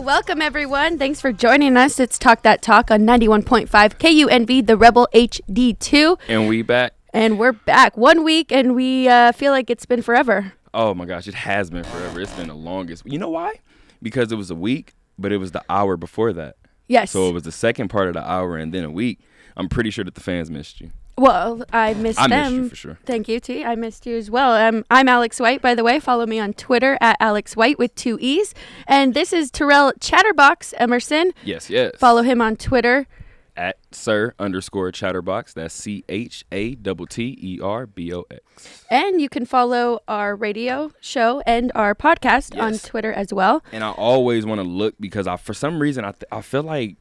welcome 0.00 0.40
everyone. 0.40 0.96
Thanks 0.96 1.20
for 1.20 1.30
joining 1.30 1.76
us. 1.76 2.00
It's 2.00 2.18
Talk 2.18 2.40
That 2.42 2.62
Talk 2.62 2.90
on 2.90 3.00
91.5 3.00 3.68
KUNV, 3.68 4.66
the 4.66 4.76
Rebel 4.76 5.06
HD2. 5.12 6.18
And 6.26 6.48
we 6.48 6.62
back. 6.62 6.94
And 7.12 7.38
we're 7.38 7.52
back 7.52 7.98
one 7.98 8.24
week, 8.24 8.50
and 8.50 8.74
we 8.74 9.08
uh, 9.08 9.32
feel 9.32 9.52
like 9.52 9.68
it's 9.68 9.84
been 9.84 10.00
forever. 10.00 10.54
Oh 10.72 10.94
my 10.94 11.04
gosh, 11.04 11.28
it 11.28 11.34
has 11.34 11.68
been 11.68 11.84
forever. 11.84 12.18
It's 12.18 12.32
been 12.32 12.48
the 12.48 12.54
longest. 12.54 13.02
You 13.04 13.18
know 13.18 13.28
why? 13.28 13.60
Because 14.02 14.32
it 14.32 14.36
was 14.36 14.50
a 14.50 14.54
week, 14.54 14.94
but 15.18 15.32
it 15.32 15.36
was 15.36 15.52
the 15.52 15.62
hour 15.68 15.98
before 15.98 16.32
that. 16.32 16.56
Yes. 16.88 17.10
So 17.10 17.28
it 17.28 17.32
was 17.32 17.42
the 17.42 17.52
second 17.52 17.88
part 17.88 18.08
of 18.08 18.14
the 18.14 18.26
hour 18.26 18.56
and 18.56 18.72
then 18.72 18.84
a 18.84 18.90
week. 18.90 19.20
I'm 19.54 19.68
pretty 19.68 19.90
sure 19.90 20.04
that 20.04 20.14
the 20.14 20.22
fans 20.22 20.50
missed 20.50 20.80
you. 20.80 20.92
Well, 21.20 21.62
I 21.70 21.92
missed 21.94 22.18
them. 22.18 22.32
I 22.32 22.36
them. 22.44 22.52
missed 22.52 22.62
you 22.62 22.68
for 22.70 22.76
sure. 22.76 22.98
Thank 23.04 23.28
you, 23.28 23.40
T. 23.40 23.62
I 23.62 23.74
missed 23.74 24.06
you 24.06 24.16
as 24.16 24.30
well. 24.30 24.52
Um, 24.52 24.84
I'm 24.90 25.06
Alex 25.06 25.38
White, 25.38 25.60
by 25.60 25.74
the 25.74 25.84
way. 25.84 26.00
Follow 26.00 26.24
me 26.24 26.38
on 26.38 26.54
Twitter 26.54 26.96
at 27.00 27.16
Alex 27.20 27.54
White 27.56 27.78
with 27.78 27.94
two 27.94 28.16
E's. 28.22 28.54
And 28.86 29.12
this 29.12 29.32
is 29.32 29.50
Terrell 29.50 29.92
Chatterbox 30.00 30.72
Emerson. 30.78 31.32
Yes, 31.44 31.68
yes. 31.68 31.92
Follow 31.98 32.22
him 32.22 32.40
on 32.40 32.56
Twitter. 32.56 33.06
at 33.54 33.76
sir 33.92 34.32
underscore 34.38 34.90
chatterbox. 34.92 35.52
That's 35.52 35.74
C 35.74 36.04
H 36.08 36.46
A 36.52 36.74
T 36.76 36.94
T 37.10 37.38
E 37.42 37.60
R 37.60 37.86
B 37.86 38.14
O 38.14 38.24
X. 38.30 38.86
And 38.90 39.20
you 39.20 39.28
can 39.28 39.44
follow 39.44 40.00
our 40.08 40.34
radio 40.34 40.90
show 41.00 41.42
and 41.46 41.70
our 41.74 41.94
podcast 41.94 42.58
on 42.58 42.78
Twitter 42.78 43.12
as 43.12 43.34
well. 43.34 43.62
And 43.72 43.84
I 43.84 43.90
always 43.90 44.46
want 44.46 44.60
to 44.60 44.66
look 44.66 44.94
because 44.98 45.26
I, 45.26 45.36
for 45.36 45.52
some 45.52 45.80
reason, 45.80 46.04
I, 46.06 46.12
th- 46.12 46.24
I 46.32 46.40
feel 46.40 46.62
like, 46.62 46.96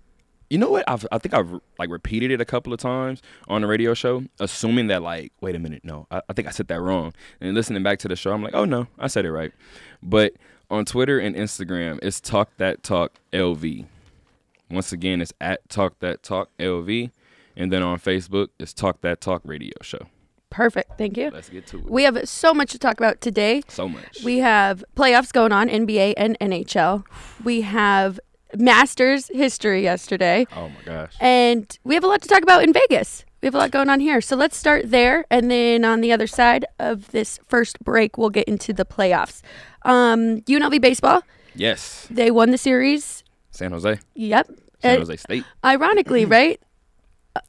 you 0.50 0.58
know 0.58 0.70
what? 0.70 0.84
I've, 0.88 1.06
I 1.12 1.18
think 1.18 1.34
I've 1.34 1.60
like 1.78 1.90
repeated 1.90 2.32
it 2.32 2.42
a 2.42 2.46
couple 2.46 2.74
of 2.74 2.80
times 2.80 3.22
on 3.48 3.62
the 3.62 3.68
radio 3.68 3.94
show, 3.94 4.24
assuming 4.40 4.88
that 4.88 5.02
like, 5.02 5.32
wait 5.42 5.56
a 5.56 5.60
minute, 5.60 5.84
no, 5.84 6.08
I, 6.10 6.22
I 6.30 6.34
think 6.34 6.48
I 6.48 6.52
said 6.52 6.68
that 6.70 6.82
wrong. 6.82 7.14
And 7.40 7.54
listening 7.54 7.84
back 7.84 8.00
to 8.00 8.08
the 8.08 8.16
show, 8.16 8.32
I'm 8.32 8.44
like, 8.44 8.56
oh 8.56 8.66
no, 8.66 8.88
I 8.98 9.08
said 9.08 9.26
it 9.26 9.32
right. 9.32 9.52
But 10.02 10.34
on 10.70 10.86
Twitter 10.86 11.20
and 11.20 11.36
Instagram, 11.36 12.00
it's 12.02 12.20
Talk 12.20 12.50
That 12.58 12.84
Talk 12.84 13.14
LV. 13.34 13.86
Once 14.72 14.92
again, 14.92 15.22
it's 15.22 15.34
at 15.42 15.68
Talk 15.70 16.00
That 16.00 16.24
Talk 16.24 16.50
LV. 16.60 17.12
And 17.56 17.72
then 17.74 17.84
on 17.84 18.00
Facebook, 18.00 18.50
it's 18.60 18.74
Talk 18.74 19.02
That 19.02 19.20
Talk 19.20 19.42
Radio 19.44 19.74
Show. 19.82 20.08
Perfect. 20.50 20.98
Thank 20.98 21.18
you. 21.18 21.30
Let's 21.30 21.50
get 21.50 21.68
to 21.68 21.78
it. 21.80 21.90
We 21.90 22.04
have 22.04 22.28
so 22.28 22.54
much 22.54 22.72
to 22.72 22.80
talk 22.80 22.98
about 22.98 23.22
today. 23.22 23.62
so 23.68 23.88
much. 23.88 24.24
We 24.24 24.40
have 24.40 24.84
playoffs 24.96 25.32
going 25.32 25.52
on, 25.52 25.70
NBA 25.70 26.16
and 26.18 26.40
NHL. 26.40 27.04
We 27.44 27.62
have 27.62 28.20
Masters 28.58 29.30
history 29.34 29.84
yesterday. 29.84 30.46
oh 30.56 30.70
my 30.70 30.82
gosh. 30.86 31.14
And 31.20 31.78
we 31.84 31.94
have 31.96 32.04
a 32.04 32.08
lot 32.08 32.22
to 32.22 32.28
talk 32.28 32.42
about 32.42 32.64
in 32.64 32.74
Vegas. 32.74 33.26
We 33.42 33.46
have 33.48 33.56
a 33.56 33.58
lot 33.58 33.72
going 33.72 33.90
on 33.90 34.00
here. 34.00 34.20
So 34.22 34.36
let's 34.36 34.58
start 34.58 34.90
there. 34.92 35.24
And 35.32 35.50
then 35.50 35.86
on 35.86 36.02
the 36.02 36.12
other 36.12 36.28
side 36.28 36.66
of 36.80 37.12
this 37.12 37.40
first 37.48 37.80
break, 37.84 38.18
we'll 38.18 38.30
get 38.32 38.48
into 38.48 38.74
the 38.74 38.84
playoffs. 38.86 39.42
Um, 39.84 40.42
UNLV 40.42 40.82
baseball, 40.82 41.22
Yes. 41.56 42.06
they 42.12 42.32
won 42.32 42.52
the 42.52 42.58
series. 42.58 43.24
San 43.52 43.72
Jose. 43.72 43.98
Yep. 44.16 44.50
San 44.82 44.96
Uh, 44.96 45.00
Jose 45.00 45.16
State. 45.18 45.44
ironically, 45.64 46.26
right? 46.38 46.60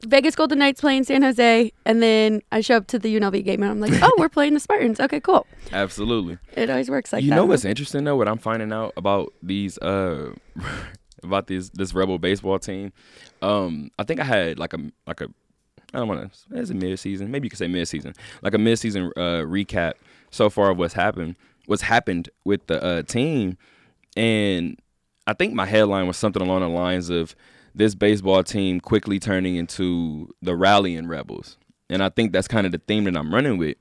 Vegas 0.05 0.35
Golden 0.35 0.59
Knights 0.59 0.81
playing 0.81 1.03
San 1.03 1.21
Jose, 1.21 1.71
and 1.85 2.01
then 2.03 2.41
I 2.51 2.61
show 2.61 2.77
up 2.77 2.87
to 2.87 2.99
the 2.99 3.15
UNLV 3.15 3.43
game, 3.43 3.63
and 3.63 3.71
I'm 3.71 3.79
like, 3.79 3.93
"Oh, 4.01 4.13
we're 4.17 4.29
playing 4.37 4.53
the 4.53 4.59
Spartans. 4.59 4.99
Okay, 4.99 5.19
cool." 5.19 5.47
Absolutely. 5.73 6.37
It 6.53 6.69
always 6.69 6.89
works 6.89 7.11
like 7.11 7.23
you 7.23 7.29
that. 7.29 7.35
You 7.35 7.41
know 7.41 7.45
what's 7.45 7.65
interesting 7.65 8.03
though? 8.03 8.15
What 8.15 8.27
I'm 8.27 8.37
finding 8.37 8.71
out 8.71 8.93
about 8.95 9.33
these 9.41 9.77
uh 9.79 10.33
about 11.23 11.47
these 11.47 11.69
this 11.71 11.93
rebel 11.93 12.19
baseball 12.19 12.59
team. 12.59 12.93
Um, 13.41 13.89
I 13.97 14.03
think 14.03 14.19
I 14.19 14.23
had 14.23 14.59
like 14.59 14.73
a 14.73 14.79
like 15.07 15.21
a 15.21 15.27
I 15.93 15.97
don't 15.99 16.07
want 16.07 16.31
to. 16.31 16.39
It's 16.57 16.69
a 16.69 16.73
mid 16.73 16.97
season. 16.99 17.31
Maybe 17.31 17.47
you 17.47 17.49
could 17.49 17.59
say 17.59 17.67
mid 17.67 17.87
season, 17.87 18.13
like 18.41 18.53
a 18.53 18.57
mid 18.57 18.79
season 18.79 19.11
uh, 19.17 19.43
recap 19.43 19.93
so 20.29 20.49
far 20.49 20.69
of 20.69 20.77
what's 20.77 20.93
happened. 20.93 21.35
What's 21.65 21.83
happened 21.83 22.29
with 22.45 22.67
the 22.67 22.83
uh, 22.83 23.01
team, 23.03 23.57
and 24.15 24.79
I 25.27 25.33
think 25.33 25.53
my 25.53 25.65
headline 25.65 26.07
was 26.07 26.17
something 26.17 26.41
along 26.41 26.61
the 26.61 26.69
lines 26.69 27.09
of 27.09 27.35
this 27.73 27.95
baseball 27.95 28.43
team 28.43 28.79
quickly 28.79 29.19
turning 29.19 29.55
into 29.55 30.33
the 30.41 30.55
rallying 30.55 31.07
rebels, 31.07 31.57
and 31.89 32.03
I 32.03 32.09
think 32.09 32.31
that's 32.31 32.47
kind 32.47 32.65
of 32.65 32.71
the 32.71 32.79
theme 32.79 33.05
that 33.05 33.15
I'm 33.15 33.33
running 33.33 33.57
with. 33.57 33.77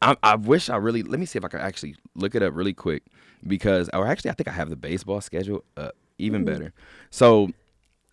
I, 0.00 0.16
I 0.22 0.36
wish 0.36 0.70
I 0.70 0.76
really 0.76 1.02
let 1.02 1.18
me 1.18 1.26
see 1.26 1.38
if 1.38 1.44
I 1.44 1.48
could 1.48 1.60
actually 1.60 1.96
look 2.14 2.34
it 2.34 2.42
up 2.42 2.54
really 2.54 2.72
quick 2.72 3.02
because 3.46 3.90
or 3.92 4.06
actually 4.06 4.30
I 4.30 4.34
think 4.34 4.48
I 4.48 4.52
have 4.52 4.70
the 4.70 4.76
baseball 4.76 5.20
schedule 5.20 5.64
up 5.76 5.96
even 6.18 6.42
mm. 6.42 6.46
better. 6.46 6.72
So 7.10 7.50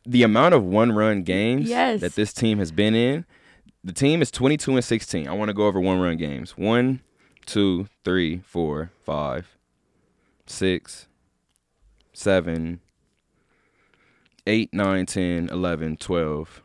the 0.06 0.24
amount 0.24 0.54
of 0.54 0.64
one 0.64 0.92
run 0.92 1.24
games 1.24 1.68
Yes. 1.68 2.02
that 2.02 2.16
this 2.16 2.34
team 2.34 2.60
has 2.60 2.72
been 2.72 2.96
in, 2.96 3.26
the 3.84 3.94
team 3.94 4.22
is 4.22 4.32
22 4.32 4.76
and 4.76 4.84
16. 4.84 5.28
I 5.28 5.34
want 5.34 5.50
to 5.50 5.54
go 5.54 5.68
over 5.68 5.80
one 5.80 6.00
run 6.00 6.18
games. 6.18 6.58
One, 6.58 7.02
two, 7.46 7.88
three, 8.04 8.40
four, 8.46 8.92
five, 9.04 9.58
six, 10.46 11.08
seven, 12.14 12.82
eight, 14.48 14.74
nine, 14.74 15.06
10, 15.06 15.50
11, 15.52 15.98
12, 15.98 16.62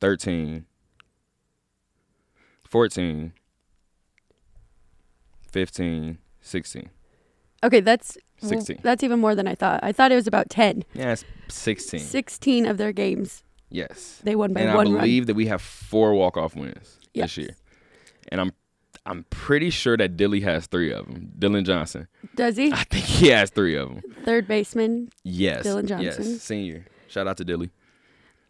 13, 0.00 0.64
14, 2.68 3.32
15, 5.50 6.18
16. 6.40 6.90
Okay, 7.64 7.80
that's 7.80 8.16
well, 8.42 8.48
16. 8.50 8.78
that's 8.82 9.02
even 9.02 9.18
more 9.18 9.34
than 9.34 9.48
I 9.48 9.54
thought. 9.54 9.80
I 9.82 9.92
thought 9.92 10.12
it 10.12 10.14
was 10.16 10.26
about 10.26 10.48
10. 10.50 10.84
Yeah, 10.94 11.12
it's 11.12 11.24
16. 11.48 12.00
16 12.00 12.66
of 12.66 12.78
their 12.78 12.92
games 12.92 13.42
Yes. 13.70 14.20
they 14.24 14.34
won 14.36 14.52
by 14.54 14.60
one. 14.74 14.86
and 14.86 14.96
I 14.96 15.00
believe 15.00 15.26
that 15.26 15.34
we 15.34 15.46
have 15.46 15.60
four 15.60 16.14
walk 16.14 16.36
off 16.36 16.54
wins 16.56 16.98
Yes. 17.12 17.24
this 17.34 17.38
year. 17.38 17.56
And 18.30 18.40
I'm 18.40 18.52
I'm 19.06 19.24
pretty 19.30 19.70
sure 19.70 19.96
that 19.96 20.16
Dilly 20.16 20.40
has 20.40 20.66
three 20.66 20.92
of 20.92 21.06
them. 21.06 21.32
Dylan 21.38 21.64
Johnson. 21.64 22.08
Does 22.34 22.56
he? 22.56 22.72
I 22.72 22.84
think 22.84 23.04
he 23.04 23.28
has 23.28 23.50
three 23.50 23.74
of 23.76 23.88
them. 23.88 24.02
Third 24.24 24.46
baseman. 24.46 25.10
Yes. 25.24 25.66
Dylan 25.66 25.86
Johnson. 25.86 26.24
Yes. 26.24 26.42
Senior. 26.42 26.84
Shout 27.08 27.26
out 27.26 27.36
to 27.38 27.44
Dilly. 27.44 27.70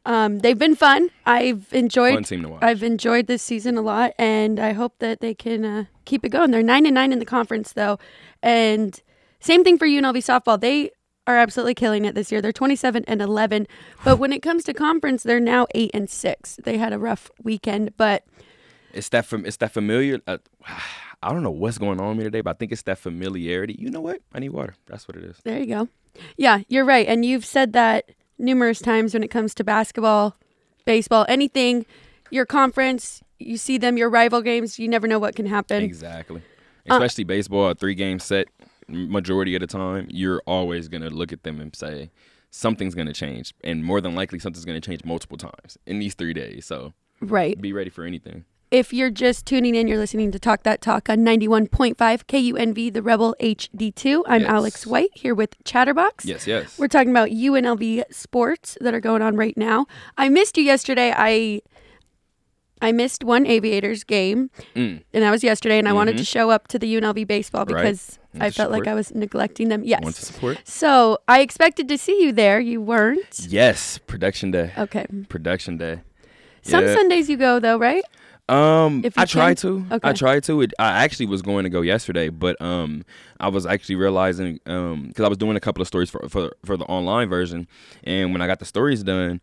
Um, 0.07 0.39
they've 0.39 0.59
been 0.59 0.75
fun. 0.75 1.11
I've 1.27 1.67
enjoyed 1.73 2.15
Fun 2.15 2.25
team 2.25 2.43
to 2.43 2.49
watch. 2.49 2.63
I've 2.63 2.83
enjoyed 2.83 3.27
this 3.27 3.43
season 3.43 3.77
a 3.77 3.83
lot, 3.83 4.13
and 4.19 4.59
I 4.59 4.73
hope 4.73 4.99
that 5.01 5.21
they 5.21 5.35
can 5.35 5.65
uh, 5.65 5.85
keep 6.07 6.25
it 6.25 6.31
going. 6.31 6.51
They're 6.51 6.63
nine 6.63 6.87
and 6.87 6.95
nine 6.95 7.13
in 7.13 7.19
the 7.19 7.27
conference, 7.27 7.73
though, 7.75 7.99
and 8.43 9.01
same 9.39 9.65
thing 9.65 9.77
for 9.77 9.87
UNLV 9.87 10.17
softball. 10.17 10.59
They 10.59 10.93
are 11.27 11.37
absolutely 11.37 11.75
killing 11.75 12.07
it 12.07 12.15
this 12.15 12.33
year. 12.33 12.41
They're 12.41 12.53
twenty 12.53 12.75
seven 12.75 13.05
and 13.07 13.21
eleven, 13.21 13.67
but 14.03 14.17
when 14.19 14.33
it 14.33 14.41
comes 14.41 14.65
to 14.65 14.73
conference, 14.73 15.25
they're 15.25 15.41
now 15.41 15.67
eight 15.75 15.91
and 15.93 16.09
six. 16.09 16.59
They 16.65 16.79
had 16.79 16.95
a 16.95 16.99
rough 16.99 17.31
weekend, 17.43 17.95
but 17.99 18.25
it's 18.93 19.09
that 19.11 19.25
fam- 19.27 19.47
it's 19.47 19.57
that 19.59 19.73
familiar. 19.73 20.21
Uh, 20.27 20.39
I 21.23 21.33
don't 21.33 21.43
know 21.43 21.51
what's 21.51 21.79
going 21.79 22.01
on 22.01 22.09
with 22.11 22.19
me 22.19 22.25
today, 22.25 22.41
but 22.43 22.51
I 22.51 22.59
think 22.59 22.73
it's 22.73 22.83
that 22.83 22.99
familiarity. 22.99 23.75
You 23.79 23.91
know 23.91 24.01
what? 24.01 24.21
I 24.33 24.39
need 24.39 24.51
water. 24.51 24.75
That's 24.87 25.09
what 25.09 25.17
it 25.17 25.25
is. 25.25 25.37
there 25.45 25.59
you 25.59 25.67
go. 25.67 25.89
Yeah, 26.37 26.61
you're 26.69 26.85
right, 26.85 27.07
and 27.07 27.25
you've 27.25 27.45
said 27.45 27.73
that 27.75 28.11
numerous 28.39 28.81
times 28.81 29.15
when 29.15 29.23
it 29.23 29.29
comes 29.29 29.55
to 29.55 29.65
basketball, 29.65 30.37
baseball, 30.85 31.27
anything. 31.29 31.87
Your 32.31 32.45
conference, 32.45 33.23
you 33.39 33.57
see 33.57 33.79
them, 33.79 33.97
your 33.97 34.11
rival 34.11 34.43
games. 34.43 34.79
You 34.79 34.87
never 34.89 35.07
know 35.09 35.19
what 35.19 35.35
can 35.35 35.47
happen. 35.47 35.83
Exactly. 35.83 36.43
Uh, 36.91 36.95
Especially 36.95 37.25
baseball, 37.25 37.69
a 37.71 37.75
three 37.75 37.95
game 37.95 38.19
set 38.19 38.49
majority 38.89 39.55
of 39.55 39.61
the 39.61 39.67
time, 39.67 40.07
you're 40.11 40.43
always 40.47 40.89
gonna 40.89 41.11
look 41.11 41.33
at 41.33 41.43
them 41.43 41.61
and 41.61 41.75
say 41.77 42.11
something's 42.51 42.95
gonna 42.95 43.13
change, 43.13 43.53
and 43.63 43.85
more 43.85 44.01
than 44.01 44.15
likely 44.15 44.39
something's 44.39 44.65
gonna 44.65 44.81
change 44.81 45.05
multiple 45.05 45.37
times 45.37 45.77
in 45.87 45.99
these 45.99 46.15
three 46.15 46.33
days. 46.33 46.65
So 46.67 46.95
Right. 47.21 47.61
be 47.61 47.73
ready 47.73 47.91
for 47.91 48.05
anything. 48.05 48.45
If 48.71 48.93
you're 48.93 49.11
just 49.11 49.47
tuning 49.47 49.75
in, 49.75 49.89
you're 49.89 49.97
listening 49.99 50.31
to 50.31 50.39
Talk 50.39 50.63
That 50.65 50.83
Talk 50.83 51.09
on 51.09 51.19
91.5 51.21 51.97
KUNV, 51.97 52.93
the 52.93 53.01
Rebel 53.03 53.35
HD2. 53.41 54.25
I'm 54.27 54.43
Yes. 54.43 54.51
Alex 54.51 54.87
White 54.87 55.09
here 55.15 55.35
with 55.35 55.55
Chatterbox. 55.65 56.27
Yes, 56.27 56.47
yes. 56.47 56.79
We're 56.79 56.89
talking 56.89 57.09
about 57.11 57.31
UNLV 57.31 58.03
sports 58.11 58.77
that 58.83 58.93
are 58.93 59.01
going 59.01 59.23
on 59.23 59.37
right 59.37 59.57
now. 59.57 59.87
I 60.19 60.29
missed 60.29 60.59
you 60.59 60.65
yesterday. 60.65 61.15
I 61.17 61.63
I 62.81 62.93
missed 62.93 63.25
one 63.25 63.45
Aviators 63.45 64.05
game, 64.05 64.51
Mm. 64.77 65.03
and 65.13 65.23
that 65.25 65.31
was 65.33 65.43
yesterday. 65.43 65.79
And 65.81 65.89
I 65.89 65.93
wanted 65.93 66.17
to 66.19 66.25
show 66.25 66.51
up 66.51 66.69
to 66.69 66.79
the 66.79 66.87
UNLV 66.95 67.27
baseball 67.27 67.65
because 67.65 68.21
Want 68.35 68.45
I 68.45 68.51
felt 68.51 68.71
like. 68.71 68.87
I 68.87 68.95
was 68.95 69.13
neglecting 69.15 69.69
them. 69.69 69.83
Yes. 69.83 70.01
Want 70.05 70.15
to 70.15 70.25
support? 70.27 70.61
So 70.65 71.19
I 71.27 71.41
expected 71.41 71.89
to 71.89 71.99
see 71.99 72.23
you 72.23 72.31
there. 72.33 72.61
You 72.61 72.81
weren't. 72.83 73.47
Yes, 73.49 73.99
production 73.99 74.51
day. 74.53 74.73
Okay. 74.79 75.07
Production 75.29 75.77
day. 75.79 76.03
Some 76.63 76.85
Yeah. 76.85 76.95
Sundays 76.95 77.29
you 77.31 77.37
go 77.39 77.59
though, 77.59 77.79
right? 77.79 78.05
Um, 78.49 79.05
I 79.17 79.27
tried 79.27 79.59
can? 79.59 79.87
to. 79.89 79.95
Okay. 79.97 80.09
I 80.09 80.13
tried 80.15 80.45
to. 80.45 80.63
It, 80.63 80.73
I 80.79 81.05
actually 81.05 81.27
was 81.27 81.43
going 81.43 81.65
to 81.65 81.71
go 81.71 81.83
yesterday, 81.83 82.31
but 82.31 82.61
um, 82.63 83.05
I 83.41 83.49
was 83.49 83.67
actually 83.67 83.97
realizing 83.97 84.59
um, 84.67 85.09
because 85.09 85.25
I 85.25 85.29
was 85.29 85.37
doing 85.37 85.57
a 85.57 85.61
couple 85.61 85.83
of 85.83 85.89
stories 85.89 86.09
for 86.09 86.27
for 86.29 86.53
for 86.65 86.77
the 86.77 86.85
online 86.85 87.29
version, 87.29 87.69
and 88.05 88.33
when 88.33 88.41
I 88.41 88.47
got 88.47 88.59
the 88.59 88.65
stories 88.65 89.03
done, 89.03 89.43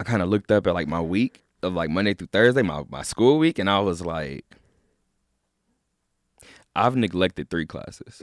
I 0.00 0.04
kind 0.04 0.22
of 0.22 0.28
looked 0.28 0.50
up 0.50 0.66
at 0.66 0.74
like 0.74 0.88
my 0.88 1.00
week 1.00 1.44
of 1.62 1.74
like 1.74 1.88
Monday 1.88 2.14
through 2.14 2.28
Thursday, 2.28 2.62
my 2.62 2.82
my 2.88 3.02
school 3.02 3.38
week, 3.38 3.60
and 3.60 3.70
I 3.70 3.78
was 3.78 4.04
like, 4.04 4.44
I've 6.74 6.96
neglected 6.96 7.48
three 7.48 7.66
classes. 7.66 8.22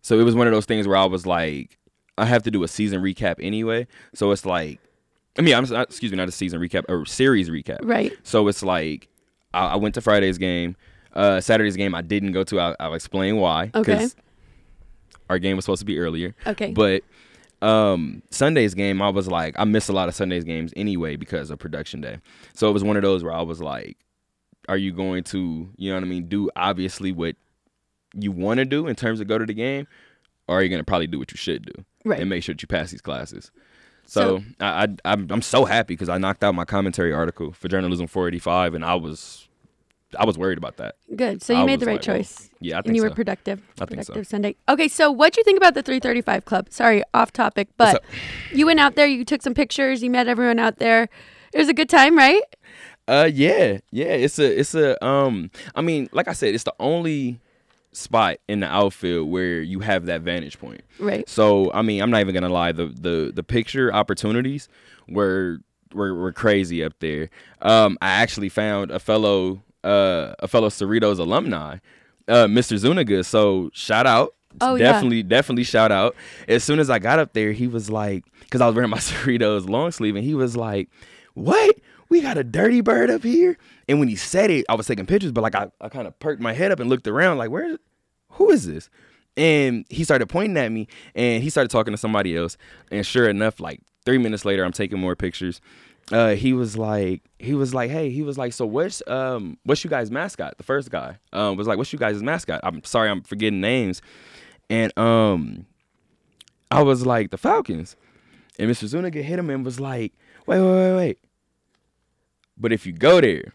So 0.00 0.18
it 0.18 0.24
was 0.24 0.34
one 0.34 0.48
of 0.48 0.52
those 0.52 0.66
things 0.66 0.88
where 0.88 0.96
I 0.96 1.04
was 1.04 1.26
like, 1.26 1.78
I 2.18 2.24
have 2.24 2.42
to 2.42 2.50
do 2.50 2.64
a 2.64 2.68
season 2.68 3.00
recap 3.00 3.36
anyway. 3.40 3.86
So 4.14 4.32
it's 4.32 4.44
like, 4.44 4.80
I 5.38 5.42
mean, 5.42 5.54
I'm 5.54 5.64
excuse 5.76 6.10
me, 6.10 6.16
not 6.16 6.28
a 6.28 6.32
season 6.32 6.60
recap, 6.60 6.84
or 6.88 7.06
series 7.06 7.48
recap. 7.50 7.78
Right. 7.82 8.12
So 8.24 8.48
it's 8.48 8.64
like 8.64 9.08
I, 9.54 9.68
I 9.68 9.76
went 9.76 9.94
to 9.94 10.00
Friday's 10.00 10.38
game. 10.38 10.76
Uh, 11.14 11.40
Saturday's 11.40 11.76
game 11.76 11.94
I 11.94 12.02
didn't 12.02 12.32
go 12.32 12.42
to. 12.44 12.58
I'll, 12.60 12.76
I'll 12.80 12.94
explain 12.94 13.36
why. 13.36 13.70
Okay. 13.74 14.08
Our 15.30 15.38
game 15.38 15.56
was 15.56 15.64
supposed 15.64 15.80
to 15.80 15.86
be 15.86 15.98
earlier. 15.98 16.34
Okay. 16.46 16.72
But 16.72 17.02
um, 17.66 18.22
Sunday's 18.30 18.74
game, 18.74 19.00
I 19.00 19.08
was 19.08 19.28
like, 19.28 19.54
I 19.58 19.64
miss 19.64 19.88
a 19.88 19.92
lot 19.92 20.08
of 20.08 20.14
Sunday's 20.14 20.44
games 20.44 20.72
anyway 20.76 21.16
because 21.16 21.50
of 21.50 21.58
production 21.58 22.00
day. 22.00 22.18
So 22.54 22.68
it 22.68 22.72
was 22.72 22.82
one 22.84 22.96
of 22.96 23.02
those 23.02 23.22
where 23.22 23.32
I 23.32 23.42
was 23.42 23.60
like, 23.60 23.96
are 24.68 24.76
you 24.76 24.92
going 24.92 25.24
to, 25.24 25.68
you 25.76 25.90
know 25.90 25.96
what 25.96 26.04
I 26.04 26.06
mean, 26.06 26.28
do 26.28 26.50
obviously 26.56 27.12
what 27.12 27.36
you 28.14 28.30
want 28.32 28.58
to 28.58 28.64
do 28.64 28.86
in 28.88 28.94
terms 28.96 29.20
of 29.20 29.26
go 29.26 29.38
to 29.38 29.46
the 29.46 29.54
game, 29.54 29.86
or 30.48 30.58
are 30.58 30.62
you 30.62 30.68
going 30.68 30.80
to 30.80 30.84
probably 30.84 31.06
do 31.06 31.18
what 31.18 31.30
you 31.30 31.36
should 31.36 31.64
do 31.66 31.84
Right. 32.04 32.20
and 32.20 32.28
make 32.28 32.42
sure 32.42 32.54
that 32.54 32.62
you 32.62 32.68
pass 32.68 32.90
these 32.90 33.00
classes? 33.00 33.50
So, 34.12 34.42
I, 34.60 34.84
I 34.84 34.88
I'm 35.12 35.26
I'm 35.30 35.40
so 35.40 35.64
happy 35.64 35.94
because 35.94 36.10
I 36.10 36.18
knocked 36.18 36.44
out 36.44 36.54
my 36.54 36.66
commentary 36.66 37.14
article 37.14 37.52
for 37.52 37.68
journalism 37.68 38.06
485, 38.06 38.74
and 38.74 38.84
I 38.84 38.94
was 38.94 39.48
I 40.18 40.26
was 40.26 40.36
worried 40.36 40.58
about 40.58 40.76
that. 40.76 40.96
Good. 41.16 41.42
So 41.42 41.54
you 41.54 41.60
I 41.60 41.64
made 41.64 41.80
the 41.80 41.86
right 41.86 41.94
like, 41.94 42.06
well, 42.06 42.18
choice. 42.18 42.50
Yeah, 42.60 42.74
I 42.74 42.82
think 42.82 42.88
and 42.88 42.96
you 42.96 43.02
so. 43.02 43.08
were 43.08 43.14
productive. 43.14 43.62
I 43.80 43.86
think 43.86 44.02
so. 44.02 44.12
productive 44.12 44.26
Sunday. 44.26 44.56
Okay, 44.68 44.86
so 44.86 45.10
what 45.10 45.32
do 45.32 45.40
you 45.40 45.44
think 45.44 45.56
about 45.56 45.72
the 45.72 45.82
335 45.82 46.44
Club? 46.44 46.66
Sorry, 46.70 47.02
off 47.14 47.32
topic, 47.32 47.68
but 47.78 48.04
you 48.52 48.66
went 48.66 48.80
out 48.80 48.96
there, 48.96 49.06
you 49.06 49.24
took 49.24 49.40
some 49.40 49.54
pictures, 49.54 50.02
you 50.02 50.10
met 50.10 50.28
everyone 50.28 50.58
out 50.58 50.78
there. 50.78 51.08
It 51.54 51.58
was 51.58 51.70
a 51.70 51.74
good 51.74 51.88
time, 51.88 52.16
right? 52.16 52.42
Uh, 53.08 53.30
yeah, 53.32 53.78
yeah. 53.90 54.06
It's 54.06 54.38
a, 54.38 54.60
it's 54.60 54.74
a. 54.74 55.02
Um, 55.02 55.50
I 55.74 55.80
mean, 55.80 56.10
like 56.12 56.28
I 56.28 56.34
said, 56.34 56.54
it's 56.54 56.64
the 56.64 56.74
only 56.78 57.40
spot 57.92 58.38
in 58.48 58.60
the 58.60 58.66
outfield 58.66 59.30
where 59.30 59.60
you 59.60 59.80
have 59.80 60.06
that 60.06 60.22
vantage 60.22 60.58
point. 60.58 60.82
Right. 60.98 61.28
So, 61.28 61.70
I 61.72 61.82
mean, 61.82 62.02
I'm 62.02 62.10
not 62.10 62.20
even 62.20 62.34
gonna 62.34 62.48
lie. 62.48 62.72
The 62.72 62.86
the 62.86 63.32
the 63.34 63.42
picture 63.42 63.92
opportunities 63.92 64.68
were 65.08 65.58
were, 65.94 66.14
were 66.14 66.32
crazy 66.32 66.82
up 66.82 66.94
there. 67.00 67.28
Um, 67.60 67.98
I 68.00 68.10
actually 68.10 68.48
found 68.48 68.90
a 68.90 68.98
fellow 68.98 69.62
uh 69.84 70.34
a 70.38 70.48
fellow 70.48 70.68
Cerritos 70.68 71.18
alumni, 71.18 71.78
uh, 72.28 72.46
Mr. 72.46 72.76
Zuniga. 72.76 73.24
So 73.24 73.70
shout 73.74 74.06
out. 74.06 74.34
Oh, 74.60 74.74
yeah. 74.74 74.92
definitely, 74.92 75.22
definitely 75.22 75.64
shout 75.64 75.90
out. 75.90 76.14
As 76.46 76.62
soon 76.62 76.78
as 76.78 76.90
I 76.90 76.98
got 76.98 77.18
up 77.18 77.32
there, 77.32 77.52
he 77.52 77.66
was 77.66 77.88
like, 77.88 78.24
because 78.40 78.60
I 78.60 78.66
was 78.66 78.74
wearing 78.74 78.90
my 78.90 78.98
Cerritos 78.98 79.68
long 79.68 79.90
sleeve, 79.92 80.14
and 80.14 80.24
he 80.24 80.34
was 80.34 80.56
like, 80.56 80.90
"What? 81.34 81.76
We 82.12 82.20
got 82.20 82.36
a 82.36 82.44
dirty 82.44 82.82
bird 82.82 83.08
up 83.10 83.22
here?" 83.22 83.56
And 83.88 83.98
when 83.98 84.08
he 84.08 84.16
said 84.16 84.50
it, 84.50 84.66
I 84.68 84.74
was 84.74 84.86
taking 84.86 85.06
pictures, 85.06 85.32
but 85.32 85.40
like 85.40 85.54
I, 85.54 85.70
I 85.80 85.88
kind 85.88 86.06
of 86.06 86.18
perked 86.18 86.42
my 86.42 86.52
head 86.52 86.70
up 86.70 86.78
and 86.78 86.90
looked 86.90 87.08
around, 87.08 87.38
like, 87.38 87.50
"Where? 87.50 87.78
Who 88.32 88.50
is 88.50 88.66
this?" 88.66 88.90
And 89.36 89.86
he 89.88 90.04
started 90.04 90.28
pointing 90.28 90.58
at 90.58 90.70
me, 90.70 90.88
and 91.14 91.42
he 91.42 91.48
started 91.48 91.70
talking 91.70 91.92
to 91.92 91.98
somebody 91.98 92.36
else. 92.36 92.58
And 92.90 93.06
sure 93.06 93.28
enough, 93.28 93.60
like 93.60 93.80
three 94.04 94.18
minutes 94.18 94.44
later, 94.44 94.62
I'm 94.62 94.72
taking 94.72 94.98
more 94.98 95.16
pictures. 95.16 95.62
Uh, 96.10 96.34
he 96.34 96.52
was 96.52 96.76
like, 96.76 97.22
he 97.38 97.54
was 97.54 97.72
like, 97.72 97.90
hey, 97.90 98.10
he 98.10 98.22
was 98.22 98.36
like, 98.36 98.52
so 98.52 98.66
what's 98.66 99.02
um, 99.06 99.56
what's 99.64 99.82
you 99.82 99.88
guys' 99.88 100.10
mascot? 100.10 100.58
The 100.58 100.64
first 100.64 100.90
guy 100.90 101.16
um 101.32 101.56
was 101.56 101.66
like, 101.66 101.78
what's 101.78 101.92
you 101.92 101.98
guys' 101.98 102.22
mascot? 102.22 102.60
I'm 102.62 102.84
sorry, 102.84 103.08
I'm 103.08 103.22
forgetting 103.22 103.60
names. 103.60 104.02
And 104.68 104.96
um, 104.98 105.64
I 106.70 106.82
was 106.82 107.06
like, 107.06 107.30
the 107.30 107.38
Falcons. 107.38 107.96
And 108.58 108.70
Mr. 108.70 108.86
Zuniga 108.86 109.22
hit 109.22 109.38
him 109.38 109.48
and 109.48 109.64
was 109.64 109.80
like, 109.80 110.12
wait, 110.46 110.60
wait, 110.60 110.70
wait, 110.70 110.96
wait. 110.96 111.18
But 112.62 112.72
if 112.72 112.86
you 112.86 112.92
go 112.92 113.20
there, 113.20 113.52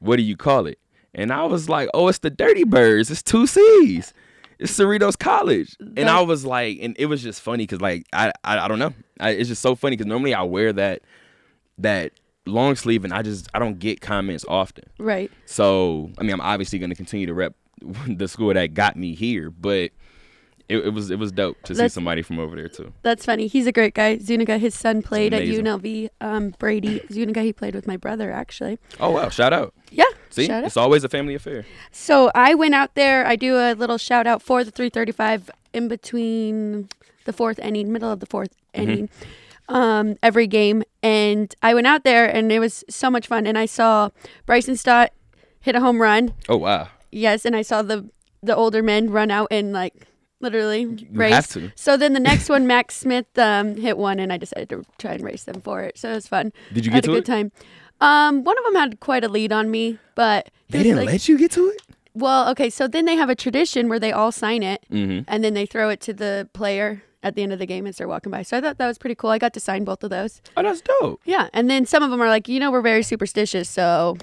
what 0.00 0.16
do 0.16 0.22
you 0.22 0.36
call 0.36 0.66
it? 0.66 0.78
And 1.14 1.32
I 1.32 1.44
was 1.44 1.68
like, 1.68 1.88
oh, 1.94 2.08
it's 2.08 2.18
the 2.18 2.30
Dirty 2.30 2.62
Birds. 2.64 3.10
It's 3.10 3.22
two 3.22 3.46
C's. 3.46 4.12
It's 4.58 4.78
Cerritos 4.78 5.18
College. 5.18 5.74
And 5.96 6.08
I 6.10 6.20
was 6.20 6.44
like, 6.44 6.78
and 6.82 6.94
it 6.98 7.06
was 7.06 7.22
just 7.22 7.40
funny 7.40 7.64
because 7.64 7.80
like 7.80 8.06
I, 8.12 8.30
I 8.44 8.58
I 8.58 8.68
don't 8.68 8.78
know. 8.78 8.92
I, 9.18 9.30
it's 9.30 9.48
just 9.48 9.62
so 9.62 9.74
funny 9.74 9.96
because 9.96 10.06
normally 10.06 10.34
I 10.34 10.42
wear 10.42 10.72
that 10.74 11.00
that 11.78 12.12
long 12.46 12.76
sleeve 12.76 13.04
and 13.04 13.12
I 13.14 13.22
just 13.22 13.48
I 13.54 13.58
don't 13.58 13.78
get 13.78 14.02
comments 14.02 14.44
often. 14.46 14.84
Right. 14.98 15.30
So 15.46 16.10
I 16.18 16.22
mean, 16.22 16.34
I'm 16.34 16.42
obviously 16.42 16.78
going 16.78 16.90
to 16.90 16.96
continue 16.96 17.26
to 17.26 17.34
rep 17.34 17.54
the 18.06 18.28
school 18.28 18.52
that 18.52 18.74
got 18.74 18.96
me 18.96 19.14
here, 19.14 19.50
but 19.50 19.90
it, 20.70 20.86
it 20.86 20.90
was 20.94 21.10
it 21.10 21.18
was 21.18 21.32
dope 21.32 21.60
to 21.64 21.74
see 21.74 21.88
somebody 21.88 22.22
from 22.22 22.38
over 22.38 22.56
there 22.56 22.68
too. 22.68 22.92
That's 23.02 23.24
funny. 23.24 23.46
He's 23.46 23.66
a 23.66 23.72
great 23.72 23.94
guy. 23.94 24.18
Zuniga, 24.18 24.56
his 24.58 24.74
son 24.74 25.02
played 25.02 25.34
at. 25.34 25.42
UNLV. 25.42 26.08
Um, 26.20 26.54
Brady 26.58 27.02
Zuniga, 27.12 27.42
he 27.42 27.52
played 27.52 27.74
with 27.74 27.86
my 27.86 27.96
brother 27.96 28.30
actually. 28.30 28.78
Oh 28.98 29.10
wow! 29.10 29.28
Shout 29.28 29.52
out. 29.52 29.74
Yeah. 29.90 30.04
See, 30.30 30.46
shout 30.46 30.62
out. 30.62 30.66
it's 30.68 30.76
always 30.76 31.02
a 31.04 31.08
family 31.08 31.34
affair. 31.34 31.66
So 31.90 32.30
I 32.34 32.54
went 32.54 32.74
out 32.74 32.94
there. 32.94 33.26
I 33.26 33.34
do 33.36 33.56
a 33.56 33.74
little 33.74 33.98
shout 33.98 34.26
out 34.26 34.40
for 34.42 34.62
the 34.64 34.70
335 34.70 35.50
in 35.72 35.88
between 35.88 36.88
the 37.24 37.32
fourth 37.32 37.58
inning, 37.58 37.92
middle 37.92 38.10
of 38.10 38.20
the 38.20 38.26
4th 38.26 38.48
Mm-hmm. 38.72 38.82
inning, 38.90 39.08
um, 39.68 40.16
every 40.22 40.46
game. 40.46 40.84
And 41.02 41.52
I 41.60 41.74
went 41.74 41.88
out 41.88 42.04
there 42.04 42.26
and 42.26 42.52
it 42.52 42.60
was 42.60 42.84
so 42.88 43.10
much 43.10 43.26
fun. 43.26 43.46
And 43.46 43.58
I 43.58 43.66
saw 43.66 44.10
Bryson 44.46 44.76
Stott 44.76 45.12
hit 45.60 45.74
a 45.74 45.80
home 45.80 46.00
run. 46.00 46.34
Oh 46.48 46.56
wow! 46.56 46.88
Yes. 47.10 47.44
And 47.44 47.56
I 47.56 47.62
saw 47.62 47.82
the, 47.82 48.08
the 48.42 48.54
older 48.54 48.82
men 48.82 49.10
run 49.10 49.30
out 49.32 49.48
and 49.50 49.72
like 49.72 50.06
literally 50.40 50.86
race. 51.12 51.34
have 51.34 51.46
to. 51.48 51.70
So 51.76 51.96
then 51.96 52.12
the 52.12 52.20
next 52.20 52.48
one, 52.54 52.66
Max 52.66 52.96
Smith 52.96 53.26
um, 53.38 53.76
hit 53.76 53.96
one 53.98 54.18
and 54.18 54.32
I 54.32 54.36
decided 54.36 54.68
to 54.70 54.84
try 54.98 55.12
and 55.12 55.22
race 55.22 55.44
them 55.44 55.60
for 55.60 55.82
it. 55.82 55.98
So 55.98 56.10
it 56.10 56.14
was 56.14 56.28
fun. 56.28 56.52
Did 56.72 56.86
you 56.86 56.92
I 56.92 56.96
had 56.96 57.04
get 57.04 57.10
a 57.10 57.14
to 57.14 57.20
good 57.20 57.28
it? 57.28 57.32
time. 57.32 57.52
Um, 58.00 58.44
one 58.44 58.56
of 58.58 58.64
them 58.64 58.74
had 58.74 59.00
quite 59.00 59.24
a 59.24 59.28
lead 59.28 59.52
on 59.52 59.70
me, 59.70 59.98
but 60.14 60.50
They 60.70 60.82
didn't 60.82 60.98
like- 60.98 61.08
let 61.08 61.28
you 61.28 61.36
get 61.38 61.50
to 61.52 61.68
it. 61.68 61.82
well, 62.14 62.48
okay, 62.50 62.70
so 62.70 62.88
then 62.88 63.04
they 63.04 63.14
have 63.16 63.28
a 63.30 63.34
tradition 63.34 63.88
where 63.88 63.98
they 63.98 64.10
all 64.12 64.32
sign 64.32 64.62
it 64.62 64.84
Mm-hmm. 64.90 65.24
and 65.28 65.44
then 65.44 65.54
they 65.54 65.66
throw 65.66 65.90
it 65.90 66.00
to 66.02 66.12
the 66.14 66.48
player 66.54 67.02
at 67.22 67.34
the 67.34 67.42
end 67.42 67.52
of 67.52 67.58
the 67.58 67.66
game 67.66 67.84
and 67.84 67.94
start 67.94 68.08
walking 68.08 68.32
by. 68.32 68.42
So 68.42 68.56
I 68.56 68.62
thought 68.62 68.78
that 68.78 68.86
was 68.86 68.96
pretty 68.96 69.14
cool. 69.14 69.28
I 69.28 69.36
got 69.36 69.52
to 69.52 69.60
sign 69.60 69.84
both 69.84 70.02
of 70.02 70.08
those. 70.08 70.40
Oh, 70.56 70.62
that's 70.62 70.80
dope. 70.80 71.20
Yeah. 71.26 71.50
And 71.52 71.68
then 71.68 71.84
some 71.84 72.02
of 72.02 72.10
them 72.10 72.22
are 72.22 72.28
like, 72.30 72.48
you 72.48 72.58
know, 72.58 72.70
we're 72.70 72.80
very 72.80 73.02
superstitious. 73.02 73.68
So 73.68 74.16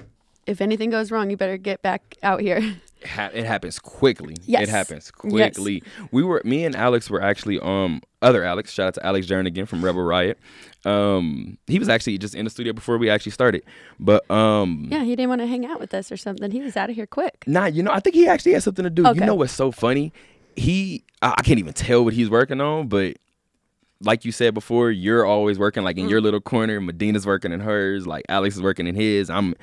if 0.48 0.60
anything 0.60 0.90
goes 0.90 1.12
wrong, 1.12 1.30
you 1.30 1.36
better 1.36 1.56
get 1.56 1.80
back 1.82 2.16
out 2.24 2.40
here. 2.40 2.76
It, 3.00 3.06
ha- 3.08 3.30
it 3.32 3.44
happens 3.44 3.78
quickly. 3.78 4.34
Yes. 4.44 4.64
It 4.64 4.68
happens 4.68 5.12
Yes. 5.24 5.56
quickly. 5.56 5.82
We 6.10 6.22
were 6.22 6.42
me 6.44 6.64
and 6.64 6.74
Alex 6.74 7.08
were 7.08 7.22
actually 7.22 7.58
um 7.60 8.02
other 8.22 8.42
Alex. 8.44 8.72
Shout 8.72 8.88
out 8.88 8.94
to 8.94 9.06
Alex 9.06 9.26
Jernigan 9.26 9.68
from 9.68 9.84
Rebel 9.84 10.02
Riot. 10.02 10.38
Um, 10.84 11.58
he 11.66 11.78
was 11.78 11.88
actually 11.88 12.18
just 12.18 12.34
in 12.34 12.44
the 12.44 12.50
studio 12.50 12.72
before 12.72 12.98
we 12.98 13.10
actually 13.10 13.32
started. 13.32 13.62
But 14.00 14.28
um, 14.30 14.88
yeah, 14.90 15.04
he 15.04 15.14
didn't 15.16 15.28
want 15.28 15.40
to 15.42 15.46
hang 15.46 15.66
out 15.66 15.80
with 15.80 15.92
us 15.94 16.10
or 16.10 16.16
something. 16.16 16.50
He 16.50 16.60
was 16.60 16.76
out 16.76 16.90
of 16.90 16.96
here 16.96 17.06
quick. 17.06 17.44
Nah, 17.46 17.66
you 17.66 17.82
know, 17.82 17.90
I 17.92 18.00
think 18.00 18.14
he 18.16 18.26
actually 18.26 18.52
had 18.52 18.62
something 18.62 18.82
to 18.84 18.90
do. 18.90 19.06
Okay. 19.06 19.20
You 19.20 19.26
know 19.26 19.34
what's 19.34 19.52
so 19.52 19.70
funny? 19.70 20.12
He, 20.56 21.04
I 21.22 21.34
I 21.38 21.42
can't 21.42 21.58
even 21.58 21.72
tell 21.74 22.04
what 22.04 22.14
he's 22.14 22.30
working 22.30 22.60
on, 22.60 22.88
but 22.88 23.16
like 24.00 24.24
you 24.24 24.32
said 24.32 24.54
before, 24.54 24.90
you're 24.90 25.24
always 25.24 25.58
working 25.58 25.82
like 25.84 25.98
in 25.98 26.06
Mm. 26.06 26.10
your 26.10 26.20
little 26.20 26.40
corner. 26.40 26.80
Medina's 26.80 27.26
working 27.26 27.52
in 27.52 27.60
hers. 27.60 28.06
Like 28.06 28.24
Alex 28.28 28.56
is 28.56 28.62
working 28.62 28.86
in 28.86 28.94
his. 28.94 29.30
I'm. 29.30 29.54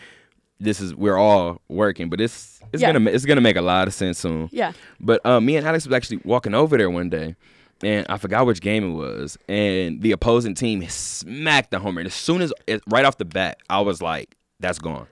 This 0.59 0.79
is 0.79 0.95
we're 0.95 1.17
all 1.17 1.61
working, 1.67 2.09
but 2.09 2.21
it's 2.21 2.61
it's 2.71 2.81
Yeah. 2.81 2.93
gonna 2.93 3.09
it's 3.11 3.25
gonna 3.25 3.41
make 3.41 3.57
a 3.57 3.61
lot 3.61 3.87
of 3.87 3.93
sense 3.93 4.19
soon. 4.19 4.49
Yeah. 4.51 4.71
But 4.99 5.25
uh, 5.25 5.41
me 5.41 5.57
and 5.57 5.67
Alex 5.67 5.85
was 5.85 5.93
actually 5.95 6.21
walking 6.23 6.53
over 6.53 6.77
there 6.77 6.89
one 6.89 7.09
day, 7.09 7.35
and 7.83 8.05
I 8.09 8.17
forgot 8.17 8.45
which 8.45 8.61
game 8.61 8.91
it 8.91 8.93
was, 8.93 9.37
and 9.49 10.01
the 10.01 10.11
opposing 10.13 10.55
team 10.55 10.87
smacked 10.87 11.71
the 11.71 11.79
homer. 11.79 11.99
And 11.99 12.07
as 12.07 12.13
soon 12.13 12.41
as 12.41 12.53
it, 12.67 12.81
right 12.89 13.03
off 13.05 13.17
the 13.17 13.25
bat, 13.25 13.57
I 13.69 13.81
was 13.81 14.01
like, 14.01 14.35
"That's 14.61 14.79
gone," 14.79 15.07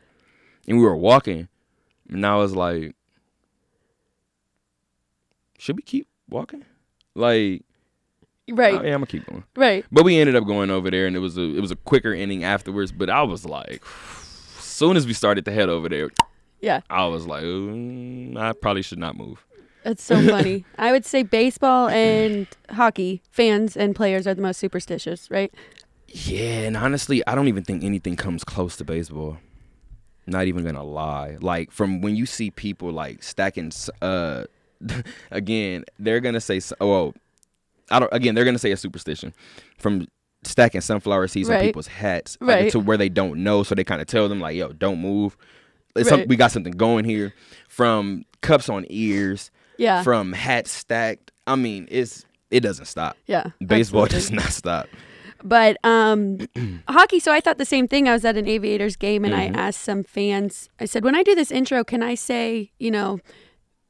and 0.68 0.78
we 0.78 0.84
were 0.84 0.96
walking, 0.96 1.50
and 2.10 2.26
I 2.26 2.38
was 2.38 2.56
like, 2.56 2.96
"Should 5.58 5.76
we 5.76 5.84
keep 5.84 6.08
walking?" 6.30 6.64
Like, 7.16 7.64
Right. 8.50 8.74
oh, 8.76 8.82
yeah, 8.82 8.94
I'm 8.94 9.00
gonna 9.02 9.06
keep 9.08 9.26
going. 9.26 9.44
Right. 9.56 9.86
But 9.92 10.04
we 10.06 10.18
ended 10.18 10.36
up 10.36 10.46
going 10.46 10.70
over 10.70 10.90
there, 10.90 11.06
and 11.08 11.16
it 11.16 11.20
was 11.20 11.38
a 11.38 11.44
it 11.56 11.60
was 11.62 11.72
a 11.72 11.76
quicker 11.76 12.14
inning 12.14 12.44
afterwards. 12.44 12.92
But 12.92 13.10
I 13.10 13.24
was 13.24 13.46
like, 13.46 13.84
soon 14.84 14.98
as 14.98 15.08
we 15.08 15.14
started 15.14 15.46
to 15.46 15.52
head 15.52 15.70
over 15.70 15.88
there, 15.88 16.10
Yeah. 16.62 16.82
I 16.90 17.06
was 17.06 17.26
like, 17.26 17.44
"Mm, 17.44 18.38
I 18.38 18.52
probably 18.54 18.82
should 18.82 19.00
not 19.00 19.16
move. 19.18 19.46
That's 19.84 20.04
so 20.04 20.22
funny. 20.22 20.66
I 20.78 20.92
would 20.92 21.06
say 21.06 21.24
baseball 21.24 21.88
and 21.90 22.48
hockey 22.70 23.22
fans 23.32 23.76
and 23.78 23.96
players 23.96 24.26
are 24.28 24.34
the 24.34 24.42
most 24.42 24.60
superstitious, 24.60 25.30
right? 25.32 25.54
Yeah, 26.08 26.68
and 26.68 26.78
honestly, 26.78 27.26
I 27.28 27.36
don't 27.36 27.48
even 27.48 27.64
think 27.64 27.84
anything 27.84 28.16
comes 28.16 28.44
close 28.44 28.76
to 28.78 28.84
baseball. 28.84 29.38
Not 30.26 30.48
even 30.48 30.64
gonna 30.64 30.84
lie. 30.84 31.38
Like 31.42 31.72
from 31.72 32.02
when 32.02 32.16
you 32.16 32.26
see 32.26 32.52
people 32.52 32.92
like 32.92 33.24
stacking, 33.24 33.72
uh, 34.02 34.46
again, 35.32 35.84
they're 36.00 36.22
gonna 36.22 36.42
say, 36.42 36.60
oh, 36.80 37.14
I 37.90 38.00
don't. 38.00 38.14
Again, 38.14 38.36
they're 38.36 38.46
gonna 38.46 38.60
say 38.60 38.72
a 38.72 38.78
superstition 38.78 39.34
from 39.78 40.08
stacking 40.46 40.82
sunflower 40.82 41.28
seeds 41.28 41.50
on 41.50 41.60
people's 41.62 41.88
hats 41.88 42.38
like, 42.42 42.48
Right. 42.50 42.72
to 42.72 42.80
where 42.80 42.98
they 42.98 43.10
don't 43.10 43.44
know, 43.44 43.64
so 43.64 43.76
they 43.76 43.84
kind 43.84 44.02
of 44.02 44.08
tell 44.08 44.28
them 44.30 44.40
like, 44.40 44.56
yo, 44.56 44.70
don't 44.74 45.00
move. 45.00 45.38
It's 45.96 46.10
some- 46.10 46.26
we 46.28 46.36
got 46.36 46.52
something 46.52 46.74
going 46.74 47.06
here. 47.06 47.34
From 47.68 48.26
cups 48.42 48.70
on 48.70 48.86
ears, 48.90 49.52
Yeah. 49.78 50.04
from 50.04 50.34
hats 50.34 50.72
stacked. 50.72 51.32
I 51.48 51.56
mean, 51.56 51.88
it's 51.92 52.26
it 52.52 52.60
doesn't 52.62 52.86
stop. 52.86 53.18
yeah. 53.26 53.48
Baseball 53.66 54.04
absolutely. 54.04 54.38
does 54.38 54.44
not 54.46 54.54
stop. 54.54 54.88
But 55.44 55.78
um, 55.84 56.38
hockey, 56.88 57.20
so 57.20 57.32
I 57.34 57.40
thought 57.42 57.58
the 57.58 57.66
same 57.66 57.88
thing. 57.88 58.08
I 58.08 58.14
was 58.14 58.24
at 58.24 58.38
an 58.38 58.48
Aviators 58.48 58.96
game 58.96 59.26
and 59.26 59.34
Mhm. 59.34 59.58
I 59.58 59.60
asked 59.60 59.82
some 59.82 60.04
fans, 60.04 60.70
I 60.80 60.86
said, 60.86 61.04
when 61.04 61.16
I 61.16 61.24
do 61.24 61.34
this 61.36 61.52
intro, 61.52 61.84
can 61.84 62.02
I 62.04 62.14
say, 62.16 62.72
you 62.80 62.92
know, 62.92 63.20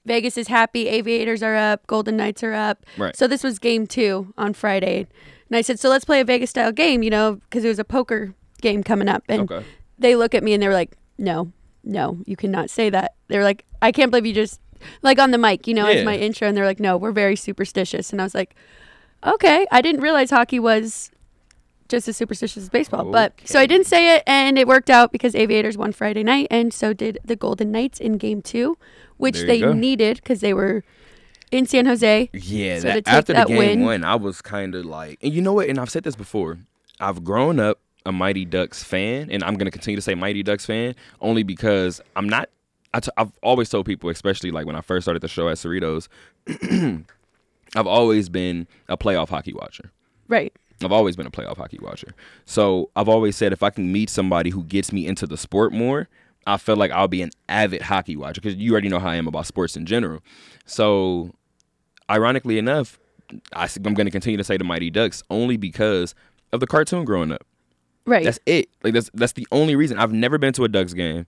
Vegas 0.05 0.37
is 0.37 0.47
happy, 0.47 0.87
Aviators 0.87 1.41
are 1.43 1.55
up, 1.55 1.85
Golden 1.87 2.17
Knights 2.17 2.43
are 2.43 2.53
up. 2.53 2.85
Right. 2.97 3.15
So 3.15 3.27
this 3.27 3.43
was 3.43 3.59
game 3.59 3.85
two 3.87 4.33
on 4.37 4.53
Friday. 4.53 5.07
And 5.49 5.57
I 5.57 5.61
said, 5.61 5.79
so 5.79 5.89
let's 5.89 6.05
play 6.05 6.19
a 6.19 6.25
Vegas 6.25 6.49
style 6.51 6.71
game, 6.71 7.03
you 7.03 7.09
know, 7.09 7.35
because 7.35 7.63
it 7.63 7.67
was 7.67 7.79
a 7.79 7.83
poker 7.83 8.33
game 8.61 8.83
coming 8.83 9.07
up. 9.07 9.23
And 9.27 9.49
Okay. 9.51 9.65
they 9.99 10.15
look 10.15 10.33
at 10.33 10.43
me 10.43 10.53
and 10.53 10.61
they 10.63 10.67
were 10.67 10.73
like, 10.73 10.97
no, 11.17 11.51
no, 11.83 12.17
you 12.25 12.35
cannot 12.35 12.69
say 12.69 12.89
that. 12.89 13.13
They 13.27 13.37
were 13.37 13.43
like, 13.43 13.65
I 13.81 13.91
can't 13.91 14.09
believe 14.11 14.25
you 14.25 14.33
just, 14.33 14.59
like 15.01 15.19
on 15.19 15.31
the 15.31 15.37
mic, 15.37 15.67
you 15.67 15.73
know, 15.73 15.87
Yeah. 15.87 15.99
as 15.99 16.05
my 16.05 16.15
intro. 16.17 16.47
And 16.47 16.55
they're 16.57 16.65
like, 16.65 16.79
no, 16.79 16.97
we're 16.97 17.11
very 17.11 17.35
superstitious. 17.35 18.11
And 18.11 18.21
I 18.21 18.23
was 18.23 18.35
like, 18.35 18.55
Okay, 19.25 19.65
I 19.71 19.81
didn't 19.81 20.01
realize 20.01 20.31
hockey 20.31 20.59
was 20.59 21.09
just 21.87 22.07
as 22.09 22.17
superstitious 22.17 22.63
as 22.63 22.69
baseball, 22.69 23.05
but 23.05 23.33
so 23.45 23.57
I 23.59 23.65
didn't 23.65 23.87
say 23.87 24.15
it, 24.17 24.23
and 24.27 24.57
it 24.57 24.67
worked 24.67 24.89
out 24.89 25.11
because 25.13 25.33
Aviators 25.35 25.77
won 25.77 25.91
Friday 25.93 26.23
night, 26.23 26.47
and 26.51 26.73
so 26.73 26.91
did 26.91 27.19
the 27.23 27.35
Golden 27.37 27.71
Knights 27.71 27.99
in 28.01 28.17
Game 28.17 28.41
Two, 28.41 28.77
which 29.17 29.41
they 29.43 29.61
go. 29.61 29.71
needed 29.73 30.17
because 30.17 30.41
they 30.41 30.53
were 30.53 30.83
in 31.53 31.65
San 31.65 31.85
Jose. 31.85 32.29
Yeah, 32.33 32.79
So 32.79 32.87
that, 32.87 33.07
after 33.07 33.33
the 33.33 33.45
game 33.45 33.57
win- 33.57 33.81
one, 33.81 34.03
I 34.03 34.15
was 34.15 34.41
kind 34.41 34.75
of 34.75 34.85
like, 34.85 35.19
and 35.21 35.31
you 35.33 35.41
know 35.41 35.53
what? 35.53 35.69
And 35.69 35.79
I've 35.79 35.89
said 35.89 36.03
this 36.03 36.15
before. 36.15 36.57
I've 36.99 37.23
grown 37.23 37.59
up 37.59 37.79
a 38.05 38.11
Mighty 38.11 38.43
Ducks 38.45 38.83
fan, 38.83 39.29
and 39.31 39.43
I'm 39.43 39.55
gonna 39.55 39.71
continue 39.71 39.95
to 39.95 40.01
say 40.01 40.15
Mighty 40.15 40.43
Ducks 40.43 40.65
fan 40.65 40.95
only 41.21 41.43
because 41.43 42.01
I'm 42.15 42.27
not. 42.27 42.49
I 42.93 42.99
t- 42.99 43.11
I've 43.17 43.31
always 43.41 43.69
told 43.69 43.85
people, 43.85 44.09
especially 44.09 44.51
like 44.51 44.65
when 44.65 44.75
I 44.75 44.81
first 44.81 45.05
started 45.05 45.21
the 45.21 45.27
show 45.27 45.49
at 45.49 45.57
Cerritos, 45.57 46.07
I've 47.75 47.87
always 47.87 48.29
been 48.29 48.67
a 48.87 48.97
playoff 48.97 49.29
hockey 49.29 49.53
watcher. 49.53 49.91
Right. 50.27 50.53
I've 50.83 50.91
always 50.91 51.15
been 51.15 51.25
a 51.25 51.31
playoff 51.31 51.57
hockey 51.57 51.79
watcher. 51.81 52.13
So 52.45 52.89
I've 52.95 53.09
always 53.09 53.35
said 53.35 53.53
if 53.53 53.63
I 53.63 53.69
can 53.69 53.91
meet 53.91 54.09
somebody 54.09 54.49
who 54.49 54.63
gets 54.63 54.91
me 54.91 55.07
into 55.07 55.25
the 55.25 55.37
sport 55.37 55.71
more, 55.73 56.07
I 56.45 56.57
feel 56.57 56.75
like 56.75 56.91
I'll 56.91 57.07
be 57.07 57.21
an 57.21 57.31
avid 57.47 57.83
hockey 57.83 58.15
watcher 58.15 58.41
because 58.41 58.55
you 58.57 58.71
already 58.73 58.89
know 58.89 58.99
how 58.99 59.09
I 59.09 59.15
am 59.15 59.27
about 59.27 59.47
sports 59.47 59.77
in 59.77 59.85
general. 59.85 60.19
So, 60.65 61.33
ironically 62.13 62.57
enough, 62.57 62.99
I, 63.53 63.67
am 63.85 63.93
going 63.93 64.05
to 64.05 64.11
continue 64.11 64.37
to 64.37 64.43
say 64.43 64.57
the 64.57 64.63
Mighty 64.63 64.89
Ducks 64.89 65.23
only 65.29 65.57
because 65.57 66.13
of 66.51 66.59
the 66.59 66.67
cartoon 66.67 67.05
growing 67.05 67.31
up. 67.31 67.45
Right. 68.05 68.23
That's 68.23 68.39
it. 68.45 68.69
Like 68.83 68.93
that's 68.93 69.09
that's 69.13 69.33
the 69.33 69.47
only 69.51 69.75
reason 69.75 69.97
I've 69.97 70.11
never 70.11 70.37
been 70.37 70.53
to 70.53 70.65
a 70.65 70.67
Ducks 70.67 70.93
game. 70.93 71.25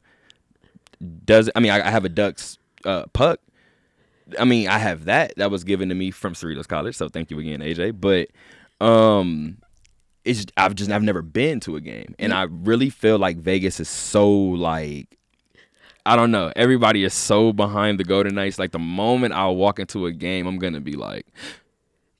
Does 1.23 1.49
I 1.55 1.59
mean 1.59 1.71
I, 1.71 1.87
I 1.87 1.89
have 1.89 2.05
a 2.05 2.09
Ducks 2.09 2.57
uh, 2.83 3.05
puck. 3.13 3.39
I 4.37 4.43
mean 4.43 4.67
I 4.67 4.77
have 4.77 5.05
that 5.05 5.33
that 5.37 5.51
was 5.51 5.63
given 5.63 5.89
to 5.89 5.95
me 5.95 6.11
from 6.11 6.33
Cerritos 6.33 6.67
College. 6.67 6.95
So 6.95 7.07
thank 7.07 7.31
you 7.31 7.39
again, 7.39 7.61
AJ. 7.61 7.99
But 7.99 8.29
um, 8.85 9.57
it's 10.25 10.45
I've 10.57 10.75
just 10.75 10.91
I've 10.91 11.03
never 11.03 11.21
been 11.21 11.59
to 11.61 11.77
a 11.77 11.81
game, 11.81 12.13
and 12.19 12.33
I 12.33 12.43
really 12.43 12.89
feel 12.89 13.17
like 13.17 13.37
Vegas 13.37 13.79
is 13.79 13.89
so 13.89 14.29
like. 14.29 15.17
I 16.05 16.15
don't 16.15 16.31
know. 16.31 16.51
Everybody 16.55 17.03
is 17.03 17.13
so 17.13 17.51
behind 17.51 17.99
the 17.99 18.03
Golden 18.03 18.35
Knights. 18.35 18.59
Like 18.59 18.71
the 18.71 18.79
moment 18.79 19.33
I 19.33 19.47
walk 19.47 19.79
into 19.79 20.05
a 20.05 20.11
game, 20.11 20.45
I'm 20.47 20.57
gonna 20.59 20.81
be 20.81 20.93
like, 20.93 21.25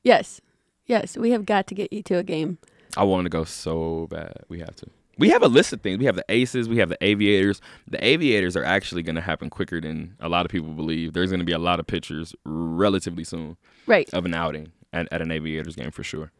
yes. 0.04 0.42
Yes. 0.88 1.18
We 1.18 1.32
have 1.32 1.46
got 1.46 1.68
to 1.68 1.76
get 1.76 1.92
you 1.92 2.04
to 2.04 2.18
a 2.18 2.24
game. 2.24 2.58
I 2.98 3.04
want 3.04 3.26
to 3.26 3.30
go 3.30 3.44
so 3.44 4.08
bad. 4.10 4.38
We 4.50 4.60
have 4.60 4.76
to. 4.78 4.88
We 5.18 5.30
have 5.30 5.44
a 5.44 5.48
list 5.48 5.72
of 5.74 5.82
things. 5.82 5.98
We 5.98 6.06
have 6.06 6.16
the 6.16 6.26
Aces. 6.30 6.68
We 6.68 6.78
have 6.78 6.90
the 6.90 6.98
Aviators. 7.04 7.62
The 7.90 8.04
Aviators 8.06 8.56
are 8.58 8.64
actually 8.66 9.02
going 9.02 9.16
to 9.16 9.22
happen 9.22 9.50
quicker 9.50 9.80
than 9.80 10.16
a 10.20 10.28
lot 10.30 10.46
of 10.46 10.52
people 10.52 10.70
believe. 10.74 11.14
There's 11.14 11.30
going 11.30 11.40
to 11.40 11.46
be 11.46 11.54
a 11.54 11.58
lot 11.60 11.80
of 11.80 11.88
pictures 11.88 12.36
relatively 12.44 13.24
soon 13.24 13.56
Right. 13.88 14.14
of 14.14 14.26
an 14.26 14.34
outing 14.34 14.72
at, 14.92 15.08
at 15.12 15.22
an 15.22 15.32
Aviators 15.32 15.76
game 15.78 15.92
for 15.92 16.04
sure. 16.04 16.32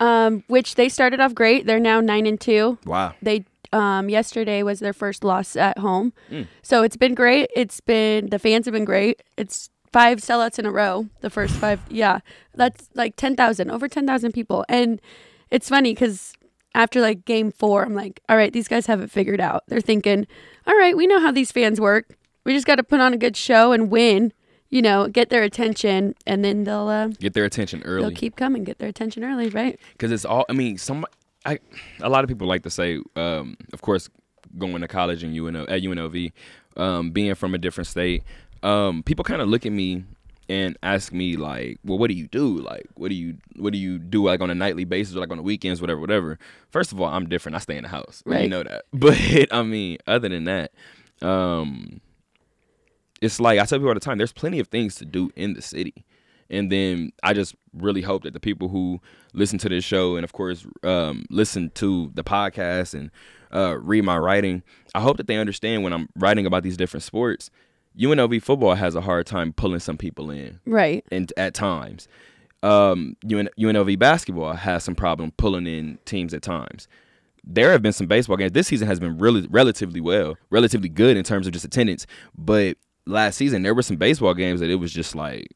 Um, 0.00 0.44
which 0.48 0.74
they 0.74 0.88
started 0.90 1.18
off 1.20 1.34
great. 1.34 1.66
They're 1.66 1.80
now 1.80 2.00
nine 2.00 2.26
and 2.26 2.40
two. 2.40 2.78
Wow. 2.84 3.14
They 3.22 3.44
um 3.72 4.08
yesterday 4.08 4.62
was 4.62 4.80
their 4.80 4.92
first 4.92 5.24
loss 5.24 5.56
at 5.56 5.78
home. 5.78 6.12
Mm. 6.30 6.46
So 6.62 6.82
it's 6.82 6.96
been 6.96 7.14
great. 7.14 7.50
It's 7.54 7.80
been 7.80 8.30
the 8.30 8.38
fans 8.38 8.66
have 8.66 8.72
been 8.72 8.84
great. 8.84 9.22
It's 9.36 9.70
five 9.92 10.18
sellouts 10.20 10.58
in 10.58 10.66
a 10.66 10.70
row. 10.70 11.08
The 11.20 11.30
first 11.30 11.54
five, 11.54 11.80
yeah, 11.90 12.20
that's 12.54 12.88
like 12.94 13.16
ten 13.16 13.36
thousand, 13.36 13.70
over 13.70 13.88
ten 13.88 14.06
thousand 14.06 14.32
people. 14.32 14.64
And 14.68 15.00
it's 15.50 15.68
funny 15.68 15.92
because 15.94 16.32
after 16.74 17.00
like 17.00 17.24
game 17.24 17.50
four, 17.50 17.84
I'm 17.84 17.94
like, 17.94 18.20
all 18.28 18.36
right, 18.36 18.52
these 18.52 18.68
guys 18.68 18.86
have 18.86 19.00
it 19.00 19.10
figured 19.10 19.40
out. 19.40 19.64
They're 19.68 19.80
thinking, 19.80 20.26
all 20.66 20.76
right, 20.76 20.96
we 20.96 21.06
know 21.06 21.18
how 21.20 21.32
these 21.32 21.50
fans 21.50 21.80
work. 21.80 22.16
We 22.44 22.52
just 22.54 22.66
got 22.66 22.76
to 22.76 22.82
put 22.84 23.00
on 23.00 23.12
a 23.12 23.16
good 23.18 23.36
show 23.36 23.72
and 23.72 23.90
win. 23.90 24.32
You 24.72 24.82
know, 24.82 25.08
get 25.08 25.30
their 25.30 25.42
attention, 25.42 26.14
and 26.28 26.44
then 26.44 26.62
they'll 26.62 26.86
uh, 26.86 27.08
Get 27.08 27.34
their 27.34 27.44
attention 27.44 27.82
early. 27.84 28.02
they'll 28.02 28.16
keep 28.16 28.36
coming. 28.36 28.62
Get 28.62 28.78
their 28.78 28.88
attention 28.88 29.24
early, 29.24 29.48
right? 29.48 29.80
because 29.94 30.12
it's 30.12 30.24
all. 30.24 30.44
I 30.48 30.52
mean, 30.52 30.78
some. 30.78 31.04
I 31.44 31.58
a 32.00 32.08
lot 32.08 32.24
of 32.24 32.28
people 32.28 32.46
like 32.46 32.62
to 32.64 32.70
say, 32.70 33.00
um, 33.16 33.56
of 33.72 33.82
course, 33.82 34.08
going 34.58 34.80
to 34.80 34.88
college 34.88 35.22
in 35.24 35.34
UNO 35.34 35.62
at 35.64 35.82
UNLV, 35.82 36.32
um, 36.76 37.10
being 37.10 37.34
from 37.34 37.54
a 37.54 37.58
different 37.58 37.88
state, 37.88 38.24
um, 38.62 39.02
people 39.02 39.24
kind 39.24 39.40
of 39.40 39.48
look 39.48 39.64
at 39.66 39.72
me 39.72 40.04
and 40.48 40.76
ask 40.82 41.12
me 41.12 41.36
like, 41.36 41.78
well, 41.84 41.96
what 41.96 42.08
do 42.08 42.14
you 42.14 42.26
do? 42.26 42.58
Like, 42.58 42.88
what 42.94 43.08
do 43.08 43.14
you 43.14 43.36
what 43.56 43.72
do 43.72 43.78
you 43.78 43.98
do 43.98 44.24
like 44.24 44.40
on 44.40 44.50
a 44.50 44.54
nightly 44.54 44.84
basis 44.84 45.14
or 45.14 45.20
like 45.20 45.30
on 45.30 45.36
the 45.36 45.42
weekends, 45.42 45.80
whatever, 45.80 46.00
whatever. 46.00 46.38
First 46.70 46.92
of 46.92 47.00
all, 47.00 47.06
I'm 47.06 47.28
different. 47.28 47.54
I 47.56 47.60
stay 47.60 47.76
in 47.76 47.84
the 47.84 47.88
house. 47.88 48.22
Right. 48.26 48.42
You 48.42 48.48
know 48.48 48.64
that. 48.64 48.84
But 48.92 49.16
I 49.52 49.62
mean, 49.62 49.98
other 50.06 50.28
than 50.28 50.44
that, 50.44 50.72
um, 51.22 52.00
it's 53.22 53.40
like 53.40 53.60
I 53.60 53.64
tell 53.64 53.78
people 53.78 53.88
all 53.88 53.94
the 53.94 54.00
time, 54.00 54.18
there's 54.18 54.32
plenty 54.32 54.58
of 54.58 54.68
things 54.68 54.96
to 54.96 55.04
do 55.04 55.30
in 55.36 55.54
the 55.54 55.62
city. 55.62 56.04
And 56.50 56.70
then 56.70 57.12
I 57.22 57.32
just 57.32 57.54
really 57.72 58.02
hope 58.02 58.24
that 58.24 58.32
the 58.34 58.40
people 58.40 58.68
who 58.68 59.00
listen 59.32 59.58
to 59.60 59.68
this 59.68 59.84
show 59.84 60.16
and 60.16 60.24
of 60.24 60.32
course 60.32 60.66
um, 60.82 61.24
listen 61.30 61.70
to 61.76 62.10
the 62.14 62.24
podcast 62.24 62.94
and 62.94 63.10
uh, 63.54 63.76
read 63.78 64.02
my 64.04 64.18
writing, 64.18 64.62
I 64.94 65.00
hope 65.00 65.16
that 65.18 65.26
they 65.26 65.36
understand 65.36 65.82
when 65.84 65.92
I'm 65.92 66.08
writing 66.16 66.46
about 66.46 66.62
these 66.62 66.76
different 66.76 67.04
sports, 67.04 67.50
UNLV 67.98 68.42
football 68.42 68.74
has 68.74 68.94
a 68.94 69.00
hard 69.00 69.26
time 69.26 69.52
pulling 69.52 69.80
some 69.80 69.96
people 69.96 70.30
in 70.30 70.60
Right. 70.66 71.04
and 71.10 71.32
at 71.36 71.54
times. 71.54 72.08
Um, 72.62 73.16
UN, 73.24 73.48
UNLV 73.58 73.98
basketball 73.98 74.52
has 74.52 74.84
some 74.84 74.94
problem 74.94 75.32
pulling 75.36 75.66
in 75.66 75.98
teams 76.04 76.34
at 76.34 76.42
times. 76.42 76.88
There 77.42 77.72
have 77.72 77.80
been 77.82 77.92
some 77.94 78.06
baseball 78.06 78.36
games. 78.36 78.52
This 78.52 78.66
season 78.66 78.86
has 78.86 79.00
been 79.00 79.16
really 79.18 79.46
relatively 79.50 80.00
well, 80.00 80.36
relatively 80.50 80.90
good 80.90 81.16
in 81.16 81.24
terms 81.24 81.46
of 81.46 81.52
just 81.54 81.64
attendance. 81.64 82.06
But 82.36 82.76
last 83.06 83.36
season 83.36 83.62
there 83.62 83.74
were 83.74 83.82
some 83.82 83.96
baseball 83.96 84.34
games 84.34 84.60
that 84.60 84.68
it 84.68 84.74
was 84.76 84.92
just 84.92 85.14
like 85.16 85.48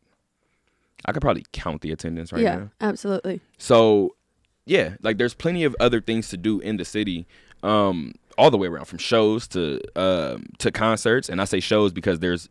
I 1.05 1.13
could 1.13 1.21
probably 1.23 1.45
count 1.53 1.83
the 1.83 1.93
attendance 1.93 2.33
right 2.33 2.43
yeah, 2.43 2.57
now. 2.57 2.71
absolutely. 2.81 3.41
So 3.59 4.15
yeah, 4.67 4.95
like 5.03 5.19
there's 5.19 5.35
plenty 5.35 5.65
of 5.65 5.77
other 5.81 6.01
things 6.01 6.29
to 6.31 6.37
do 6.37 6.61
in 6.61 6.77
the 6.79 6.85
city, 6.85 7.27
um, 7.63 8.15
all 8.39 8.51
the 8.51 8.57
way 8.57 8.67
around 8.69 8.87
from 8.87 8.99
shows 8.99 9.47
to 9.49 9.81
um, 9.97 10.47
to 10.59 10.71
concerts. 10.73 11.29
And 11.29 11.41
I 11.41 11.45
say 11.45 11.61
shows 11.61 11.93
because 11.93 12.21
there's 12.21 12.49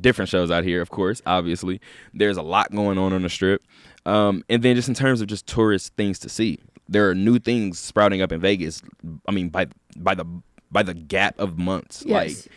different 0.00 0.28
shows 0.28 0.50
out 0.50 0.64
here, 0.64 0.82
of 0.82 0.90
course. 0.90 1.22
Obviously, 1.26 1.80
there's 2.12 2.36
a 2.36 2.42
lot 2.42 2.70
going 2.72 2.98
on 2.98 3.12
on 3.12 3.22
the 3.22 3.28
strip, 3.30 3.62
um, 4.06 4.44
and 4.48 4.62
then 4.62 4.76
just 4.76 4.88
in 4.88 4.94
terms 4.94 5.20
of 5.20 5.26
just 5.26 5.46
tourist 5.46 5.94
things 5.96 6.18
to 6.20 6.28
see, 6.28 6.58
there 6.88 7.08
are 7.08 7.14
new 7.14 7.38
things 7.38 7.78
sprouting 7.78 8.20
up 8.20 8.30
in 8.32 8.40
Vegas. 8.40 8.82
I 9.26 9.32
mean, 9.32 9.48
by 9.48 9.66
by 9.96 10.14
the 10.14 10.26
by 10.70 10.82
the 10.82 10.94
gap 10.94 11.38
of 11.38 11.56
months, 11.58 12.02
Yes. 12.06 12.46
like 12.46 12.52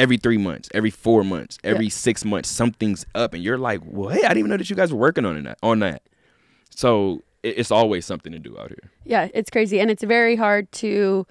every 0.00 0.16
three 0.16 0.38
months, 0.38 0.68
every 0.72 0.90
four 0.90 1.22
months, 1.22 1.58
every 1.62 1.86
Yeah. 1.86 1.90
six 1.90 2.24
months, 2.24 2.48
something's 2.48 3.04
up, 3.14 3.34
and 3.34 3.42
you're 3.42 3.58
like, 3.58 3.80
well, 3.84 4.08
hey, 4.08 4.20
I 4.24 4.28
didn't 4.28 4.38
even 4.38 4.50
know 4.50 4.56
that 4.56 4.70
you 4.70 4.76
guys 4.76 4.92
were 4.92 4.98
working 4.98 5.24
on 5.26 5.42
that 5.44 5.58
on 5.62 5.80
that. 5.80 6.02
So 6.70 7.22
it's 7.42 7.70
always 7.70 8.06
something 8.06 8.32
to 8.32 8.38
do 8.38 8.58
out 8.58 8.68
here. 8.68 8.90
Yeah, 9.04 9.28
it's 9.34 9.50
crazy, 9.50 9.78
and 9.80 9.90
it's 9.90 10.02
very 10.02 10.36
hard 10.36 10.70
to 10.72 11.26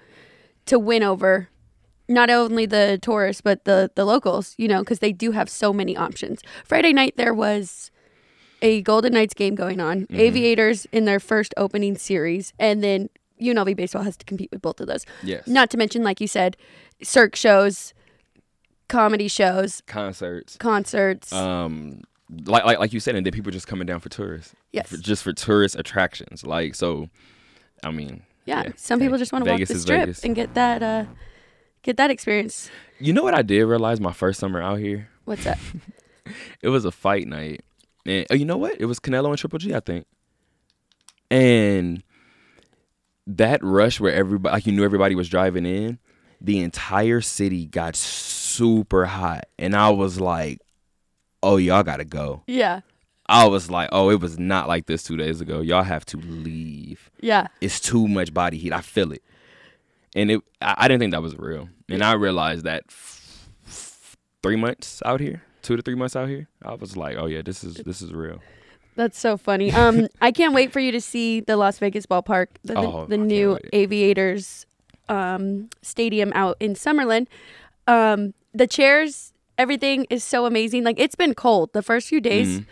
to 0.66 0.78
win 0.78 1.02
over 1.02 1.48
not 2.08 2.28
only 2.30 2.66
the 2.66 2.98
tourists 3.02 3.40
but 3.42 3.64
the 3.64 3.90
the 3.94 4.04
locals. 4.04 4.54
You 4.58 4.68
know, 4.68 4.80
because 4.80 5.00
they 5.00 5.12
do 5.12 5.32
have 5.32 5.48
so 5.48 5.72
many 5.72 5.96
options. 5.96 6.40
Friday 6.64 6.92
night 6.92 7.14
there 7.16 7.34
was 7.34 7.90
a 8.62 8.82
Golden 8.82 9.14
Knights 9.14 9.34
game 9.34 9.54
going 9.54 9.80
on. 9.80 10.02
Mm-hmm. 10.02 10.20
Aviators 10.20 10.86
in 10.92 11.06
their 11.06 11.18
first 11.20 11.54
opening 11.56 11.96
series, 11.96 12.52
and 12.58 12.82
then 12.84 13.08
UNLV 13.40 13.74
baseball 13.74 14.02
has 14.02 14.16
to 14.18 14.24
compete 14.26 14.50
with 14.52 14.60
both 14.60 14.80
of 14.80 14.86
those. 14.86 15.06
Yes. 15.22 15.46
Not 15.46 15.70
to 15.70 15.78
mention, 15.78 16.02
like 16.04 16.20
you 16.20 16.26
said, 16.28 16.56
Cirque 17.02 17.34
shows, 17.36 17.94
comedy 18.90 19.28
shows, 19.28 19.82
concerts. 19.86 20.56
concerts. 20.56 21.32
Um, 21.32 22.02
like 22.44 22.64
like 22.64 22.78
like 22.78 22.92
you 22.92 23.00
said, 23.00 23.16
and 23.16 23.24
then 23.24 23.32
people 23.32 23.50
just 23.50 23.66
coming 23.66 23.86
down 23.86 24.00
for 24.00 24.08
tourists. 24.08 24.54
Yes. 24.72 24.88
For, 24.88 24.96
just 24.98 25.22
for 25.22 25.32
tourist 25.32 25.76
attractions. 25.76 26.44
Like 26.44 26.74
so, 26.74 27.08
I 27.82 27.90
mean. 27.90 28.22
yeah, 28.44 28.64
yeah. 28.64 28.72
some 28.76 29.00
people 29.00 29.18
just 29.18 29.32
want 29.32 29.44
to 29.44 29.50
walk 29.50 29.60
the 29.60 29.78
strip 29.78 30.00
Vegas. 30.00 30.24
and 30.24 30.34
get 30.34 30.54
that 30.54 30.82
uh, 30.82 31.04
get 31.82 31.96
that 31.96 32.10
experience. 32.10 32.70
You 32.98 33.12
know 33.12 33.22
what 33.22 33.34
I 33.34 33.42
did 33.42 33.64
realize 33.64 34.00
my 34.00 34.12
first 34.12 34.38
summer 34.38 34.60
out 34.60 34.78
here? 34.78 35.08
What's 35.24 35.44
that? 35.44 35.58
It 36.62 36.68
was 36.68 36.84
a 36.84 36.92
fight 36.92 37.26
night. 37.26 37.64
And 38.06 38.26
oh, 38.30 38.34
you 38.34 38.44
know 38.44 38.56
what? 38.56 38.80
It 38.80 38.84
was 38.84 39.00
Canelo 39.00 39.30
and 39.30 39.38
Triple 39.38 39.58
G, 39.58 39.74
I 39.74 39.80
think. 39.80 40.06
And 41.30 42.04
that 43.26 43.62
rush 43.64 43.98
where 43.98 44.12
everybody 44.12 44.52
like 44.52 44.66
you 44.66 44.72
knew 44.72 44.84
everybody 44.84 45.14
was 45.14 45.28
driving 45.28 45.66
in, 45.66 45.98
the 46.40 46.60
entire 46.60 47.20
city 47.20 47.66
got 47.66 47.96
super 48.50 49.06
hot. 49.06 49.44
And 49.58 49.74
I 49.76 49.90
was 49.90 50.20
like, 50.20 50.60
Oh, 51.42 51.56
y'all 51.56 51.82
gotta 51.82 52.04
go. 52.04 52.42
yeah, 52.46 52.80
I 53.26 53.46
was 53.46 53.70
like, 53.70 53.88
Oh, 53.92 54.10
it 54.10 54.20
was 54.20 54.38
not 54.38 54.68
like 54.68 54.86
this 54.86 55.02
two 55.02 55.16
days 55.16 55.40
ago. 55.40 55.60
Y'all 55.60 55.82
have 55.84 56.04
to 56.06 56.16
leave. 56.18 57.10
yeah. 57.20 57.46
It's 57.60 57.80
too 57.80 58.06
much 58.08 58.34
body 58.34 58.58
heat. 58.58 58.72
I 58.72 58.80
feel 58.80 59.12
it. 59.12 59.22
And 60.14 60.30
it 60.30 60.40
I, 60.60 60.74
I 60.78 60.88
didn't 60.88 61.00
think 61.00 61.12
that 61.12 61.22
was 61.22 61.36
real. 61.38 61.68
And 61.88 62.02
I 62.02 62.12
realized 62.12 62.64
that 62.64 62.84
f- 62.88 63.48
f- 63.66 64.16
three 64.42 64.56
months 64.56 65.02
out 65.06 65.20
here, 65.20 65.42
two 65.62 65.76
to 65.76 65.82
three 65.82 65.94
months 65.94 66.16
out 66.16 66.28
here, 66.28 66.48
I 66.62 66.74
was 66.74 66.96
like, 66.96 67.16
Oh 67.16 67.26
yeah, 67.26 67.42
this 67.42 67.62
is 67.64 67.74
this 67.76 68.02
is 68.02 68.12
real. 68.12 68.40
That's 68.96 69.18
so 69.18 69.36
funny. 69.38 69.72
Um, 69.72 70.08
I 70.20 70.32
can't 70.32 70.52
wait 70.52 70.72
for 70.72 70.80
you 70.80 70.92
to 70.92 71.00
see 71.00 71.40
the 71.40 71.56
Las 71.56 71.78
Vegas 71.78 72.04
ballpark, 72.06 72.48
the, 72.64 72.74
the- 72.74 72.80
Oh, 72.80 73.06
the 73.06 73.16
new. 73.16 73.58
Aviators 73.72 74.66
um, 75.08 75.70
stadium 75.82 76.32
out 76.34 76.56
in 76.60 76.74
Summerlin. 76.74 77.26
Um, 77.86 78.34
the 78.54 78.66
chairs, 78.66 79.32
everything 79.58 80.06
is 80.10 80.24
so 80.24 80.46
amazing. 80.46 80.84
Like 80.84 80.98
it's 80.98 81.14
been 81.14 81.34
cold 81.34 81.72
the 81.72 81.82
first 81.82 82.08
few 82.08 82.20
days. 82.20 82.60
Mhm. 82.60 82.66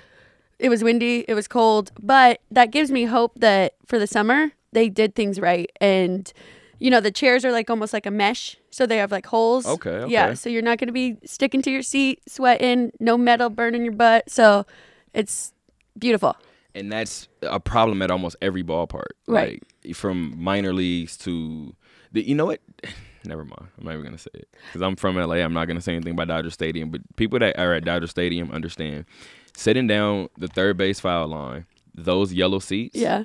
It 0.59 0.69
was 0.71 0.83
windy, 0.83 1.25
it 1.29 1.35
was 1.35 1.47
cold, 1.47 1.93
but 2.01 2.41
that 2.51 2.73
gives 2.73 2.91
me 2.91 3.05
hope 3.05 3.39
that 3.39 3.75
for 3.87 3.99
the 3.99 4.07
summer 4.07 4.53
they 4.73 4.89
did 4.89 5.15
things 5.15 5.41
right 5.41 5.71
and 5.81 6.31
you 6.79 6.91
know 6.91 7.01
the 7.01 7.11
chairs 7.11 7.43
are 7.43 7.51
like 7.53 7.71
almost 7.71 7.95
like 7.95 8.05
a 8.05 8.11
mesh 8.11 8.59
so 8.71 8.85
they 8.85 8.99
have 8.99 9.11
like 9.11 9.25
holes 9.25 9.65
Okay, 9.67 10.05
yeah 10.09 10.35
so 10.35 10.51
you're 10.51 10.61
not 10.61 10.77
going 10.77 10.89
to 10.89 10.93
be 10.93 11.17
sticking 11.25 11.63
to 11.63 11.71
your 11.71 11.81
seat 11.81 12.21
sweating 12.29 12.93
no 13.01 13.17
metal 13.17 13.49
burning 13.49 13.83
your 13.83 13.95
butt 13.95 14.29
so 14.29 14.67
it's 15.15 15.55
beautiful 15.99 16.37
and 16.75 16.93
that's 16.93 17.29
a 17.43 17.59
problem 17.59 18.03
at 18.03 18.11
almost 18.11 18.37
every 18.43 18.63
ballpark. 18.63 19.13
Right. 19.27 19.63
Like 19.85 19.97
from 19.97 20.35
minor 20.37 20.73
leagues 20.73 21.17
to 21.19 21.75
the. 22.13 22.23
You 22.23 22.35
know 22.35 22.47
what? 22.47 22.61
Never 23.25 23.45
mind. 23.45 23.69
I'm 23.79 23.85
not 23.85 23.93
even 23.93 24.05
gonna 24.05 24.19
say 24.19 24.31
it 24.35 24.49
because 24.67 24.81
I'm 24.83 24.97
from 24.97 25.17
LA. 25.17 25.37
I'm 25.37 25.53
not 25.53 25.67
gonna 25.67 25.81
say 25.81 25.95
anything 25.95 26.13
about 26.13 26.29
Dodger 26.29 26.51
Stadium. 26.51 26.91
But 26.91 27.01
people 27.17 27.39
that 27.41 27.59
are 27.59 27.75
at 27.75 27.85
Dodger 27.85 28.07
Stadium 28.07 28.51
understand. 28.51 29.05
Sitting 29.57 29.87
down 29.89 30.29
the 30.39 30.47
third 30.49 30.77
base 30.77 31.01
foul 31.01 31.27
line, 31.29 31.67
those 31.95 32.33
yellow 32.33 32.59
seats. 32.61 32.95
yeah 32.97 33.25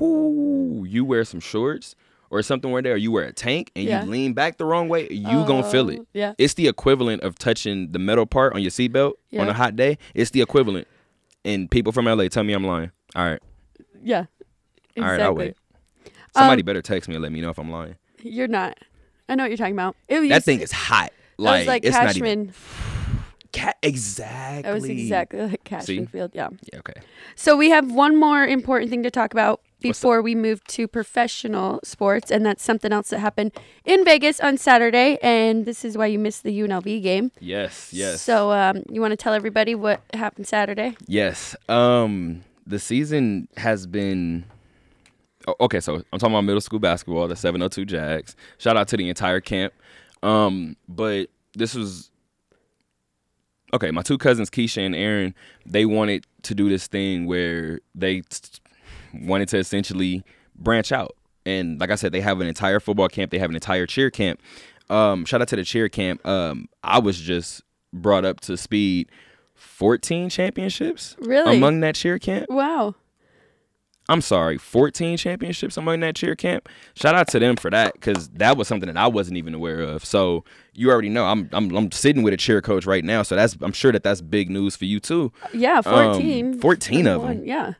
Whoo, 0.00 0.84
you 0.88 1.04
wear 1.04 1.24
some 1.24 1.40
shorts 1.40 1.94
or 2.30 2.42
something 2.42 2.70
where 2.70 2.82
there, 2.82 2.96
you 2.96 3.10
wear 3.12 3.24
a 3.24 3.32
tank 3.32 3.70
and 3.76 3.84
Yeah. 3.84 4.04
you 4.04 4.10
lean 4.10 4.32
back 4.32 4.58
the 4.58 4.64
wrong 4.64 4.88
way, 4.88 5.08
you 5.10 5.44
gonna 5.46 5.68
feel 5.70 5.88
it. 5.90 6.00
Oh, 6.02 6.06
yeah. 6.12 6.34
It's 6.38 6.54
the 6.54 6.68
equivalent 6.68 7.22
of 7.22 7.38
touching 7.38 7.92
the 7.92 7.98
metal 7.98 8.26
part 8.26 8.54
on 8.54 8.62
your 8.62 8.70
seatbelt 8.70 9.12
on 9.38 9.48
a 9.48 9.52
hot 9.52 9.76
day. 9.76 9.98
It's 10.14 10.30
the 10.30 10.40
equivalent. 10.42 10.88
And 11.44 11.70
people 11.70 11.92
from 11.92 12.06
LA 12.06 12.28
tell 12.28 12.44
me 12.44 12.52
I'm 12.52 12.64
lying. 12.64 12.90
All 13.14 13.24
right. 13.24 13.40
yeah 14.02 14.24
exactly. 14.96 15.02
All 15.02 15.10
right, 15.10 15.20
I'll 15.20 15.34
wait. 15.34 15.56
Somebody 16.36 16.62
Um, 16.62 16.66
better 16.66 16.82
text 16.82 17.08
me 17.08 17.14
and 17.14 17.22
let 17.22 17.32
me 17.32 17.40
know 17.40 17.50
if 17.50 17.58
I'm 17.58 17.70
lying. 17.70 17.96
you're 18.22 18.48
not 18.48 18.78
i 19.28 19.34
know 19.34 19.44
what 19.44 19.50
you're 19.50 19.56
talking 19.56 19.74
about 19.74 19.96
it 20.08 20.28
That 20.28 20.44
thing 20.44 20.60
is 20.60 20.72
hot. 20.72 21.12
Like, 21.36 21.60
was 21.60 21.66
like 21.68 21.84
it's 21.84 21.96
not 21.96 22.06
cashman 22.06 22.40
even 22.40 22.54
Ca- 23.52 23.72
exactly. 23.82 24.62
that 24.62 24.74
was 24.74 24.84
exactly 24.84 25.40
like 25.40 25.64
cashman 25.64 25.84
See? 25.84 26.04
field 26.06 26.32
yeah 26.34 26.48
Yeah, 26.72 26.80
okay. 26.80 27.00
So 27.34 27.56
we 27.56 27.70
have 27.70 27.90
one 27.90 28.16
more 28.16 28.44
important 28.44 28.90
thing 28.90 29.02
to 29.04 29.10
talk 29.10 29.32
about 29.32 29.60
before 29.80 30.20
we 30.22 30.34
move 30.34 30.62
to 30.64 30.88
professional 30.88 31.78
sports, 31.84 32.30
and 32.32 32.44
that's 32.44 32.64
something 32.64 32.92
else 32.92 33.10
that 33.10 33.20
happened 33.20 33.52
in 33.84 34.04
Vegas 34.04 34.40
on 34.40 34.58
Saturday, 34.58 35.18
and 35.22 35.66
this 35.66 35.84
is 35.84 35.96
why 35.96 36.06
you 36.06 36.18
missed 36.18 36.42
the 36.42 36.58
UNLV 36.60 37.00
game. 37.02 37.30
Yes, 37.38 37.92
yes. 37.92 38.20
So 38.20 38.50
um, 38.50 38.82
you 38.90 39.00
want 39.00 39.12
to 39.12 39.16
tell 39.16 39.34
everybody 39.34 39.74
what 39.76 40.00
happened 40.14 40.48
Saturday? 40.48 40.96
Yes. 41.06 41.54
Um, 41.68 42.42
the 42.66 42.78
season 42.80 43.48
has 43.56 43.86
been. 43.86 44.44
Oh, 45.48 45.54
okay, 45.62 45.80
so 45.80 45.94
I'm 46.12 46.18
talking 46.18 46.34
about 46.34 46.42
middle 46.44 46.60
school 46.60 46.78
basketball, 46.78 47.26
the 47.26 47.34
702 47.36 47.86
Jags. 47.86 48.36
Shout 48.58 48.76
out 48.76 48.86
to 48.88 48.96
the 48.98 49.08
entire 49.08 49.40
camp. 49.40 49.72
Um, 50.22 50.76
but 50.88 51.28
this 51.54 51.74
was 51.74 52.10
okay. 53.72 53.90
My 53.90 54.02
two 54.02 54.18
cousins, 54.18 54.50
Keisha 54.50 54.84
and 54.84 54.94
Aaron, 54.94 55.34
they 55.64 55.86
wanted 55.86 56.26
to 56.42 56.54
do 56.54 56.68
this 56.68 56.86
thing 56.86 57.26
where 57.26 57.80
they 57.94 58.20
t- 58.20 58.58
wanted 59.14 59.48
to 59.48 59.58
essentially 59.58 60.22
branch 60.54 60.92
out. 60.92 61.16
And 61.46 61.80
like 61.80 61.90
I 61.90 61.94
said, 61.94 62.12
they 62.12 62.20
have 62.20 62.40
an 62.42 62.46
entire 62.46 62.78
football 62.78 63.08
camp. 63.08 63.30
They 63.30 63.38
have 63.38 63.48
an 63.48 63.56
entire 63.56 63.86
cheer 63.86 64.10
camp. 64.10 64.40
Um, 64.90 65.24
shout 65.24 65.40
out 65.40 65.48
to 65.48 65.56
the 65.56 65.64
cheer 65.64 65.88
camp. 65.88 66.26
Um, 66.26 66.68
I 66.82 66.98
was 66.98 67.18
just 67.18 67.62
brought 67.92 68.24
up 68.26 68.40
to 68.40 68.56
speed. 68.58 69.10
14 69.54 70.28
championships 70.28 71.16
Really? 71.20 71.56
among 71.56 71.80
that 71.80 71.94
cheer 71.96 72.18
camp. 72.18 72.46
Wow. 72.48 72.94
I'm 74.10 74.22
sorry, 74.22 74.56
14 74.56 75.18
championships 75.18 75.76
among 75.76 76.00
that 76.00 76.16
cheer 76.16 76.34
camp. 76.34 76.68
Shout 76.94 77.14
out 77.14 77.28
to 77.28 77.38
them 77.38 77.56
for 77.56 77.70
that 77.70 77.92
because 77.92 78.28
that 78.30 78.56
was 78.56 78.66
something 78.66 78.86
that 78.86 78.96
I 78.96 79.06
wasn't 79.06 79.36
even 79.36 79.52
aware 79.54 79.80
of. 79.80 80.02
So 80.04 80.44
you 80.72 80.90
already 80.90 81.10
know 81.10 81.26
I'm 81.26 81.48
I'm 81.52 81.74
I'm 81.76 81.92
sitting 81.92 82.22
with 82.22 82.32
a 82.32 82.38
cheer 82.38 82.62
coach 82.62 82.86
right 82.86 83.04
now, 83.04 83.22
so 83.22 83.36
that's 83.36 83.56
I'm 83.60 83.72
sure 83.72 83.92
that 83.92 84.02
that's 84.02 84.22
big 84.22 84.48
news 84.50 84.76
for 84.76 84.86
you 84.86 84.98
too. 84.98 85.30
Yeah, 85.52 85.82
14. 85.82 86.58
14 86.60 87.06
Um, 87.06 87.20
of 87.20 87.28
them. 87.28 87.44
Yeah. 87.44 87.74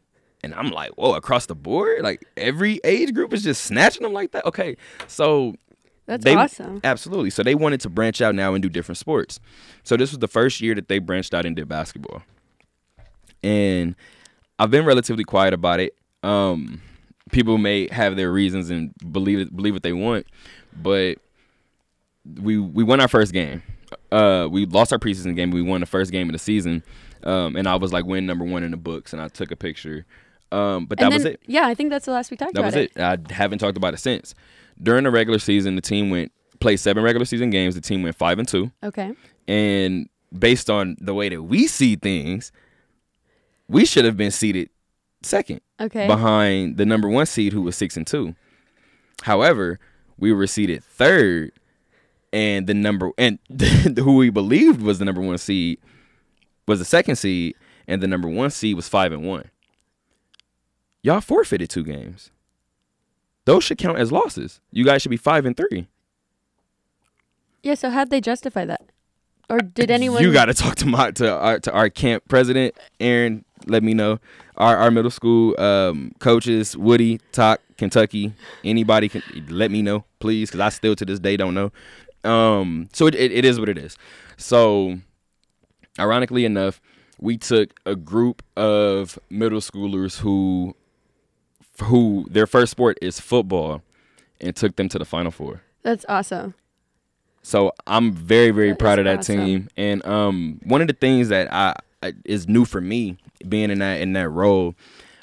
And 0.45 0.55
I'm 0.55 0.69
like, 0.71 0.91
whoa, 0.93 1.15
across 1.15 1.47
the 1.47 1.55
board, 1.57 2.03
like 2.03 2.25
every 2.37 2.79
age 2.85 3.13
group 3.15 3.33
is 3.33 3.43
just 3.43 3.65
snatching 3.65 4.03
them 4.03 4.12
like 4.12 4.31
that. 4.33 4.45
Okay, 4.47 4.77
so 5.09 5.55
That's 6.07 6.25
they- 6.25 6.35
awesome. 6.37 6.81
Absolutely. 6.85 7.31
So 7.31 7.43
they 7.43 7.55
wanted 7.57 7.81
to 7.81 7.88
branch 7.91 8.21
out 8.21 8.35
now 8.35 8.53
and 8.55 8.62
do 8.62 8.69
different 8.69 8.99
sports. 8.99 9.41
So 9.83 9.97
this 9.97 10.11
was 10.11 10.19
the 10.21 10.29
first 10.29 10.61
year 10.61 10.75
that 10.77 10.88
they 10.88 10.99
branched 11.01 11.33
out 11.35 11.45
and 11.47 11.57
did 11.57 11.69
basketball. 11.69 12.23
And 13.43 13.95
I've 14.59 14.71
been 14.71 14.85
relatively 14.85 15.25
quiet 15.25 15.55
about 15.55 15.81
it. 15.81 15.95
Um, 16.22 16.81
people 17.31 17.59
may 17.59 17.88
have 17.92 18.16
their 18.16 18.33
reasons 18.33 18.70
and 18.70 18.92
believe 19.12 19.38
it, 19.38 19.54
believe 19.57 19.74
what 19.74 19.83
they 19.83 19.92
want, 19.92 20.26
but 20.83 21.16
we 22.40 22.59
we 22.59 22.85
won 22.85 23.00
our 23.00 23.09
first 23.09 23.33
game. 23.33 23.62
Uh, 24.12 24.48
we 24.50 24.66
lost 24.66 24.92
our 24.92 24.98
preseason 24.98 25.35
game. 25.35 25.50
We 25.50 25.62
won 25.62 25.81
the 25.81 25.87
first 25.87 26.12
game 26.12 26.28
of 26.28 26.33
the 26.33 26.38
season, 26.38 26.83
um, 27.24 27.57
and 27.57 27.66
I 27.68 27.76
was 27.76 27.92
like 27.92 28.04
win 28.04 28.26
number 28.26 28.44
one 28.44 28.62
in 28.62 28.70
the 28.70 28.76
books, 28.76 29.12
and 29.12 29.22
I 29.22 29.28
took 29.28 29.50
a 29.50 29.57
picture. 29.57 30.04
Um, 30.50 30.87
but 30.87 30.98
that 30.98 31.07
and 31.07 31.14
was 31.14 31.24
it. 31.24 31.40
Yeah, 31.46 31.66
I 31.66 31.74
think 31.74 31.90
that's 31.90 32.07
the 32.07 32.12
last 32.12 32.31
we 32.31 32.37
talked 32.37 32.54
That 32.54 32.61
about 32.61 32.72
That 32.72 32.94
was 32.96 33.18
it. 33.20 33.31
I 33.31 33.33
haven't 33.35 33.59
talked 33.59 33.76
about 33.76 33.94
it 33.94 33.98
since. 33.98 34.35
During 34.83 35.04
the 35.04 35.11
regular 35.11 35.38
season, 35.38 35.74
the 35.76 35.83
team 35.83 36.09
went 36.11 36.33
played 36.61 36.78
seven 36.78 37.02
regular 37.02 37.24
season 37.26 37.50
games. 37.50 37.74
The 37.74 37.81
team 37.81 38.02
went 38.02 38.16
five 38.16 38.38
and 38.38 38.48
two, 38.48 38.70
Okay. 38.83 39.12
and 39.46 40.09
based 40.37 40.68
on 40.68 40.96
the 41.00 41.14
way 41.14 41.28
that 41.28 41.42
we 41.42 41.66
see 41.66 41.96
things, 41.96 42.50
we 43.68 43.85
should 43.85 44.04
have 44.04 44.16
been 44.16 44.31
seated 44.31 44.68
second 45.22 45.61
Okay. 45.81 46.07
behind 46.07 46.76
the 46.76 46.87
number 46.87 47.09
one 47.09 47.26
seed 47.26 47.52
who 47.52 47.62
was 47.62 47.76
six 47.76 47.96
and 47.96 48.07
two. 48.07 48.35
However, 49.22 49.78
we 50.16 50.33
were 50.33 50.46
seated 50.46 50.83
third, 50.85 51.52
and 52.33 52.66
the 52.66 52.74
number 52.74 53.11
and 53.18 53.38
who 53.98 54.16
we 54.16 54.31
believed 54.31 54.81
was 54.83 54.98
the 54.98 55.04
number 55.04 55.20
one 55.20 55.38
seed 55.38 55.78
was 56.66 56.78
the 56.78 56.85
second 56.85 57.16
seed, 57.16 57.54
and 57.87 58.02
the 58.02 58.07
number 58.07 58.28
one 58.28 58.50
seed 58.50 58.76
was 58.76 58.88
five 58.88 59.12
and 59.12 59.24
one. 59.24 59.50
Y'all 61.02 61.20
forfeited 61.20 61.70
two 61.70 61.85
games. 61.85 62.31
Those 63.44 63.64
should 63.64 63.78
count 63.78 63.98
as 63.98 64.12
losses. 64.12 64.61
You 64.72 64.85
guys 64.85 65.00
should 65.00 65.11
be 65.11 65.16
five 65.16 65.46
and 65.46 65.57
three. 65.57 65.88
Yeah, 67.62 67.74
so 67.74 67.90
how'd 67.90 68.11
they 68.11 68.20
justify 68.20 68.64
that? 68.66 68.83
Or 69.48 69.59
did 69.59 69.90
anyone 69.90 70.22
You 70.22 70.33
got 70.33 70.46
to 70.46 70.54
talk 70.54 70.76
to 70.76 70.87
my 70.87 71.11
to 71.12 71.35
our 71.35 71.59
to 71.61 71.72
our 71.72 71.88
camp 71.88 72.24
president, 72.28 72.74
Aaron. 73.00 73.44
Let 73.66 73.83
me 73.83 73.94
know. 73.94 74.18
Our 74.57 74.77
our 74.77 74.90
middle 74.90 75.11
school 75.11 75.59
um, 75.61 76.12
coaches, 76.18 76.77
Woody, 76.77 77.21
Talk, 77.33 77.61
Kentucky. 77.77 78.33
Anybody 78.64 79.09
can 79.09 79.23
let 79.49 79.71
me 79.71 79.83
know, 79.83 80.05
please, 80.21 80.51
because 80.51 80.61
I 80.61 80.68
still 80.71 80.94
to 80.97 81.05
this 81.05 81.18
day 81.18 81.37
don't 81.37 81.55
know. 81.55 81.71
Um, 82.25 82.88
so 82.92 83.07
it, 83.07 83.14
it, 83.14 83.33
it 83.33 83.44
is 83.44 83.61
what 83.61 83.68
it 83.68 83.79
is. 83.79 83.97
So, 84.37 84.99
ironically 85.99 86.44
enough, 86.44 86.81
we 87.21 87.37
took 87.37 87.79
a 87.87 87.94
group 87.97 88.42
of 88.57 89.18
middle 89.31 89.61
schoolers 89.61 90.18
who 90.18 90.75
who 91.85 92.27
their 92.31 92.47
first 92.47 92.73
sport 92.73 92.99
is 93.01 93.21
football, 93.21 93.83
and 94.40 94.55
took 94.57 94.77
them 94.77 94.88
to 94.88 94.99
the 94.99 95.05
final 95.05 95.31
four. 95.31 95.62
That's 95.83 96.05
awesome. 96.09 96.55
So 97.42 97.73
I'm 97.87 98.12
very, 98.12 98.51
very 98.51 98.71
That 98.71 98.79
proud 98.79 98.99
of 98.99 99.05
that 99.07 99.21
awesome. 99.21 99.37
team. 99.38 99.68
And 99.77 100.05
um, 100.05 100.61
one 100.64 100.81
of 100.83 100.88
the 100.88 100.92
things 100.92 101.29
that 101.29 101.51
I, 101.53 101.77
I 102.03 102.12
is 102.25 102.49
new 102.49 102.64
for 102.64 102.81
me 102.81 103.16
being 103.48 103.70
in 103.70 103.79
that 103.81 104.01
in 104.01 104.12
that 104.14 104.29
role, 104.31 104.74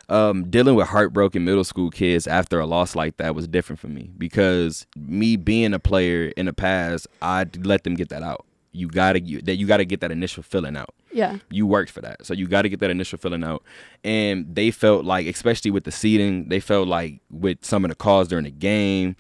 um, 0.10 0.50
dealing 0.50 0.76
with 0.76 0.88
heartbroken 0.88 1.44
middle 1.46 1.64
school 1.64 1.90
kids 1.90 2.28
after 2.28 2.60
a 2.60 2.66
loss 2.66 2.96
like 2.96 3.18
that 3.18 3.34
was 3.36 3.48
different 3.48 3.80
for 3.80 3.88
me 3.88 4.12
because 4.18 4.86
me 4.96 5.36
being 5.36 5.74
a 5.74 5.80
player 5.80 6.28
in 6.38 6.46
the 6.46 6.54
past, 6.54 7.08
I 7.22 7.46
let 7.64 7.84
them 7.84 7.96
get 7.96 8.10
that 8.10 8.22
out. 8.24 8.46
You 8.72 8.88
gotta 8.88 9.22
you, 9.22 9.42
that 9.44 9.56
you 9.56 9.66
gotta 9.66 9.86
get 9.86 10.02
that 10.02 10.12
initial 10.12 10.44
feeling 10.44 10.76
out 10.76 10.94
Yeah. 11.14 11.38
you 11.50 11.66
worked 11.66 11.92
for 11.92 12.02
that. 12.02 12.26
So 12.26 12.34
you 12.34 12.46
got 12.46 12.64
to 12.64 12.70
get 12.70 12.82
that 12.82 12.90
initial 12.90 13.18
feeling 13.18 13.42
out. 13.44 13.64
And 14.04 14.54
they 14.54 14.70
felt 14.70 15.06
like, 15.06 15.28
especially 15.28 15.72
with 15.72 15.86
the 15.86 15.92
seating, 15.92 16.50
they 16.50 16.60
felt 16.60 16.88
like 16.90 17.22
with 17.32 17.64
some 17.64 17.86
of 17.86 17.90
the 17.90 17.96
calls 17.96 18.28
during 18.28 18.44
the 18.44 18.52
game, 18.52 19.16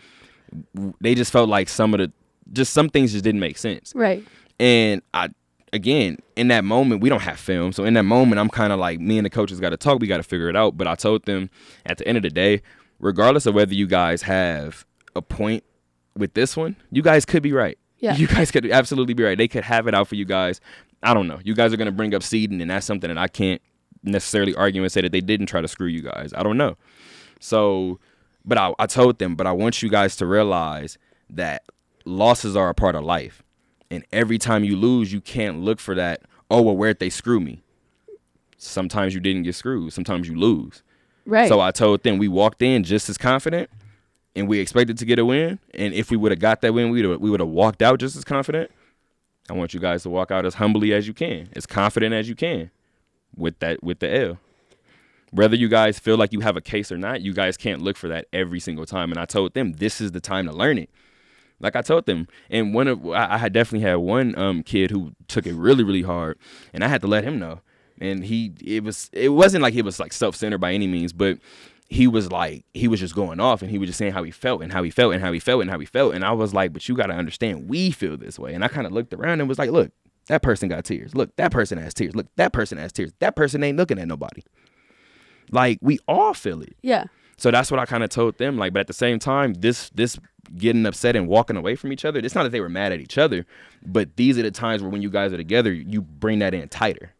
they 0.99 1.15
just 1.15 1.31
felt 1.31 1.47
like 1.47 1.69
some 1.69 1.93
of 1.93 1.99
the, 2.01 2.11
just 2.51 2.73
some 2.73 2.89
things 2.89 3.13
just 3.13 3.23
didn't 3.23 3.39
make 3.39 3.57
sense. 3.57 3.93
Right. 3.95 4.25
And 4.59 5.01
I, 5.13 5.29
again, 5.73 6.17
in 6.35 6.47
that 6.49 6.63
moment, 6.63 7.01
we 7.01 7.09
don't 7.09 7.21
have 7.21 7.39
film. 7.39 7.71
So 7.71 7.83
in 7.83 7.93
that 7.95 8.03
moment, 8.03 8.39
I'm 8.39 8.49
kind 8.49 8.71
of 8.71 8.79
like, 8.79 8.99
me 8.99 9.17
and 9.17 9.25
the 9.25 9.29
coaches 9.29 9.59
got 9.59 9.71
to 9.71 9.77
talk. 9.77 9.99
We 9.99 10.07
got 10.07 10.17
to 10.17 10.23
figure 10.23 10.49
it 10.49 10.55
out. 10.55 10.77
But 10.77 10.87
I 10.87 10.95
told 10.95 11.25
them 11.25 11.49
at 11.85 11.97
the 11.97 12.07
end 12.07 12.17
of 12.17 12.23
the 12.23 12.29
day, 12.29 12.61
regardless 12.99 13.45
of 13.45 13.55
whether 13.55 13.73
you 13.73 13.87
guys 13.87 14.21
have 14.23 14.85
a 15.15 15.21
point 15.21 15.63
with 16.15 16.33
this 16.33 16.55
one, 16.55 16.75
you 16.91 17.01
guys 17.01 17.25
could 17.25 17.43
be 17.43 17.53
right. 17.53 17.77
Yeah. 17.97 18.15
You 18.15 18.27
guys 18.27 18.51
could 18.51 18.69
absolutely 18.69 19.13
be 19.13 19.23
right. 19.23 19.37
They 19.37 19.47
could 19.47 19.63
have 19.63 19.87
it 19.87 19.95
out 19.95 20.07
for 20.07 20.15
you 20.15 20.25
guys. 20.25 20.61
I 21.03 21.13
don't 21.13 21.27
know. 21.27 21.39
You 21.43 21.55
guys 21.55 21.73
are 21.73 21.77
going 21.77 21.87
to 21.87 21.91
bring 21.91 22.13
up 22.13 22.23
seeding, 22.23 22.61
and 22.61 22.69
that's 22.69 22.85
something 22.85 23.07
that 23.07 23.17
I 23.17 23.27
can't 23.27 23.61
necessarily 24.03 24.53
argue 24.55 24.81
and 24.83 24.91
say 24.91 25.01
that 25.01 25.11
they 25.11 25.21
didn't 25.21 25.47
try 25.47 25.61
to 25.61 25.67
screw 25.67 25.87
you 25.87 26.01
guys. 26.01 26.33
I 26.35 26.43
don't 26.43 26.57
know. 26.57 26.77
So, 27.39 27.99
but 28.43 28.57
I, 28.57 28.73
I 28.79 28.85
told 28.85 29.19
them, 29.19 29.35
but 29.35 29.47
I 29.47 29.51
want 29.51 29.81
you 29.81 29.89
guys 29.89 30.15
to 30.17 30.25
realize 30.25 30.97
that 31.29 31.63
losses 32.05 32.55
are 32.55 32.69
a 32.69 32.73
part 32.73 32.95
of 32.95 33.03
life. 33.03 33.43
And 33.91 34.03
every 34.11 34.37
time 34.37 34.63
you 34.63 34.75
lose, 34.75 35.13
you 35.13 35.21
can't 35.21 35.59
look 35.61 35.79
for 35.79 35.95
that, 35.95 36.21
oh, 36.49 36.61
well, 36.61 36.75
where'd 36.75 36.99
they 36.99 37.09
screw 37.09 37.39
me? 37.39 37.61
Sometimes 38.57 39.13
you 39.13 39.19
didn't 39.19 39.43
get 39.43 39.55
screwed. 39.55 39.93
Sometimes 39.93 40.27
you 40.27 40.35
lose. 40.35 40.81
Right. 41.25 41.47
So 41.47 41.59
I 41.59 41.71
told 41.71 42.03
them 42.03 42.17
we 42.17 42.27
walked 42.27 42.61
in 42.61 42.83
just 42.83 43.09
as 43.09 43.17
confident 43.17 43.69
and 44.35 44.47
we 44.47 44.59
expected 44.59 44.97
to 44.99 45.05
get 45.05 45.19
a 45.19 45.25
win. 45.25 45.59
And 45.73 45.93
if 45.93 46.09
we 46.09 46.17
would 46.17 46.31
have 46.31 46.39
got 46.39 46.61
that 46.61 46.73
win, 46.73 46.89
we 46.89 47.05
would 47.05 47.21
we 47.21 47.29
would 47.29 47.39
have 47.39 47.49
walked 47.49 47.81
out 47.81 47.99
just 47.99 48.15
as 48.15 48.23
confident. 48.23 48.71
I 49.49 49.53
want 49.53 49.73
you 49.73 49.79
guys 49.79 50.03
to 50.03 50.09
walk 50.09 50.31
out 50.31 50.45
as 50.45 50.55
humbly 50.55 50.93
as 50.93 51.07
you 51.07 51.13
can, 51.13 51.49
as 51.55 51.65
confident 51.65 52.13
as 52.13 52.27
you 52.27 52.35
can. 52.35 52.71
with 53.35 53.59
that 53.59 53.83
with 53.83 53.99
the 53.99 54.15
L. 54.15 54.39
Whether 55.31 55.55
you 55.55 55.67
guys 55.67 55.99
feel 55.99 56.17
like 56.17 56.31
you 56.31 56.39
have 56.39 56.55
a 56.55 56.61
case 56.61 56.91
or 56.91 56.97
not, 56.97 57.21
you 57.21 57.33
guys 57.33 57.57
can't 57.57 57.81
look 57.81 57.97
for 57.97 58.07
that 58.07 58.25
every 58.31 58.59
single 58.59 58.85
time. 58.85 59.11
And 59.11 59.19
I 59.19 59.25
told 59.25 59.53
them 59.53 59.73
this 59.73 59.99
is 59.99 60.11
the 60.11 60.21
time 60.21 60.45
to 60.45 60.53
learn 60.53 60.77
it. 60.77 60.89
Like 61.65 61.75
I 61.75 61.81
told 61.81 62.05
them, 62.05 62.27
and 62.51 62.75
one 62.75 62.87
of 62.87 63.09
I, 63.09 63.39
had 63.39 63.51
definitely 63.51 63.89
had 63.89 63.95
one 63.95 64.37
um 64.37 64.61
kid 64.61 64.91
who 64.91 65.13
took 65.27 65.47
it 65.47 65.55
really 65.55 65.83
really 65.83 66.03
hard, 66.03 66.37
and 66.73 66.83
I 66.83 66.87
had 66.87 67.01
to 67.01 67.07
let 67.07 67.23
him 67.23 67.39
know. 67.39 67.59
And 67.99 68.23
he 68.23 68.53
it 68.63 68.83
was 68.83 69.09
it 69.11 69.29
wasn't 69.29 69.63
like 69.63 69.73
he 69.73 69.81
was 69.81 69.99
like 69.99 70.13
self 70.13 70.35
centered 70.35 70.59
by 70.59 70.73
any 70.73 70.85
means, 70.85 71.11
but 71.11 71.39
he 71.89 72.05
was 72.05 72.31
like 72.31 72.65
he 72.75 72.87
was 72.87 72.99
just 72.99 73.15
going 73.15 73.39
off 73.39 73.63
and 73.63 73.71
he 73.71 73.79
was 73.79 73.89
just 73.89 73.97
saying 73.97 74.13
how 74.13 74.21
he 74.21 74.29
felt 74.29 74.61
and 74.61 74.71
how 74.71 74.83
he 74.83 74.91
felt 74.91 75.13
and 75.13 75.23
how 75.23 75.31
he 75.31 75.39
felt 75.39 75.61
and 75.61 75.71
how 75.71 75.79
he 75.79 75.85
felt 75.87 76.13
and 76.13 76.23
I 76.23 76.33
was 76.33 76.53
like, 76.53 76.71
but 76.71 76.87
you 76.87 76.95
got 76.95 77.07
to 77.07 77.13
understand 77.13 77.67
we 77.67 77.89
feel 77.89 78.15
this 78.15 78.37
way. 78.37 78.53
And 78.53 78.63
I 78.63 78.67
kind 78.67 78.85
of 78.85 78.93
looked 78.93 79.13
around 79.13 79.39
and 79.39 79.49
was 79.49 79.57
like, 79.57 79.71
look, 79.71 79.91
that 80.27 80.43
person 80.43 80.69
got 80.69 80.85
tears. 80.85 81.15
Look, 81.15 81.35
that 81.37 81.51
person 81.51 81.79
has 81.79 81.95
tears. 81.95 82.15
Look, 82.15 82.27
that 82.35 82.53
person 82.53 82.77
has 82.77 82.91
tears. 82.91 83.11
That 83.19 83.35
person 83.35 83.63
ain't 83.63 83.77
looking 83.77 83.97
at 83.97 84.07
nobody. 84.07 84.43
Like 85.49 85.79
we 85.81 85.97
all 86.07 86.35
feel 86.35 86.61
it. 86.61 86.75
Yeah. 86.83 87.05
So 87.37 87.51
that's 87.51 87.69
what 87.69 87.79
I 87.79 87.85
kind 87.85 88.03
of 88.03 88.09
told 88.09 88.37
them. 88.37 88.57
Like, 88.57 88.73
but 88.73 88.79
at 88.81 88.87
the 88.87 88.93
same 88.93 89.19
time, 89.19 89.53
this 89.55 89.89
this 89.91 90.17
getting 90.57 90.85
upset 90.85 91.15
and 91.15 91.27
walking 91.27 91.57
away 91.57 91.75
from 91.75 91.91
each 91.91 92.05
other. 92.05 92.19
It's 92.19 92.35
not 92.35 92.43
that 92.43 92.51
they 92.51 92.61
were 92.61 92.69
mad 92.69 92.91
at 92.91 92.99
each 92.99 93.17
other, 93.17 93.45
but 93.85 94.15
these 94.15 94.37
are 94.37 94.43
the 94.43 94.51
times 94.51 94.81
where 94.81 94.91
when 94.91 95.01
you 95.01 95.09
guys 95.09 95.33
are 95.33 95.37
together, 95.37 95.73
you 95.73 96.01
bring 96.01 96.39
that 96.39 96.53
in 96.53 96.67
tighter. 96.69 97.11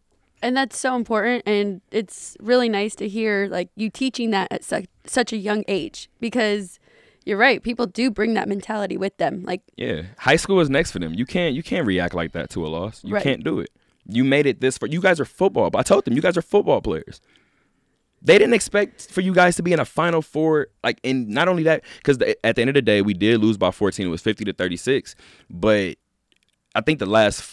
And 0.41 0.55
that's 0.55 0.77
so 0.77 0.95
important. 0.95 1.43
And 1.47 1.81
it's 1.91 2.37
really 2.39 2.69
nice 2.69 2.93
to 2.95 3.07
hear 3.07 3.47
like 3.49 3.69
you 3.75 3.89
teaching 3.89 4.29
that 4.31 4.51
at 4.51 4.63
su- 4.63 4.85
such 5.05 5.33
a 5.33 5.37
young 5.37 5.63
age 5.67 6.07
because 6.19 6.79
you're 7.25 7.37
right. 7.37 7.63
People 7.63 7.87
do 7.87 8.11
bring 8.11 8.35
that 8.35 8.47
mentality 8.47 8.95
with 8.95 9.17
them. 9.17 9.43
Like, 9.43 9.61
Yeah, 9.75 10.03
high 10.19 10.35
school 10.35 10.59
is 10.59 10.69
next 10.69 10.91
for 10.91 10.99
them. 10.99 11.13
You 11.15 11.25
can't 11.25 11.55
you 11.55 11.63
can't 11.63 11.87
react 11.87 12.13
like 12.13 12.33
that 12.33 12.51
to 12.51 12.63
a 12.65 12.67
loss. 12.69 13.03
You 13.03 13.15
Right. 13.15 13.23
can't 13.23 13.43
do 13.43 13.59
it. 13.59 13.69
You 14.07 14.23
made 14.23 14.45
it 14.45 14.61
this 14.61 14.77
far. 14.77 14.87
you 14.87 15.01
guys 15.01 15.19
are 15.19 15.25
football. 15.25 15.71
But 15.71 15.79
I 15.79 15.83
told 15.83 16.05
them 16.05 16.13
you 16.13 16.21
guys 16.21 16.37
are 16.37 16.43
football 16.43 16.79
players. 16.79 17.21
They 18.25 18.37
didn't 18.37 18.53
expect 18.55 19.09
for 19.11 19.21
you 19.21 19.33
guys 19.33 19.55
to 19.57 19.63
be 19.63 19.71
in 19.71 19.79
a 19.79 19.85
final 19.85 20.21
four. 20.21 20.67
Like, 20.83 20.99
and 21.03 21.27
not 21.29 21.47
only 21.47 21.63
that, 21.63 21.83
because 21.97 22.17
at 22.43 22.55
the 22.55 22.61
end 22.61 22.69
of 22.69 22.73
the 22.73 22.81
day, 22.81 23.01
we 23.01 23.13
did 23.13 23.39
lose 23.39 23.57
by 23.57 23.71
14. 23.71 24.05
It 24.05 24.09
was 24.09 24.21
50 24.21 24.45
to 24.45 24.53
36. 24.53 25.15
But 25.49 25.97
I 26.73 26.81
think 26.81 26.99
the 26.99 27.05
last 27.05 27.43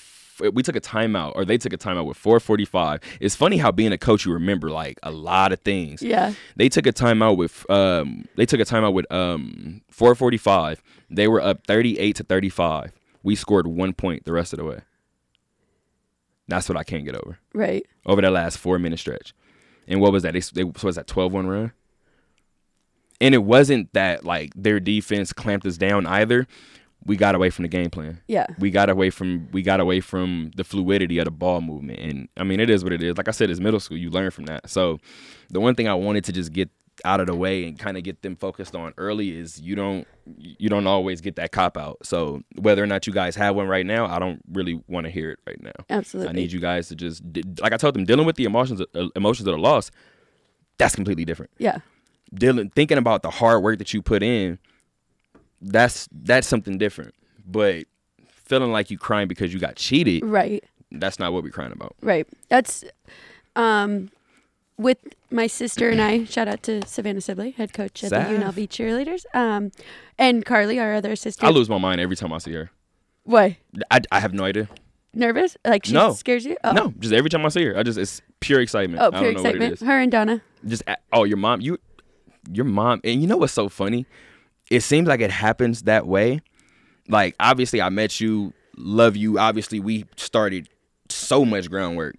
we 0.52 0.62
took 0.62 0.74
a 0.74 0.80
timeout, 0.80 1.32
or 1.36 1.44
they 1.44 1.58
took 1.58 1.72
a 1.72 1.78
timeout 1.78 2.06
with 2.06 2.16
4:45. 2.16 3.00
It's 3.20 3.36
funny 3.36 3.58
how 3.58 3.70
being 3.70 3.92
a 3.92 3.98
coach, 3.98 4.24
you 4.24 4.32
remember 4.32 4.70
like 4.70 4.98
a 5.02 5.10
lot 5.10 5.52
of 5.52 5.60
things. 5.60 6.02
yeah. 6.02 6.32
They 6.56 6.68
took 6.68 6.86
a 6.86 6.92
timeout 6.92 7.36
with 7.36 7.68
um 7.70 8.26
they 8.36 8.46
took 8.46 8.58
a 8.60 8.64
timeout 8.64 8.94
with 8.94 9.10
um 9.12 9.82
445. 9.90 10.82
They 11.10 11.28
were 11.28 11.40
up 11.40 11.66
38 11.66 12.16
to 12.16 12.24
35. 12.24 12.92
We 13.22 13.36
scored 13.36 13.66
1 13.66 13.92
point 13.92 14.24
the 14.24 14.32
rest 14.32 14.52
of 14.52 14.58
the 14.58 14.64
way. 14.64 14.80
That's 16.48 16.68
what 16.68 16.76
I 16.76 16.82
can't 16.82 17.04
get 17.04 17.14
over. 17.14 17.38
Right. 17.54 17.86
Over 18.06 18.22
that 18.22 18.32
last 18.32 18.58
4 18.58 18.78
minute 18.78 18.98
stretch. 18.98 19.34
And 19.88 20.00
what 20.00 20.12
was 20.12 20.22
that? 20.22 20.32
They, 20.34 20.40
they 20.40 20.62
so 20.76 20.86
was 20.86 20.96
that 20.96 21.06
12-1 21.06 21.48
run? 21.48 21.72
And 23.20 23.34
it 23.34 23.44
wasn't 23.44 23.92
that 23.92 24.24
like 24.24 24.52
their 24.56 24.80
defense 24.80 25.32
clamped 25.32 25.66
us 25.66 25.76
down 25.76 26.06
either. 26.06 26.46
We 27.04 27.16
got 27.16 27.34
away 27.34 27.50
from 27.50 27.64
the 27.64 27.68
game 27.68 27.90
plan 27.90 28.20
Yeah. 28.28 28.46
we 28.60 28.70
got 28.70 28.88
away 28.88 29.10
from 29.10 29.48
we 29.50 29.62
got 29.62 29.80
away 29.80 30.00
from 30.00 30.52
the 30.56 30.62
fluidity 30.62 31.18
of 31.18 31.24
the 31.24 31.32
ball 31.32 31.60
movement 31.60 31.98
and 31.98 32.28
i 32.36 32.44
mean 32.44 32.60
it 32.60 32.70
is 32.70 32.84
what 32.84 32.92
it 32.92 33.02
is 33.02 33.16
like 33.16 33.26
i 33.26 33.32
said 33.32 33.50
it's 33.50 33.58
middle 33.58 33.80
school 33.80 33.96
you 33.96 34.08
learn 34.08 34.30
from 34.30 34.44
that 34.44 34.70
so 34.70 35.00
the 35.50 35.58
one 35.58 35.74
thing 35.74 35.88
i 35.88 35.94
wanted 35.94 36.22
to 36.22 36.32
just 36.32 36.52
get 36.52 36.70
out 37.04 37.20
of 37.20 37.26
the 37.26 37.34
way 37.34 37.64
and 37.66 37.78
kind 37.78 37.96
of 37.96 38.02
get 38.04 38.22
them 38.22 38.36
focused 38.36 38.74
on 38.76 38.92
early 38.98 39.36
is 39.36 39.60
you 39.60 39.74
don't 39.74 40.06
you 40.36 40.68
don't 40.68 40.86
always 40.86 41.20
get 41.20 41.36
that 41.36 41.50
cop 41.52 41.76
out 41.76 41.98
so 42.04 42.42
whether 42.60 42.82
or 42.82 42.86
not 42.86 43.06
you 43.06 43.12
guys 43.12 43.34
have 43.34 43.56
one 43.56 43.66
right 43.66 43.84
now 43.86 44.06
i 44.06 44.18
don't 44.18 44.40
really 44.52 44.80
want 44.88 45.04
to 45.04 45.10
hear 45.10 45.30
it 45.32 45.38
right 45.46 45.60
now 45.62 45.72
Absolutely. 45.90 46.28
i 46.30 46.32
need 46.32 46.52
you 46.52 46.60
guys 46.60 46.88
to 46.88 46.94
just 46.94 47.22
like 47.60 47.72
i 47.72 47.76
told 47.76 47.94
them 47.94 48.04
dealing 48.04 48.24
with 48.26 48.36
the 48.36 48.44
emotions 48.44 48.80
uh, 48.94 49.08
emotions 49.16 49.46
of 49.48 49.54
the 49.54 49.60
loss 49.60 49.90
that's 50.78 50.94
completely 50.94 51.24
different 51.24 51.50
Yeah. 51.58 51.78
dealing 52.34 52.70
thinking 52.70 52.98
about 52.98 53.22
the 53.22 53.30
hard 53.30 53.62
work 53.62 53.78
that 53.78 53.92
you 53.92 54.00
put 54.00 54.22
in 54.22 54.58
that's 55.60 56.08
that's 56.12 56.46
something 56.46 56.78
different 56.78 57.14
but 57.46 57.84
feeling 58.28 58.72
like 58.72 58.90
you 58.90 58.98
crying 58.98 59.28
because 59.28 59.52
you 59.52 59.58
got 59.60 59.76
cheated 59.76 60.24
Right. 60.24 60.62
that's 60.90 61.18
not 61.18 61.32
what 61.32 61.42
we're 61.42 61.50
crying 61.50 61.72
about 61.72 61.94
Right. 62.02 62.26
That's 62.48 62.84
um 63.56 64.10
with 64.82 64.98
my 65.30 65.46
sister 65.46 65.88
and 65.90 66.00
I, 66.00 66.24
shout 66.24 66.48
out 66.48 66.62
to 66.64 66.86
Savannah 66.86 67.20
Sibley, 67.20 67.52
head 67.52 67.72
coach 67.72 68.04
at 68.04 68.10
the 68.10 68.16
UNLV 68.16 68.68
cheerleaders. 68.68 69.24
Um 69.34 69.70
and 70.18 70.44
Carly, 70.44 70.78
our 70.78 70.94
other 70.94 71.12
assistant. 71.12 71.48
i 71.48 71.50
lose 71.52 71.68
my 71.70 71.78
mind 71.78 72.00
every 72.00 72.16
time 72.16 72.32
i 72.32 72.38
see 72.38 72.52
her 72.52 72.70
Why? 73.24 73.58
i, 73.90 74.00
I 74.10 74.20
have 74.20 74.34
no 74.34 74.44
idea 74.44 74.68
Nervous? 75.14 75.56
Like 75.64 75.84
she 75.86 75.92
No. 75.92 76.12
scares 76.14 76.44
you? 76.44 76.56
Oh. 76.64 76.72
no 76.72 76.92
just 76.98 77.12
every 77.14 77.28
time 77.30 77.44
i 77.44 77.48
see 77.48 77.64
her 77.64 77.76
i 77.78 77.82
just 77.82 77.98
it's 77.98 78.20
pure 78.40 78.60
excitement 78.60 79.02
Oh, 79.02 79.08
i 79.08 79.10
pure 79.10 79.22
don't 79.32 79.34
know 79.34 79.42
what 79.42 79.54
excitement. 79.56 79.80
Her 79.80 80.00
and 80.00 80.12
Donna. 80.12 80.42
just 80.66 80.82
oh 81.12 81.24
your 81.24 81.36
mom 81.38 81.60
you 81.60 81.78
your 82.50 82.64
mom 82.64 83.00
and 83.04 83.20
you 83.20 83.26
know 83.26 83.36
what's 83.36 83.52
so 83.52 83.68
funny 83.68 84.06
it 84.70 84.80
seems 84.82 85.06
like 85.08 85.20
it 85.20 85.30
happens 85.30 85.82
that 85.82 86.06
way 86.06 86.40
like 87.08 87.34
obviously 87.40 87.80
i 87.80 87.88
met 87.88 88.20
you 88.20 88.52
love 88.76 89.16
you 89.16 89.38
obviously 89.38 89.80
we 89.80 90.04
started 90.16 90.68
so 91.08 91.44
much 91.44 91.68
groundwork 91.70 92.16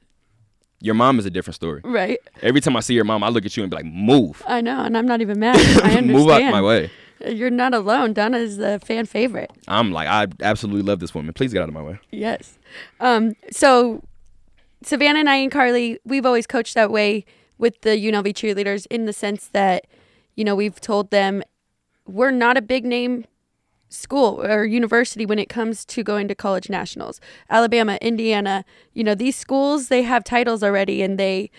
your 0.83 0.93
mom 0.95 1.17
is 1.17 1.25
a 1.25 1.29
different 1.31 1.55
story 1.55 1.81
Right. 1.83 2.19
every 2.41 2.61
time 2.61 2.75
i 2.75 2.79
see 2.81 2.93
your 2.93 3.05
mom 3.05 3.23
i 3.23 3.29
look 3.29 3.45
at 3.45 3.55
you 3.57 3.63
and 3.63 3.69
be 3.71 3.77
like 3.77 3.85
move 3.85 4.43
I 4.47 4.61
know, 4.61 4.81
and 4.83 4.97
I'm 4.97 5.07
not 5.07 5.21
even 5.21 5.39
mad. 5.45 5.55
I 5.55 5.59
understand. 5.97 6.07
move 6.07 6.29
out 6.29 6.41
of 6.43 6.51
my 6.51 6.61
way 6.61 6.91
You're 7.25 7.49
not 7.49 7.73
alone. 7.73 8.11
Donna 8.13 8.37
is 8.37 8.57
the 8.57 8.79
fan 8.85 9.05
favorite. 9.05 9.49
i'm 9.67 9.91
like 9.91 10.07
i 10.07 10.27
absolutely 10.41 10.83
love 10.83 10.99
this 10.99 11.15
woman 11.15 11.33
please 11.33 11.53
get 11.53 11.61
out 11.63 11.69
of 11.69 11.73
my 11.73 11.81
way 11.81 11.99
Yes. 12.11 12.57
Um, 12.99 13.35
so 13.51 14.03
Savannah 14.83 15.19
and 15.19 15.29
I 15.29 15.37
and 15.37 15.51
Carly, 15.51 15.99
we've 16.03 16.25
always 16.25 16.45
coached 16.45 16.73
that 16.75 16.91
way 16.91 17.23
with 17.57 17.79
the 17.81 17.91
UNLV 17.91 18.33
cheerleaders 18.33 18.85
in 18.91 19.05
the 19.05 19.13
sense 19.13 19.47
that, 19.53 19.87
you 20.35 20.43
know, 20.43 20.55
we've 20.55 20.81
told 20.81 21.09
them 21.09 21.41
we're 22.05 22.31
not 22.31 22.57
a 22.57 22.61
big 22.61 22.83
name 22.83 23.23
school 23.93 24.43
or 24.43 24.65
university 24.65 25.25
when 25.25 25.39
it 25.39 25.49
comes 25.49 25.85
to 25.85 26.03
going 26.03 26.27
to 26.27 26.35
college 26.35 26.69
nationals. 26.69 27.21
Alabama, 27.49 27.97
Indiana, 28.01 28.65
you 28.93 29.03
know, 29.03 29.15
these 29.15 29.35
schools, 29.35 29.87
they 29.87 30.03
have 30.03 30.23
titles 30.23 30.63
already 30.63 31.01
and 31.01 31.19
they, 31.19 31.51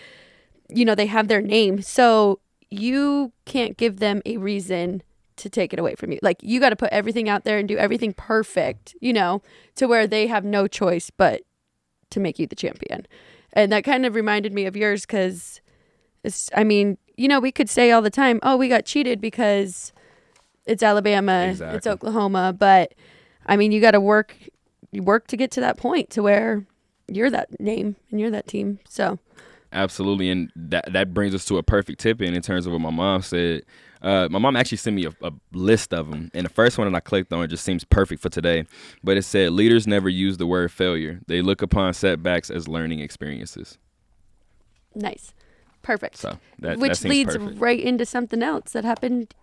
you 0.69 0.85
know, 0.85 0.95
they 0.95 1.05
have 1.05 1.27
their 1.27 1.41
name. 1.41 1.81
So 1.81 2.39
you 2.69 3.31
can't 3.45 3.77
give 3.77 3.99
them 3.99 4.21
a 4.25 4.37
reason 4.37 5.01
to 5.37 5.49
take 5.49 5.73
it 5.73 5.79
away 5.79 5.95
from 5.95 6.11
you. 6.11 6.19
Like 6.21 6.37
you 6.41 6.59
got 6.59 6.69
to 6.69 6.75
put 6.75 6.91
everything 6.91 7.29
out 7.29 7.43
there 7.43 7.57
and 7.57 7.67
do 7.67 7.77
everything 7.77 8.13
perfect, 8.13 8.95
you 9.01 9.13
know, 9.13 9.41
to 9.75 9.87
where 9.87 10.07
they 10.07 10.27
have 10.27 10.45
no 10.45 10.67
choice 10.67 11.09
but 11.09 11.41
to 12.11 12.19
make 12.19 12.39
you 12.39 12.47
the 12.47 12.55
champion. 12.55 13.05
And 13.53 13.71
that 13.71 13.83
kind 13.83 14.05
of 14.05 14.15
reminded 14.15 14.53
me 14.53 14.65
of 14.65 14.75
yours 14.75 15.05
cuz 15.05 15.61
it's 16.23 16.49
I 16.55 16.63
mean, 16.63 16.97
you 17.17 17.27
know, 17.27 17.39
we 17.39 17.51
could 17.51 17.69
say 17.69 17.91
all 17.91 18.01
the 18.01 18.09
time, 18.09 18.39
"Oh, 18.43 18.57
we 18.57 18.67
got 18.67 18.85
cheated 18.85 19.21
because 19.21 19.93
it's 20.65 20.83
Alabama, 20.83 21.53
it's 21.59 21.87
Oklahoma," 21.87 22.53
but 22.57 22.93
I 23.45 23.57
mean, 23.57 23.71
you 23.71 23.81
got 23.81 23.91
to 23.91 24.01
work 24.01 24.35
you 24.91 25.03
work 25.03 25.27
to 25.27 25.37
get 25.37 25.51
to 25.51 25.61
that 25.61 25.77
point 25.77 26.09
to 26.11 26.23
where 26.23 26.65
you're 27.07 27.29
that 27.29 27.59
name 27.59 27.95
and 28.11 28.19
you're 28.19 28.31
that 28.31 28.47
team. 28.47 28.79
So, 28.87 29.19
Absolutely, 29.73 30.29
and 30.29 30.51
that 30.55 30.91
that 30.93 31.13
brings 31.13 31.35
us 31.35 31.43
to 31.45 31.57
a 31.57 31.63
perfect 31.63 31.99
tip 31.99 32.21
in 32.21 32.33
in 32.33 32.41
terms 32.41 32.65
of 32.65 32.71
what 32.71 32.79
my 32.81 32.89
mom 32.91 33.21
said. 33.21 33.63
Uh, 34.01 34.27
my 34.29 34.37
mom 34.39 34.55
actually 34.55 34.77
sent 34.77 34.95
me 34.95 35.05
a, 35.05 35.13
a 35.25 35.31
list 35.51 35.93
of 35.93 36.09
them, 36.11 36.29
and 36.33 36.45
the 36.45 36.49
first 36.49 36.77
one 36.77 36.89
that 36.89 36.95
I 36.95 36.99
clicked 36.99 37.33
on 37.33 37.49
just 37.49 37.63
seems 37.65 37.83
perfect 37.83 38.21
for 38.21 38.29
today. 38.29 38.65
But 39.03 39.17
it 39.17 39.23
said 39.23 39.51
leaders 39.51 39.87
never 39.87 40.07
use 40.07 40.37
the 40.37 40.45
word 40.47 40.71
failure; 40.71 41.19
they 41.27 41.41
look 41.41 41.61
upon 41.61 41.93
setbacks 41.93 42.49
as 42.49 42.67
learning 42.67 42.99
experiences. 42.99 43.77
nice. 44.93 45.33
Perfect. 45.81 46.17
So 46.17 46.39
that 46.59 46.79
Which 46.79 46.99
that 47.01 47.09
leads 47.09 47.35
perfect. 47.37 47.59
right 47.59 47.79
into 47.79 48.05
something 48.05 48.41
else 48.41 48.71
that 48.71 48.83
happened 48.85 49.35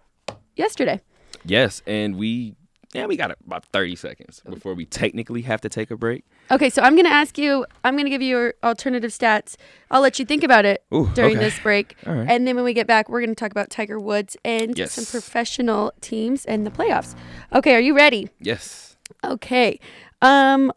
yesterday. 0.56 1.00
Yes, 1.44 1.82
and 1.86 2.16
we 2.16 2.54
yeah 2.94 3.06
we 3.06 3.16
got 3.16 3.30
about 3.46 3.64
thirty 3.66 3.96
seconds 3.96 4.42
before 4.48 4.74
we 4.74 4.84
technically 4.86 5.42
have 5.42 5.60
to 5.62 5.68
take 5.68 5.90
a 5.90 5.96
break. 5.96 6.24
Okay, 6.50 6.68
so 6.70 6.82
I'm 6.82 6.94
going 6.94 7.06
to 7.06 7.12
ask 7.12 7.38
you, 7.38 7.64
I'm 7.84 7.94
going 7.94 8.04
to 8.04 8.10
give 8.10 8.20
you 8.20 8.28
your 8.28 8.54
alternative 8.62 9.10
stats. 9.10 9.56
I'll 9.90 10.02
let 10.02 10.18
you 10.18 10.24
think 10.26 10.42
about 10.44 10.64
it 10.66 10.84
Ooh, 10.92 11.08
during 11.14 11.36
okay. 11.36 11.44
this 11.46 11.58
break. 11.60 11.96
Right. 12.06 12.28
And 12.28 12.46
then 12.46 12.56
when 12.56 12.64
we 12.64 12.74
get 12.74 12.86
back, 12.86 13.08
we're 13.08 13.20
going 13.20 13.30
to 13.30 13.34
talk 13.36 13.50
about 13.52 13.70
Tiger 13.70 13.98
Woods 13.98 14.36
and 14.44 14.76
Yes. 14.76 14.92
some 14.92 15.06
professional 15.06 15.92
teams 16.02 16.44
and 16.44 16.66
the 16.66 16.70
playoffs. 16.70 17.14
Okay, 17.54 17.74
are 17.74 17.80
you 17.80 17.94
ready? 17.96 18.28
Yes. 18.40 18.96
Okay. 19.24 19.78
Um 20.20 20.72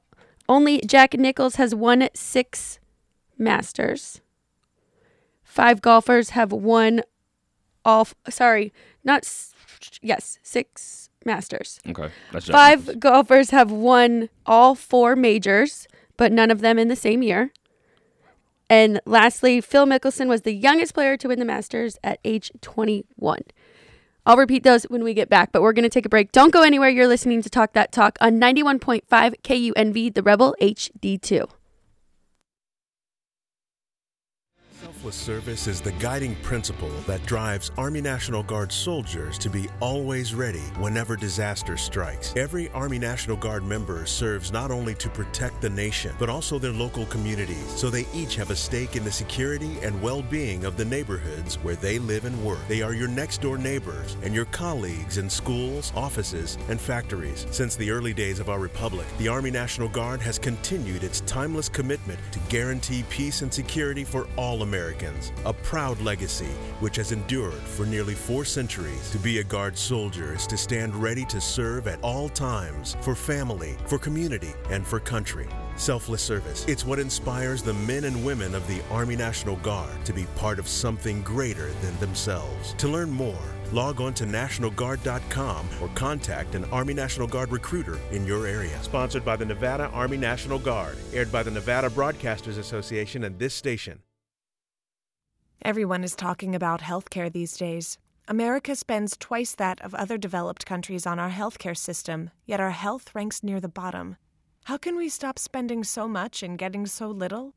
only 0.47 0.79
Jack 0.85 1.15
Nicklaus 1.15 1.55
has 1.55 1.73
won 1.75 2.07
6 2.13 2.79
Masters. 3.37 4.21
5 5.43 5.81
golfers 5.81 6.29
have 6.31 6.51
won 6.51 7.01
all 7.83 8.01
f- 8.01 8.15
sorry, 8.29 8.71
not 9.03 9.23
s- 9.25 9.53
yes, 10.01 10.39
6 10.43 11.09
Masters. 11.25 11.79
Okay. 11.87 12.09
That's 12.31 12.47
Five 12.47 12.99
golfers 12.99 13.49
have 13.49 13.71
won 13.71 14.29
all 14.45 14.75
four 14.75 15.15
majors, 15.15 15.87
but 16.17 16.31
none 16.31 16.51
of 16.51 16.61
them 16.61 16.77
in 16.77 16.87
the 16.87 16.95
same 16.95 17.23
year. 17.23 17.51
And 18.69 18.99
lastly, 19.05 19.61
Phil 19.61 19.85
Mickelson 19.85 20.27
was 20.27 20.41
the 20.41 20.53
youngest 20.53 20.93
player 20.93 21.17
to 21.17 21.27
win 21.27 21.39
the 21.39 21.45
Masters 21.45 21.97
at 22.03 22.19
age 22.23 22.51
21. 22.61 23.41
I'll 24.27 24.37
repeat 24.37 24.63
those 24.63 24.85
when 24.85 25.03
we 25.03 25.13
get 25.13 25.29
back, 25.29 25.51
but 25.51 25.61
we're 25.61 25.73
going 25.73 25.83
to 25.83 25.89
take 25.89 26.05
a 26.05 26.09
break. 26.09 26.31
Don't 26.31 26.51
go 26.51 26.63
anywhere. 26.63 26.89
You're 26.89 27.07
listening 27.07 27.43
to 27.43 27.49
Talk 27.49 27.73
That 27.73 27.91
Talk 27.91 28.17
on 28.21 28.39
91.5 28.39 29.03
KUNV, 29.43 30.13
the 30.13 30.23
Rebel 30.23 30.55
HD2. 30.59 31.47
Selfless 35.05 35.23
service 35.23 35.67
is 35.67 35.81
the 35.81 35.91
guiding 35.91 36.33
principle 36.37 36.89
that 37.05 37.23
drives 37.27 37.69
Army 37.77 38.01
National 38.01 38.41
Guard 38.41 38.71
soldiers 38.71 39.37
to 39.37 39.51
be 39.51 39.69
always 39.79 40.33
ready 40.33 40.65
whenever 40.79 41.15
disaster 41.15 41.77
strikes. 41.77 42.33
Every 42.35 42.69
Army 42.71 42.97
National 42.97 43.37
Guard 43.37 43.63
member 43.63 44.07
serves 44.07 44.51
not 44.51 44.71
only 44.71 44.95
to 44.95 45.07
protect 45.09 45.61
the 45.61 45.69
nation, 45.69 46.15
but 46.17 46.27
also 46.27 46.57
their 46.57 46.71
local 46.71 47.05
communities, 47.05 47.69
so 47.75 47.91
they 47.91 48.07
each 48.15 48.35
have 48.35 48.49
a 48.49 48.55
stake 48.55 48.95
in 48.95 49.03
the 49.03 49.11
security 49.11 49.77
and 49.83 50.01
well 50.01 50.23
being 50.23 50.65
of 50.65 50.75
the 50.75 50.85
neighborhoods 50.85 51.59
where 51.63 51.75
they 51.75 51.99
live 51.99 52.25
and 52.25 52.43
work. 52.43 52.67
They 52.67 52.81
are 52.81 52.95
your 52.95 53.07
next 53.07 53.41
door 53.41 53.59
neighbors 53.59 54.17
and 54.23 54.33
your 54.33 54.45
colleagues 54.45 55.19
in 55.19 55.29
schools, 55.29 55.93
offices, 55.95 56.57
and 56.67 56.81
factories. 56.81 57.45
Since 57.51 57.75
the 57.75 57.91
early 57.91 58.15
days 58.15 58.39
of 58.39 58.49
our 58.49 58.59
republic, 58.59 59.05
the 59.19 59.27
Army 59.27 59.51
National 59.51 59.87
Guard 59.87 60.19
has 60.21 60.39
continued 60.39 61.03
its 61.03 61.21
timeless 61.27 61.69
commitment 61.69 62.19
to 62.31 62.39
guarantee 62.49 63.03
peace 63.11 63.43
and 63.43 63.53
security 63.53 64.03
for 64.03 64.25
all 64.35 64.63
Americans. 64.63 64.94
A 65.45 65.53
proud 65.53 65.99
legacy 66.01 66.53
which 66.79 66.95
has 66.95 67.11
endured 67.11 67.53
for 67.53 67.85
nearly 67.85 68.13
four 68.13 68.45
centuries. 68.45 69.11
To 69.11 69.17
be 69.17 69.39
a 69.39 69.43
Guard 69.43 69.77
soldier 69.77 70.33
is 70.33 70.47
to 70.47 70.57
stand 70.57 70.95
ready 70.95 71.25
to 71.25 71.39
serve 71.39 71.87
at 71.87 72.01
all 72.01 72.29
times 72.29 72.97
for 73.01 73.15
family, 73.15 73.75
for 73.87 73.97
community, 73.97 74.53
and 74.69 74.85
for 74.85 74.99
country. 74.99 75.47
Selfless 75.75 76.21
service. 76.21 76.65
It's 76.67 76.85
what 76.85 76.99
inspires 76.99 77.61
the 77.61 77.73
men 77.73 78.05
and 78.05 78.25
women 78.25 78.55
of 78.55 78.65
the 78.67 78.81
Army 78.89 79.15
National 79.15 79.57
Guard 79.57 80.05
to 80.05 80.13
be 80.13 80.25
part 80.37 80.57
of 80.57 80.67
something 80.67 81.21
greater 81.21 81.69
than 81.81 81.97
themselves. 81.99 82.73
To 82.77 82.87
learn 82.87 83.11
more, 83.11 83.37
log 83.71 83.99
on 83.99 84.13
to 84.15 84.25
NationalGuard.com 84.25 85.69
or 85.81 85.89
contact 85.89 86.55
an 86.55 86.63
Army 86.65 86.93
National 86.93 87.27
Guard 87.27 87.51
recruiter 87.51 87.99
in 88.11 88.25
your 88.25 88.47
area. 88.47 88.81
Sponsored 88.83 89.25
by 89.25 89.35
the 89.35 89.45
Nevada 89.45 89.87
Army 89.87 90.17
National 90.17 90.59
Guard, 90.59 90.97
aired 91.13 91.31
by 91.31 91.43
the 91.43 91.51
Nevada 91.51 91.89
Broadcasters 91.89 92.57
Association 92.57 93.25
and 93.25 93.37
this 93.37 93.53
station. 93.53 93.99
Everyone 95.65 96.03
is 96.03 96.15
talking 96.15 96.53
about 96.53 96.81
healthcare 96.81 97.33
these 97.33 97.57
days. 97.57 97.97
America 98.27 98.75
spends 98.75 99.17
twice 99.17 99.55
that 99.55 99.81
of 99.81 99.95
other 99.95 100.15
developed 100.15 100.63
countries 100.63 101.07
on 101.07 101.17
our 101.17 101.31
healthcare 101.31 101.75
system, 101.75 102.29
yet 102.45 102.59
our 102.59 102.69
health 102.69 103.15
ranks 103.15 103.41
near 103.41 103.59
the 103.59 103.67
bottom. 103.67 104.17
How 104.65 104.77
can 104.77 104.95
we 104.95 105.09
stop 105.09 105.39
spending 105.39 105.83
so 105.83 106.07
much 106.07 106.43
and 106.43 106.59
getting 106.59 106.85
so 106.85 107.07
little? 107.07 107.55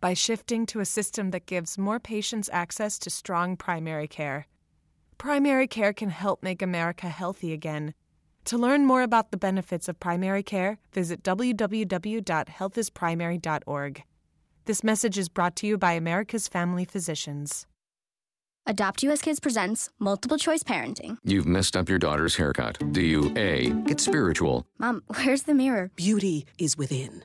By 0.00 0.14
shifting 0.14 0.64
to 0.68 0.80
a 0.80 0.86
system 0.86 1.32
that 1.32 1.44
gives 1.44 1.76
more 1.76 2.00
patients 2.00 2.48
access 2.50 2.98
to 3.00 3.10
strong 3.10 3.58
primary 3.58 4.08
care. 4.08 4.46
Primary 5.18 5.66
care 5.66 5.92
can 5.92 6.08
help 6.08 6.42
make 6.42 6.62
America 6.62 7.10
healthy 7.10 7.52
again. 7.52 7.92
To 8.46 8.56
learn 8.56 8.86
more 8.86 9.02
about 9.02 9.32
the 9.32 9.36
benefits 9.36 9.86
of 9.86 10.00
primary 10.00 10.42
care, 10.42 10.78
visit 10.94 11.22
www.healthisprimary.org. 11.22 14.04
This 14.70 14.84
message 14.84 15.18
is 15.18 15.28
brought 15.28 15.56
to 15.56 15.66
you 15.66 15.76
by 15.76 15.94
America's 15.94 16.46
Family 16.46 16.84
Physicians. 16.84 17.66
Adopt 18.66 19.02
US 19.02 19.20
Kids 19.20 19.40
presents 19.40 19.90
Multiple 19.98 20.38
Choice 20.38 20.62
Parenting. 20.62 21.18
You've 21.24 21.44
messed 21.44 21.74
up 21.76 21.88
your 21.88 21.98
daughter's 21.98 22.36
haircut. 22.36 22.78
Do 22.92 23.02
you 23.02 23.32
A. 23.36 23.70
Get 23.84 23.98
spiritual? 23.98 24.64
Mom, 24.78 25.02
where's 25.24 25.42
the 25.42 25.54
mirror? 25.54 25.90
Beauty 25.96 26.46
is 26.56 26.78
within. 26.78 27.24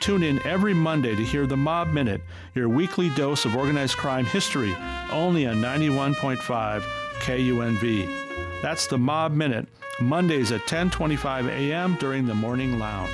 Tune 0.00 0.22
in 0.22 0.44
every 0.46 0.74
Monday 0.74 1.14
to 1.16 1.22
hear 1.24 1.46
the 1.46 1.56
Mob 1.56 1.88
Minute, 1.88 2.20
your 2.54 2.68
weekly 2.68 3.08
dose 3.10 3.44
of 3.44 3.56
organized 3.56 3.96
crime 3.96 4.26
history, 4.26 4.74
only 5.10 5.46
on 5.46 5.56
91.5 5.56 6.82
KUNV. 7.20 8.62
That's 8.62 8.86
the 8.86 8.98
Mob 8.98 9.32
Minute, 9.32 9.68
Mondays 10.00 10.52
at 10.52 10.60
10:25 10.62 11.48
a.m. 11.48 11.96
during 11.98 12.26
the 12.26 12.34
Morning 12.34 12.78
Lounge. 12.78 13.10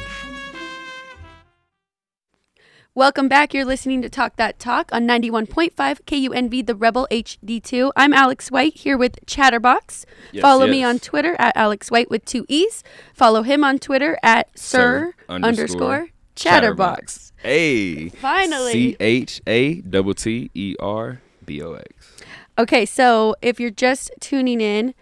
Welcome 2.92 3.28
back. 3.28 3.54
You're 3.54 3.64
listening 3.64 4.02
to 4.02 4.10
Talk 4.10 4.34
That 4.34 4.58
Talk 4.58 4.92
on 4.92 5.06
91.5 5.06 5.70
KUNV, 5.76 6.66
the 6.66 6.74
Rebel 6.74 7.06
HD2. 7.12 7.92
I'm 7.94 8.12
Alex 8.12 8.50
White 8.50 8.74
here 8.74 8.98
with 8.98 9.24
Chatterbox. 9.26 10.06
Yes, 10.32 10.42
Follow 10.42 10.66
me 10.66 10.82
on 10.82 10.98
Twitter 10.98 11.36
at 11.38 11.56
Alex 11.56 11.90
White 11.90 12.10
with 12.10 12.24
two 12.24 12.44
E's. 12.48 12.82
Follow 13.14 13.42
him 13.42 13.62
on 13.62 13.78
Twitter 13.78 14.18
at 14.24 14.58
Sir, 14.58 15.14
underscore 15.28 16.08
Chatterbox. 16.34 17.32
Hey. 17.36 18.08
Finally. 18.08 18.72
C 18.72 18.96
H 19.00 19.40
A 19.46 19.80
double 19.80 20.14
T 20.14 20.50
E 20.54 20.76
R 20.80 21.20
B 21.44 21.62
O 21.62 21.74
X. 21.74 22.16
Okay, 22.58 22.84
so 22.84 23.34
if 23.40 23.58
you're 23.58 23.70
just 23.70 24.10
tuning 24.20 24.60
in, 24.60 24.94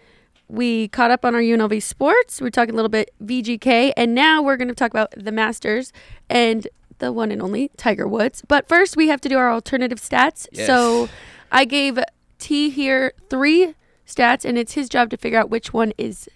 we 0.47 0.87
caught 0.87 1.11
up 1.11 1.25
on 1.25 1.35
our 1.35 1.41
UNLV 1.41 1.81
sports. 1.83 2.41
We're 2.41 2.49
talking 2.49 2.73
a 2.73 2.75
little 2.75 2.89
bit 2.89 3.11
VGK, 3.23 3.93
and 3.95 4.15
now 4.15 4.41
we're 4.41 4.57
going 4.57 4.69
to 4.69 4.75
talk 4.75 4.91
about 4.91 5.13
the 5.15 5.31
Masters 5.31 5.93
and 6.29 6.67
the 6.99 7.11
one 7.11 7.31
and 7.31 7.41
only 7.41 7.69
Tiger 7.77 8.07
Woods. 8.07 8.43
But 8.47 8.67
first, 8.67 8.97
we 8.97 9.09
have 9.09 9.21
to 9.21 9.29
do 9.29 9.37
our 9.37 9.51
alternative 9.51 9.99
stats. 9.99 10.47
Yes. 10.51 10.67
So 10.67 11.09
I 11.51 11.65
gave 11.65 11.99
T 12.39 12.69
here 12.69 13.13
three 13.29 13.75
stats, 14.07 14.43
and 14.45 14.57
it's 14.57 14.73
his 14.73 14.89
job 14.89 15.09
to 15.11 15.17
figure 15.17 15.39
out 15.39 15.49
which 15.49 15.73
one 15.73 15.93
is 15.97 16.27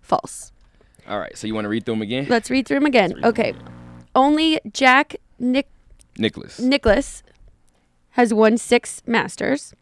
false. 0.00 0.52
All 1.08 1.18
right. 1.18 1.36
So 1.36 1.46
you 1.46 1.54
want 1.54 1.64
to 1.64 1.68
read 1.68 1.84
through 1.84 1.94
them 1.96 2.02
again? 2.02 2.26
Let's 2.28 2.50
read 2.50 2.66
through 2.66 2.78
them 2.78 2.86
again. 2.86 3.24
Okay. 3.24 3.54
Only 4.14 4.60
Jack 4.72 5.16
Nick 5.38 5.68
Nicklaus. 6.18 6.58
Nicklaus 6.58 7.22
has 8.10 8.34
won 8.34 8.58
six 8.58 9.02
Masters. 9.06 9.74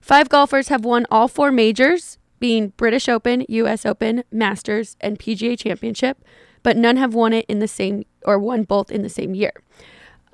Five 0.00 0.28
golfers 0.28 0.68
have 0.68 0.84
won 0.84 1.06
all 1.10 1.28
four 1.28 1.50
majors, 1.50 2.18
being 2.38 2.68
British 2.76 3.08
Open, 3.08 3.44
U.S. 3.48 3.86
Open, 3.86 4.24
Masters, 4.30 4.96
and 5.00 5.18
PGA 5.18 5.58
Championship, 5.58 6.22
but 6.62 6.76
none 6.76 6.96
have 6.96 7.14
won 7.14 7.32
it 7.32 7.46
in 7.48 7.58
the 7.58 7.68
same 7.68 8.04
or 8.24 8.38
won 8.38 8.64
both 8.64 8.90
in 8.90 9.02
the 9.02 9.08
same 9.08 9.34
year. 9.34 9.52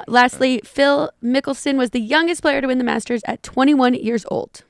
Lastly, 0.06 0.60
Phil 0.64 1.10
Mickelson 1.22 1.76
was 1.76 1.90
the 1.90 2.00
youngest 2.00 2.42
player 2.42 2.60
to 2.60 2.66
win 2.66 2.78
the 2.78 2.84
Masters 2.84 3.22
at 3.26 3.42
21 3.42 3.94
years 3.94 4.24
old. 4.30 4.64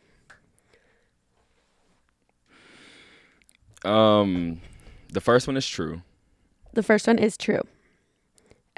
Um, 3.85 4.61
the 5.13 5.21
first 5.21 5.47
one 5.47 5.57
is 5.57 5.67
true. 5.67 6.03
The 6.73 6.83
first 6.83 7.07
one 7.07 7.19
is 7.19 7.37
true. 7.37 7.63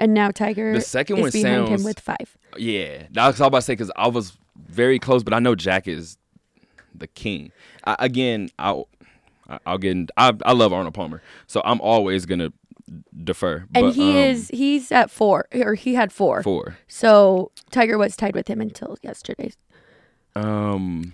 And 0.03 0.13
now 0.13 0.31
Tiger 0.31 0.73
The 0.73 0.81
second 0.81 1.17
is 1.19 1.21
one 1.21 1.31
behind 1.31 1.67
him 1.69 1.83
with 1.85 1.97
five. 1.99 2.35
Yeah, 2.57 3.03
that's 3.11 3.39
all 3.39 3.45
I 3.45 3.47
was 3.47 3.47
about 3.47 3.57
to 3.59 3.61
say 3.61 3.73
because 3.73 3.91
I 3.95 4.07
was 4.09 4.37
very 4.67 4.99
close, 4.99 5.23
but 5.23 5.33
I 5.33 5.39
know 5.39 5.55
Jack 5.55 5.87
is 5.87 6.17
the 6.93 7.07
king. 7.07 7.53
I, 7.85 7.95
again, 7.99 8.49
I'll 8.59 8.89
I- 9.49 9.59
I'll 9.65 9.77
get. 9.77 9.91
In, 9.91 10.07
I 10.17 10.33
I 10.43 10.51
love 10.51 10.73
Arnold 10.73 10.93
Palmer, 10.93 11.21
so 11.47 11.61
I'm 11.63 11.79
always 11.79 12.25
gonna 12.25 12.51
defer. 13.23 13.65
And 13.73 13.85
but, 13.87 13.95
he 13.95 14.11
um, 14.11 14.17
is 14.17 14.49
he's 14.53 14.91
at 14.91 15.09
four 15.09 15.47
or 15.53 15.75
he 15.75 15.93
had 15.95 16.11
four. 16.11 16.43
four. 16.43 16.77
So 16.89 17.51
Tiger 17.71 17.97
was 17.97 18.17
tied 18.17 18.35
with 18.35 18.49
him 18.49 18.59
until 18.59 18.97
yesterday. 19.01 19.51
Um, 20.35 21.13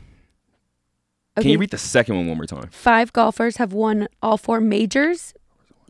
Okay. 1.38 1.44
can 1.44 1.52
you 1.52 1.58
read 1.60 1.70
the 1.70 1.78
second 1.78 2.16
one 2.16 2.28
one 2.28 2.38
more 2.38 2.46
time? 2.48 2.70
Five 2.72 3.14
golfers 3.14 3.58
have 3.58 3.72
won 3.72 4.08
all 4.22 4.36
four 4.38 4.60
majors, 4.60 5.34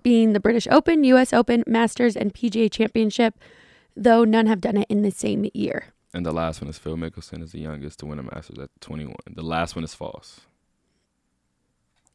being 0.03 0.33
the 0.33 0.39
British 0.39 0.67
Open, 0.71 1.03
U.S. 1.03 1.33
Open, 1.33 1.63
Masters, 1.67 2.15
and 2.15 2.33
PGA 2.33 2.71
Championship, 2.71 3.35
though 3.95 4.23
none 4.23 4.45
have 4.47 4.61
done 4.61 4.77
it 4.77 4.87
in 4.89 5.01
the 5.01 5.11
same 5.11 5.49
year. 5.53 5.93
And 6.13 6.25
the 6.25 6.31
last 6.31 6.61
one 6.61 6.69
is 6.69 6.77
Phil 6.79 6.97
Mickelson 6.97 7.43
is 7.43 7.51
the 7.51 7.59
youngest 7.59 7.99
to 7.99 8.05
win 8.07 8.17
a 8.19 8.23
Masters 8.23 8.57
at 8.57 8.69
21. 8.81 9.15
The 9.29 9.43
last 9.43 9.75
one 9.75 9.83
is 9.83 9.93
false. 9.93 10.41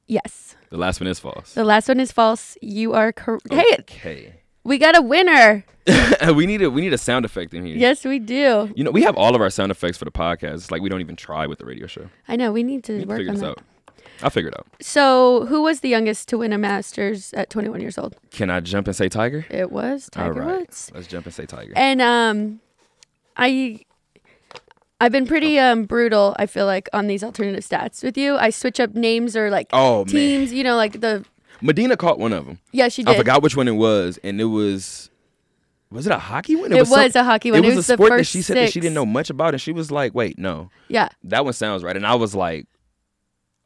Yes. 0.07 0.57
The 0.71 0.77
last 0.77 1.01
one 1.01 1.07
is 1.07 1.19
false. 1.19 1.55
The 1.55 1.65
last 1.65 1.89
one 1.89 2.01
is 2.01 2.13
false. 2.13 2.59
You 2.61 2.93
are 2.93 3.13
correct. 3.13 3.51
Hey, 3.51 3.77
Okay. 3.81 4.35
we 4.63 4.79
got 4.79 4.97
a 4.97 5.03
winner. 5.03 5.65
we 6.35 6.47
need 6.47 6.63
a 6.63 6.71
we 6.71 6.81
need 6.81 6.93
a 6.93 6.99
sound 6.99 7.25
effect 7.25 7.55
in 7.55 7.65
here. 7.65 7.77
Yes, 7.77 8.05
we 8.05 8.19
do. 8.19 8.73
You 8.75 8.85
know, 8.85 8.91
we 8.91 9.03
have 9.03 9.17
all 9.17 9.35
of 9.35 9.41
our 9.41 9.51
sound 9.51 9.71
effects 9.71 9.97
for 9.99 10.05
the 10.07 10.11
podcast. 10.11 10.55
It's 10.55 10.71
like 10.71 10.83
we 10.83 10.89
don't 10.89 11.01
even 11.01 11.17
try 11.17 11.47
with 11.47 11.59
the 11.59 11.67
radio 11.67 11.87
show. 11.87 12.09
I 12.29 12.37
know. 12.37 12.53
We 12.53 12.63
need 12.63 12.85
to 12.85 12.93
We 12.93 12.99
need 12.99 13.05
to 13.05 13.09
work 13.09 13.19
figure 13.19 13.31
on 13.31 13.35
this 13.37 13.43
that. 13.43 13.49
out. 13.51 13.63
I'll 14.23 14.31
figure 14.31 14.49
it 14.51 14.57
out. 14.59 14.67
So, 14.81 15.47
who 15.47 15.63
was 15.63 15.81
the 15.81 15.89
youngest 15.89 16.29
to 16.29 16.39
win 16.39 16.53
a 16.53 16.59
Masters 16.59 17.33
at 17.35 17.51
21 17.51 17.81
years 17.81 17.99
old? 17.99 18.17
Can 18.31 18.49
I 18.51 18.61
jump 18.61 18.87
and 18.87 18.95
say 18.97 19.09
Tiger? 19.09 19.45
It 19.51 19.71
was 19.73 20.09
Tiger 20.11 20.43
all 20.43 20.49
right. 20.49 20.61
Woods. 20.61 20.91
Let's 20.95 21.07
jump 21.07 21.27
and 21.27 21.35
say 21.35 21.47
Tiger. 21.47 21.73
And 21.77 22.01
um, 22.01 22.61
I 23.37 23.81
I've 25.01 25.13
been 25.13 25.27
pretty 25.27 25.59
um 25.59 25.85
brutal. 25.85 26.35
I 26.39 26.47
feel 26.47 26.67
like 26.67 26.89
on 26.93 27.07
these 27.09 27.23
alternative 27.25 27.65
stats 27.65 28.03
with 28.03 28.17
you. 28.17 28.37
I 28.37 28.51
switch 28.51 28.81
up 28.81 28.95
names 28.95 29.37
or 29.37 29.51
like 29.51 29.67
oh 29.73 29.99
man, 29.99 30.07
teams. 30.07 30.53
You 30.53 30.65
know, 30.65 30.77
like 30.77 31.01
the 31.01 31.25
Medina 31.61 31.97
caught 31.97 32.19
one 32.19 32.33
of 32.33 32.47
them. 32.47 32.59
yeah 32.73 32.89
she 32.89 33.03
did. 33.03 33.15
I 33.15 33.17
forgot 33.19 33.43
which 33.43 33.57
one 33.57 33.69
it 33.69 33.73
was, 33.73 34.19
and 34.23 34.41
it 34.41 34.45
was. 34.45 35.11
Was 35.91 36.07
it 36.07 36.13
a 36.13 36.19
hockey 36.19 36.57
one? 36.57 36.73
It 36.73 36.79
was 36.81 36.89
some- 36.89 37.11
a 37.15 37.25
hockey 37.25 37.51
one. 37.53 37.61
It 37.61 37.67
It 37.67 37.69
was, 37.69 37.77
was 37.77 37.91
a 37.91 37.93
the 37.93 37.97
sport 37.97 38.19
that 38.19 38.25
she 38.25 38.43
said 38.43 38.57
that 38.57 38.73
she 38.73 38.81
didn't 38.81 38.95
know 38.95 39.07
much 39.07 39.31
about, 39.31 39.55
and 39.55 39.61
she 39.61 39.71
was 39.73 39.91
like, 39.93 40.13
"Wait, 40.15 40.39
no, 40.39 40.71
Yeah, 40.89 41.09
that 41.25 41.45
one 41.45 41.53
sounds 41.53 41.85
right." 41.85 41.97
And 41.97 42.07
I 42.07 42.15
was 42.17 42.35
like, 42.35 42.67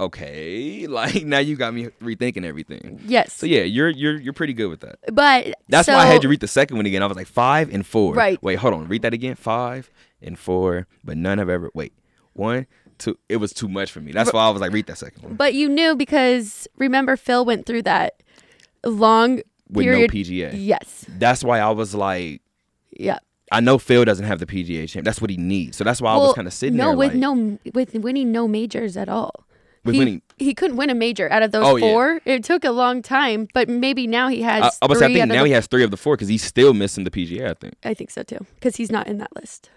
okay, 0.01 0.87
like 0.89 1.25
now 1.25 1.39
you 1.39 1.57
got 1.57 1.75
me 1.75 1.87
rethinking 2.03 2.45
everything. 2.45 3.01
Yes. 3.05 3.33
So 3.33 3.47
yeah, 3.47 3.63
you're 3.63 3.89
you're 3.89 4.19
you're 4.19 4.33
pretty 4.33 4.53
good 4.53 4.69
with 4.69 4.81
that. 4.81 4.99
But 5.13 5.55
That's 5.69 5.87
so, 5.87 5.95
why 5.95 6.01
I 6.01 6.07
had 6.07 6.23
you 6.23 6.29
read 6.29 6.41
the 6.41 6.49
second 6.49 6.77
one 6.77 6.87
again. 6.87 7.03
I 7.03 7.07
was 7.07 7.17
like 7.17 7.27
five 7.27 7.73
and 7.73 7.87
four. 7.87 8.15
Right. 8.15 8.43
Wait, 8.43 8.57
hold 8.57 8.75
on. 8.75 8.89
Read 8.89 9.03
that 9.03 9.15
again. 9.15 9.35
Five 9.35 9.91
and 10.23 10.39
four, 10.39 10.87
but 11.05 11.17
none 11.17 11.39
have 11.39 11.49
ever. 11.49 11.71
Wait, 11.75 11.93
one, 12.33 12.67
two. 12.99 13.19
It 13.29 13.37
was 13.37 13.53
too 13.53 13.69
much 13.69 13.91
for 13.91 14.01
me. 14.01 14.13
That's 14.13 14.33
why 14.33 14.47
I 14.47 14.51
was 14.51 14.61
like, 14.61 14.73
read 14.73 14.87
that 14.87 14.99
second 14.99 15.23
one. 15.23 15.35
But 15.35 15.55
you 15.55 15.69
knew 15.69 15.97
because 15.97 16.69
remember 16.77 17.17
Phil 17.17 17.45
went 17.45 17.67
through 17.67 17.83
that 17.83 18.23
long 18.85 19.43
With 19.69 19.85
period. 19.85 20.13
no 20.13 20.21
PGA. 20.21 20.53
Yes. 20.55 21.05
That's 21.09 21.43
why 21.45 21.61
I 21.61 21.71
was 21.71 21.95
like, 21.95 22.43
Yeah. 22.93 23.19
I 23.51 23.61
know 23.61 23.79
Phil 23.79 24.05
doesn't 24.05 24.27
have 24.27 24.41
the 24.41 24.47
PGA 24.47 24.87
champ. 24.89 25.07
That's 25.07 25.23
what 25.23 25.31
he 25.31 25.39
needs. 25.39 25.79
So 25.79 25.85
that's 25.85 26.03
why 26.03 26.13
I 26.13 26.17
was 26.19 26.35
kind 26.35 26.47
of 26.47 26.53
sitting 26.53 26.77
no, 26.77 26.89
there. 26.89 26.97
with 26.99 27.09
like, 27.13 27.17
no 27.17 27.59
with 27.73 27.95
winning 27.95 28.31
no 28.31 28.47
majors 28.47 28.95
at 28.95 29.09
all. 29.09 29.47
With 29.89 29.95
he, 29.95 29.99
winning- 29.99 30.23
he 30.37 30.55
couldn't 30.55 30.77
win 30.77 30.89
a 30.91 30.95
major 30.95 31.29
out 31.33 31.43
of 31.43 31.51
those 31.51 31.67
Oh, 31.67 31.75
yeah. 31.77 31.87
four. 31.93 32.21
It 32.25 32.45
took 32.45 32.65
a 32.65 32.71
long 32.71 33.03
time, 33.03 33.49
but 33.53 33.69
maybe 33.69 34.07
now 34.07 34.29
he 34.29 34.43
has. 34.43 34.63
I, 34.81 34.85
I 34.85 34.87
was. 34.89 35.03
I 35.03 35.07
think 35.13 35.27
now 35.29 35.43
the- 35.43 35.49
he 35.49 35.53
has 35.53 35.67
three 35.67 35.83
of 35.83 35.91
the 35.91 35.97
four 35.97 36.15
because 36.17 36.29
he's 36.29 36.45
still 36.45 36.73
missing 36.75 37.03
the 37.05 37.11
PGA. 37.11 37.51
I 37.51 37.55
think. 37.55 37.75
I 37.85 37.95
think 37.95 38.11
so 38.11 38.23
too, 38.23 38.47
because 38.55 38.77
he's 38.77 38.91
not 38.93 39.07
in 39.09 39.19
that 39.19 39.35
list. 39.35 39.71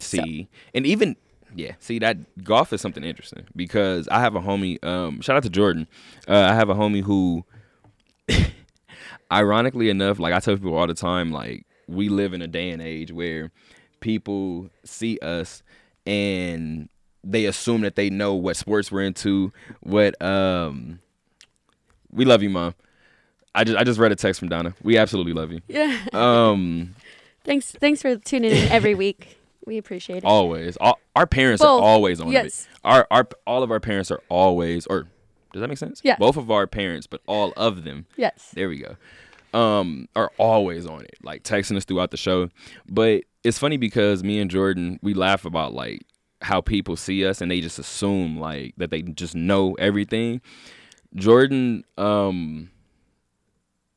See, 0.00 0.48
and 0.74 0.84
even 0.84 1.14
yeah, 1.54 1.72
see 1.78 1.98
that 2.00 2.42
golf 2.42 2.72
is 2.72 2.80
something 2.80 3.04
interesting 3.04 3.44
because 3.54 4.08
I 4.08 4.18
have 4.20 4.34
a 4.34 4.40
homie. 4.40 4.82
Um, 4.84 5.20
shout 5.20 5.36
out 5.36 5.42
to 5.44 5.50
Jordan. 5.50 5.86
Uh, 6.26 6.34
I 6.50 6.54
have 6.54 6.68
a 6.70 6.74
homie 6.74 7.02
who, 7.02 7.44
ironically 9.30 9.88
enough, 9.90 10.18
like 10.18 10.32
I 10.34 10.40
tell 10.40 10.56
people 10.56 10.76
all 10.76 10.86
the 10.86 10.94
time, 10.94 11.30
like 11.30 11.66
we 11.88 12.08
live 12.08 12.32
in 12.32 12.42
a 12.42 12.46
day 12.46 12.70
and 12.70 12.82
age 12.82 13.12
where 13.12 13.50
people 14.00 14.70
see 14.84 15.18
us 15.20 15.62
and 16.06 16.88
they 17.24 17.44
assume 17.46 17.82
that 17.82 17.96
they 17.96 18.10
know 18.10 18.34
what 18.34 18.56
sports 18.56 18.90
we're 18.90 19.02
into. 19.02 19.52
What 19.80 20.20
um, 20.22 21.00
we 22.10 22.24
love 22.24 22.42
you, 22.42 22.50
mom. 22.50 22.74
I 23.54 23.64
just 23.64 23.78
I 23.78 23.84
just 23.84 23.98
read 23.98 24.12
a 24.12 24.16
text 24.16 24.38
from 24.40 24.48
Donna. 24.48 24.74
We 24.82 24.96
absolutely 24.98 25.32
love 25.32 25.52
you. 25.52 25.60
Yeah. 25.68 25.98
Um. 26.12 26.94
Thanks. 27.44 27.72
Thanks 27.72 28.02
for 28.02 28.16
tuning 28.16 28.52
in 28.52 28.68
every 28.68 28.94
week. 28.94 29.38
We 29.66 29.78
appreciate 29.78 30.18
it. 30.18 30.24
Always. 30.24 30.76
All, 30.78 30.98
our 31.14 31.26
parents 31.26 31.62
Both. 31.62 31.80
are 31.80 31.84
always 31.84 32.20
on 32.20 32.28
Yes. 32.32 32.68
it. 32.70 32.78
Our 32.84 33.06
our 33.10 33.28
all 33.46 33.62
of 33.62 33.70
our 33.70 33.80
parents 33.80 34.10
are 34.10 34.20
always 34.28 34.86
or 34.86 35.06
does 35.52 35.60
that 35.60 35.68
make 35.68 35.78
sense? 35.78 36.00
Yeah. 36.02 36.16
Both 36.16 36.36
of 36.36 36.50
our 36.50 36.66
parents, 36.66 37.06
but 37.06 37.20
all 37.26 37.52
of 37.56 37.84
them. 37.84 38.06
Yes. 38.16 38.50
There 38.54 38.68
we 38.68 38.78
go. 38.78 38.96
Um, 39.58 40.08
are 40.16 40.32
always 40.38 40.86
on 40.86 41.02
it, 41.02 41.16
like 41.22 41.42
texting 41.42 41.76
us 41.76 41.84
throughout 41.84 42.10
the 42.10 42.16
show. 42.16 42.48
But 42.88 43.24
it's 43.44 43.58
funny 43.58 43.76
because 43.76 44.24
me 44.24 44.40
and 44.40 44.50
Jordan, 44.50 44.98
we 45.02 45.12
laugh 45.12 45.44
about 45.44 45.74
like 45.74 46.00
how 46.42 46.60
people 46.60 46.96
see 46.96 47.26
us 47.26 47.40
and 47.40 47.50
they 47.50 47.60
just 47.60 47.78
assume 47.78 48.38
like 48.38 48.74
that 48.76 48.90
they 48.90 49.02
just 49.02 49.34
know 49.34 49.74
everything. 49.74 50.40
Jordan, 51.14 51.84
um, 51.98 52.70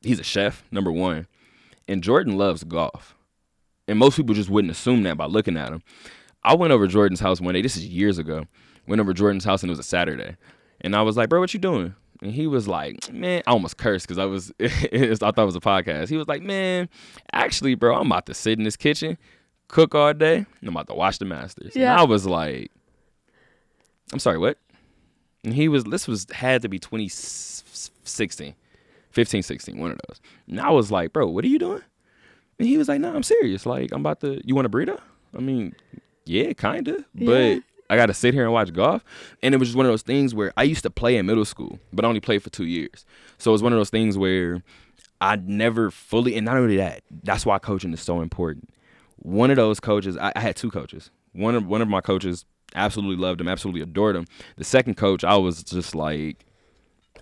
he's 0.02 0.20
a 0.20 0.24
chef, 0.24 0.64
number 0.72 0.92
one. 0.92 1.28
And 1.88 2.04
Jordan 2.04 2.38
loves 2.38 2.64
golf. 2.64 3.16
And 3.88 4.00
most 4.00 4.18
people 4.18 4.34
just 4.34 4.50
wouldn't 4.50 4.72
assume 4.72 5.04
that 5.04 5.18
by 5.18 5.26
looking 5.26 5.58
at 5.58 5.72
him. 5.72 5.84
I 6.44 6.56
went 6.56 6.74
over 6.74 6.88
Jordan's 6.88 7.20
house 7.20 7.40
one 7.40 7.54
day. 7.54 7.62
This 7.62 7.78
is 7.78 7.86
years 7.86 8.18
ago. 8.18 8.46
Went 8.88 9.00
over 9.00 9.14
Jordan's 9.14 9.46
house 9.46 9.64
and 9.64 9.70
it 9.70 9.74
was 9.74 9.80
a 9.80 9.84
Saturday. 9.84 10.36
And 10.82 10.96
I 10.96 11.02
was 11.02 11.18
like, 11.18 11.30
bro, 11.30 11.40
what 11.40 11.54
you 11.54 11.60
doing? 11.60 11.96
And 12.22 12.32
he 12.32 12.48
was 12.48 12.68
like, 12.68 13.12
man, 13.12 13.44
I 13.46 13.52
almost 13.52 13.78
cursed 13.78 14.08
because 14.08 14.18
I 14.18 14.26
was, 14.26 14.52
I 14.60 15.16
thought 15.16 15.38
it 15.38 15.46
was 15.46 15.56
a 15.56 15.60
podcast. 15.60 16.10
He 16.10 16.18
was 16.18 16.28
like, 16.28 16.42
man, 16.42 16.90
actually, 17.32 17.76
bro, 17.76 17.96
I'm 17.96 18.08
about 18.08 18.26
to 18.28 18.34
sit 18.34 18.58
in 18.58 18.64
this 18.64 18.78
kitchen, 18.78 19.18
cook 19.67 19.95
all 19.95 20.13
day, 20.13 20.38
and 20.38 20.47
I'm 20.63 20.69
about 20.69 20.88
to 20.88 20.93
watch 20.93 21.19
the 21.19 21.25
Masters. 21.25 21.75
Yeah. 21.75 21.91
And 21.91 22.01
I 22.01 22.04
was 22.04 22.25
like, 22.25 22.71
I'm 24.13 24.19
sorry, 24.19 24.38
what? 24.38 24.58
And 25.43 25.54
he 25.54 25.67
was, 25.67 25.84
this 25.84 26.08
was, 26.08 26.28
had 26.32 26.62
to 26.63 26.69
be 26.69 26.80
2016, 26.80 28.56
15, 29.12 29.43
16, 29.43 29.78
one 29.78 29.91
of 29.91 29.99
those. 30.08 30.19
And 30.47 30.60
I 30.60 30.71
was 30.71 30.91
like, 30.91 31.13
bro, 31.13 31.28
what 31.28 31.43
are 31.45 31.47
you 31.47 31.60
doing? 31.60 31.82
And 32.58 32.67
he 32.67 32.78
was 32.78 32.88
like, 32.88 33.01
no, 33.01 33.13
I'm 33.15 33.23
serious. 33.23 33.65
Like, 33.65 33.91
I'm 33.91 34.01
about 34.01 34.21
to, 34.21 34.41
you 34.45 34.56
want 34.56 34.65
a 34.65 34.69
burrito? 34.69 34.99
I 35.36 35.41
mean, 35.41 35.75
yeah, 36.25 36.54
kind 36.54 36.88
of. 36.88 37.04
Yeah. 37.13 37.25
But 37.25 37.63
I 37.89 37.97
got 37.97 38.08
to 38.08 38.13
sit 38.13 38.34
here 38.34 38.43
and 38.43 38.54
watch 38.54 38.73
golf. 38.73 39.04
And 39.43 39.54
it 39.54 39.58
was 39.58 39.69
just 39.69 39.78
one 39.78 39.86
of 39.86 39.91
those 39.91 40.01
things 40.01 40.34
where 40.34 40.54
I 40.58 40.63
used 40.63 40.84
to 40.84 40.89
play 40.89 41.17
in 41.17 41.25
middle 41.25 41.45
school, 41.45 41.80
but 41.93 42.06
I 42.06 42.08
only 42.08 42.21
played 42.21 42.41
for 42.41 42.49
two 42.49 42.65
years. 42.65 43.06
So 43.38 43.51
it 43.51 43.54
was 43.54 43.63
one 43.63 43.73
of 43.73 43.78
those 43.78 43.89
things 43.89 44.17
where 44.17 44.63
I 45.21 45.36
never 45.36 45.91
fully, 45.91 46.36
and 46.36 46.45
not 46.45 46.58
only 46.58 46.78
that, 46.78 47.04
that's 47.23 47.45
why 47.45 47.60
coaching 47.60 47.93
is 47.93 48.01
so 48.01 48.21
important. 48.21 48.69
One 49.17 49.49
of 49.49 49.56
those 49.56 49.80
coaches, 49.80 50.17
I, 50.17 50.32
I 50.36 50.39
had 50.39 50.56
two 50.56 50.71
coaches. 50.71 51.10
One 51.34 51.56
of 51.56 51.65
one 51.65 51.82
of 51.82 51.88
my 51.88 52.01
coaches 52.01 52.45
absolutely 52.75 53.21
loved 53.21 53.41
him, 53.41 53.47
absolutely 53.47 53.82
adored 53.82 54.15
him. 54.15 54.25
The 54.58 54.63
second 54.63 54.95
coach, 54.95 55.23
I 55.23 55.36
was 55.36 55.63
just 55.63 55.95
like, 55.95 56.45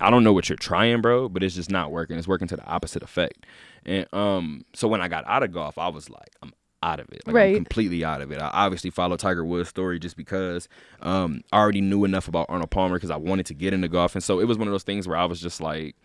I 0.01 0.09
don't 0.09 0.23
know 0.23 0.33
what 0.33 0.49
you're 0.49 0.57
trying, 0.57 1.01
bro, 1.01 1.29
but 1.29 1.43
it's 1.43 1.55
just 1.55 1.69
not 1.71 1.91
working. 1.91 2.17
It's 2.17 2.27
working 2.27 2.47
to 2.49 2.55
the 2.55 2.65
opposite 2.65 3.03
effect. 3.03 3.45
And 3.85 4.07
um, 4.13 4.65
so 4.73 4.87
when 4.87 5.01
I 5.01 5.07
got 5.07 5.23
out 5.27 5.43
of 5.43 5.51
golf, 5.51 5.77
I 5.77 5.89
was 5.89 6.09
like, 6.09 6.29
I'm 6.41 6.53
out 6.81 6.99
of 6.99 7.07
it. 7.11 7.25
Like, 7.25 7.35
Right. 7.35 7.55
I'm 7.55 7.63
completely 7.63 8.03
out 8.03 8.21
of 8.21 8.31
it. 8.31 8.41
I 8.41 8.49
obviously 8.51 8.89
followed 8.89 9.19
Tiger 9.19 9.45
Woods' 9.45 9.69
story 9.69 9.99
just 9.99 10.17
because 10.17 10.67
um, 11.01 11.41
I 11.51 11.57
already 11.59 11.81
knew 11.81 12.03
enough 12.03 12.27
about 12.27 12.47
Arnold 12.49 12.71
Palmer 12.71 12.95
because 12.95 13.11
I 13.11 13.17
wanted 13.17 13.45
to 13.47 13.53
get 13.53 13.73
into 13.73 13.87
golf. 13.87 14.15
And 14.15 14.23
so 14.23 14.39
it 14.39 14.45
was 14.45 14.57
one 14.57 14.67
of 14.67 14.73
those 14.73 14.83
things 14.83 15.07
where 15.07 15.17
I 15.17 15.25
was 15.25 15.39
just 15.39 15.61
like, 15.61 15.95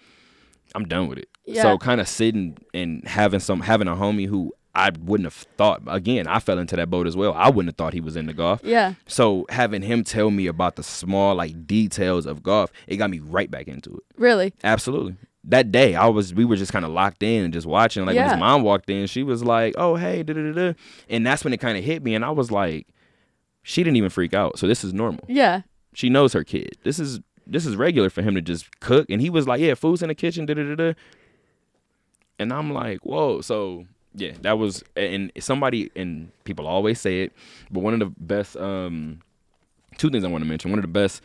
I'm 0.75 0.85
done 0.85 1.09
with 1.09 1.19
it. 1.19 1.29
Yeah. 1.47 1.63
So 1.63 1.79
kind 1.79 2.01
of 2.01 2.09
sitting 2.09 2.59
and 2.75 3.07
having 3.09 3.41
some 3.41 3.61
having 3.61 3.89
a 3.89 3.97
homie 3.97 4.29
who 4.29 4.53
I 4.79 4.93
wouldn't 5.01 5.27
have 5.27 5.35
thought 5.57 5.83
again, 5.89 6.29
I 6.29 6.39
fell 6.39 6.59
into 6.59 6.77
that 6.77 6.89
boat 6.89 7.07
as 7.09 7.17
well. 7.17 7.35
I 7.35 7.49
wouldn't 7.49 7.69
have 7.69 7.77
thought 7.77 7.93
he 7.93 8.01
was 8.01 8.15
into 8.15 8.33
golf. 8.33 8.61
Yeah. 8.63 8.95
So 9.09 9.45
having 9.51 9.83
him 9.83 10.05
tell 10.05 10.31
me 10.31 10.47
about 10.47 10.77
the 10.77 10.85
small 10.85 11.35
like 11.35 11.67
details 11.67 12.27
of 12.27 12.45
golf, 12.45 12.71
it 12.87 12.97
got 12.97 13.11
me 13.11 13.19
right 13.19 13.51
back 13.51 13.67
into 13.67 13.95
it. 13.97 14.03
Really. 14.17 14.55
Absolutely. 14.63 15.17
That 15.45 15.73
day, 15.73 15.97
I 15.97 16.07
was 16.07 16.33
we 16.33 16.45
were 16.45 16.57
just 16.57 16.73
kind 16.73 16.85
of 16.85 16.93
locked 16.93 17.23
in 17.25 17.45
and 17.45 17.53
just 17.53 17.67
watching. 17.67 18.07
Like 18.07 18.17
when 18.17 18.29
his 18.29 18.39
mom 18.39 18.63
walked 18.63 18.89
in, 18.89 19.07
she 19.07 19.23
was 19.23 19.43
like, 19.43 19.75
"Oh 19.79 19.97
hey," 19.97 20.23
da 20.23 20.35
da 20.35 20.43
da 20.43 20.53
da, 20.53 20.75
and 21.09 21.27
that's 21.27 21.43
when 21.43 21.53
it 21.53 21.59
kind 21.59 21.79
of 21.79 21.83
hit 21.85 22.03
me, 22.03 22.15
and 22.15 22.25
I 22.25 22.31
was 22.31 22.51
like, 22.51 22.87
she 23.63 23.83
didn't 23.83 23.97
even 23.97 24.11
freak 24.11 24.35
out. 24.35 24.59
So 24.59 24.67
this 24.67 24.85
is 24.85 24.93
normal. 24.93 25.25
Yeah. 25.27 25.63
She 25.95 26.11
knows 26.11 26.33
her 26.35 26.45
kid. 26.45 26.77
This 26.85 26.99
is 26.99 27.21
this 27.47 27.67
is 27.67 27.77
regular 27.77 28.11
for 28.11 28.23
him 28.23 28.35
to 28.35 28.43
just 28.43 28.79
cook, 28.81 29.09
and 29.11 29.21
he 29.21 29.31
was 29.31 29.49
like, 29.49 29.61
"Yeah, 29.61 29.75
food's 29.75 30.03
in 30.03 30.09
the 30.09 30.15
kitchen." 30.15 30.47
Da 30.47 30.55
da 30.55 30.63
da 30.63 30.75
da. 30.75 30.93
And 32.39 32.53
I'm 32.53 32.73
like, 32.73 33.05
"Whoa!" 33.05 33.41
So 33.41 33.87
yeah, 34.15 34.33
that 34.43 34.59
was 34.59 34.83
and 34.97 35.31
somebody 35.39 35.91
and 35.95 36.31
people 36.45 36.67
always 36.67 37.01
say 37.01 37.23
it, 37.23 37.33
but 37.71 37.81
one 37.81 37.95
of 37.95 38.01
the 38.01 38.15
best 38.19 38.57
um 38.57 39.21
two 39.99 40.11
things 40.11 40.25
I 40.25 40.29
want 40.29 40.43
to 40.43 40.49
mention. 40.49 40.71
One 40.71 40.79
of 40.79 40.85
the 40.85 40.89
best 40.89 41.21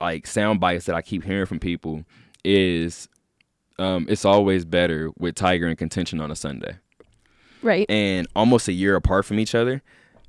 like 0.00 0.26
sound 0.26 0.60
bites 0.60 0.86
that 0.86 0.94
I 0.94 1.02
keep 1.02 1.24
hearing 1.24 1.46
from 1.46 1.58
people 1.58 2.04
is 2.44 3.08
um, 3.78 4.06
it's 4.08 4.24
always 4.24 4.64
better 4.64 5.10
with 5.18 5.34
Tiger 5.34 5.68
in 5.68 5.76
contention 5.76 6.20
on 6.20 6.30
a 6.30 6.36
Sunday. 6.36 6.78
Right. 7.62 7.88
And 7.88 8.26
almost 8.34 8.68
a 8.68 8.72
year 8.72 8.96
apart 8.96 9.24
from 9.24 9.38
each 9.38 9.54
other, 9.54 9.82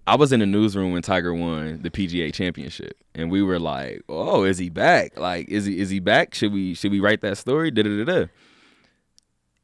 I 0.06 0.16
was 0.16 0.32
in 0.32 0.40
the 0.40 0.46
newsroom 0.46 0.94
when 0.94 1.02
Tiger 1.02 1.34
won 1.34 1.82
the 1.82 1.90
PGA 1.90 2.34
championship. 2.34 2.98
And 3.16 3.32
we 3.32 3.42
were 3.42 3.60
like, 3.60 4.04
Oh, 4.10 4.44
is 4.44 4.58
he 4.58 4.70
back? 4.70 5.18
Like, 5.18 5.50
is 5.50 5.66
he 5.66 5.80
is 5.80 5.90
he 5.90 6.00
back? 6.00 6.34
Should 6.34 6.54
we 6.54 6.74
should 6.74 6.92
we 6.92 7.00
write 7.00 7.22
that 7.22 7.38
story? 7.38 7.72
Da 7.72 7.84
da 7.84 8.04
da 8.04 8.06
da. 8.06 8.26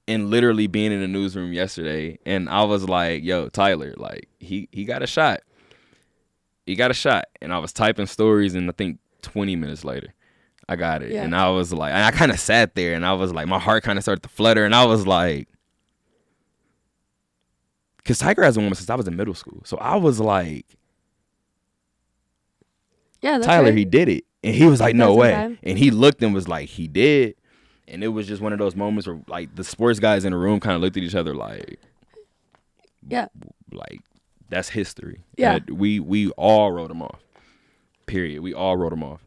And 0.09 0.29
literally 0.29 0.67
being 0.67 0.91
in 0.91 1.01
the 1.01 1.07
newsroom 1.07 1.53
yesterday, 1.53 2.17
and 2.25 2.49
I 2.49 2.63
was 2.63 2.89
like, 2.89 3.23
"Yo, 3.23 3.47
Tyler, 3.49 3.93
like 3.97 4.27
he 4.39 4.67
he 4.71 4.83
got 4.83 5.03
a 5.03 5.07
shot. 5.07 5.41
He 6.65 6.75
got 6.75 6.89
a 6.91 6.95
shot." 6.95 7.25
And 7.41 7.53
I 7.53 7.59
was 7.59 7.71
typing 7.71 8.07
stories, 8.07 8.55
and 8.55 8.67
I 8.69 8.73
think 8.73 8.99
20 9.21 9.55
minutes 9.55 9.85
later, 9.85 10.13
I 10.67 10.75
got 10.75 11.03
it. 11.03 11.11
Yeah. 11.11 11.23
And 11.23 11.35
I 11.35 11.49
was 11.49 11.71
like, 11.71 11.93
and 11.93 12.03
I 12.03 12.11
kind 12.11 12.31
of 12.31 12.39
sat 12.39 12.73
there, 12.75 12.95
and 12.95 13.05
I 13.05 13.13
was 13.13 13.31
like, 13.31 13.47
my 13.47 13.59
heart 13.59 13.83
kind 13.83 13.97
of 13.99 14.03
started 14.03 14.23
to 14.23 14.29
flutter, 14.29 14.65
and 14.65 14.73
I 14.73 14.85
was 14.85 15.05
like, 15.05 15.47
because 17.97 18.17
Tiger 18.19 18.43
has 18.43 18.57
a 18.57 18.59
won 18.61 18.73
since 18.73 18.89
I 18.89 18.95
was 18.95 19.07
in 19.07 19.15
middle 19.15 19.35
school, 19.35 19.61
so 19.63 19.77
I 19.77 19.95
was 19.95 20.19
like, 20.19 20.65
Yeah. 23.21 23.33
That's 23.37 23.45
Tyler, 23.45 23.65
right. 23.65 23.77
he 23.77 23.85
did 23.85 24.10
it. 24.10 24.25
And 24.43 24.55
he 24.55 24.65
was 24.65 24.79
like, 24.79 24.95
no 24.95 25.13
way. 25.15 25.57
And 25.63 25.77
he 25.77 25.91
looked 25.91 26.23
and 26.23 26.33
was 26.33 26.47
like, 26.47 26.69
he 26.69 26.87
did. 26.87 27.35
And 27.90 28.04
it 28.04 28.10
was 28.10 28.27
just 28.27 28.42
one 28.42 28.54
of 28.54 28.60
those 28.60 28.75
moments 28.75 29.08
where 29.08 29.19
like 29.27 29.56
the 29.56 29.63
sports 29.63 30.00
guys 30.00 30.23
in 30.25 30.31
the 30.31 30.37
room 30.37 30.60
kind 30.60 30.75
of 30.75 30.81
looked 30.81 30.96
at 30.98 31.04
each 31.04 31.15
other 31.15 31.33
like, 31.33 31.79
Yeah. 33.08 33.27
like 33.71 34.02
that's 34.50 34.69
history. 34.69 35.23
Yeah. 35.37 35.60
That 35.60 35.71
we 35.71 36.00
we 36.00 36.29
all 36.31 36.71
wrote 36.71 36.90
them 36.90 37.02
off. 37.02 37.19
Period. 38.06 38.42
We 38.42 38.54
all 38.54 38.77
wrote 38.77 38.92
them 38.92 39.04
off. 39.04 39.25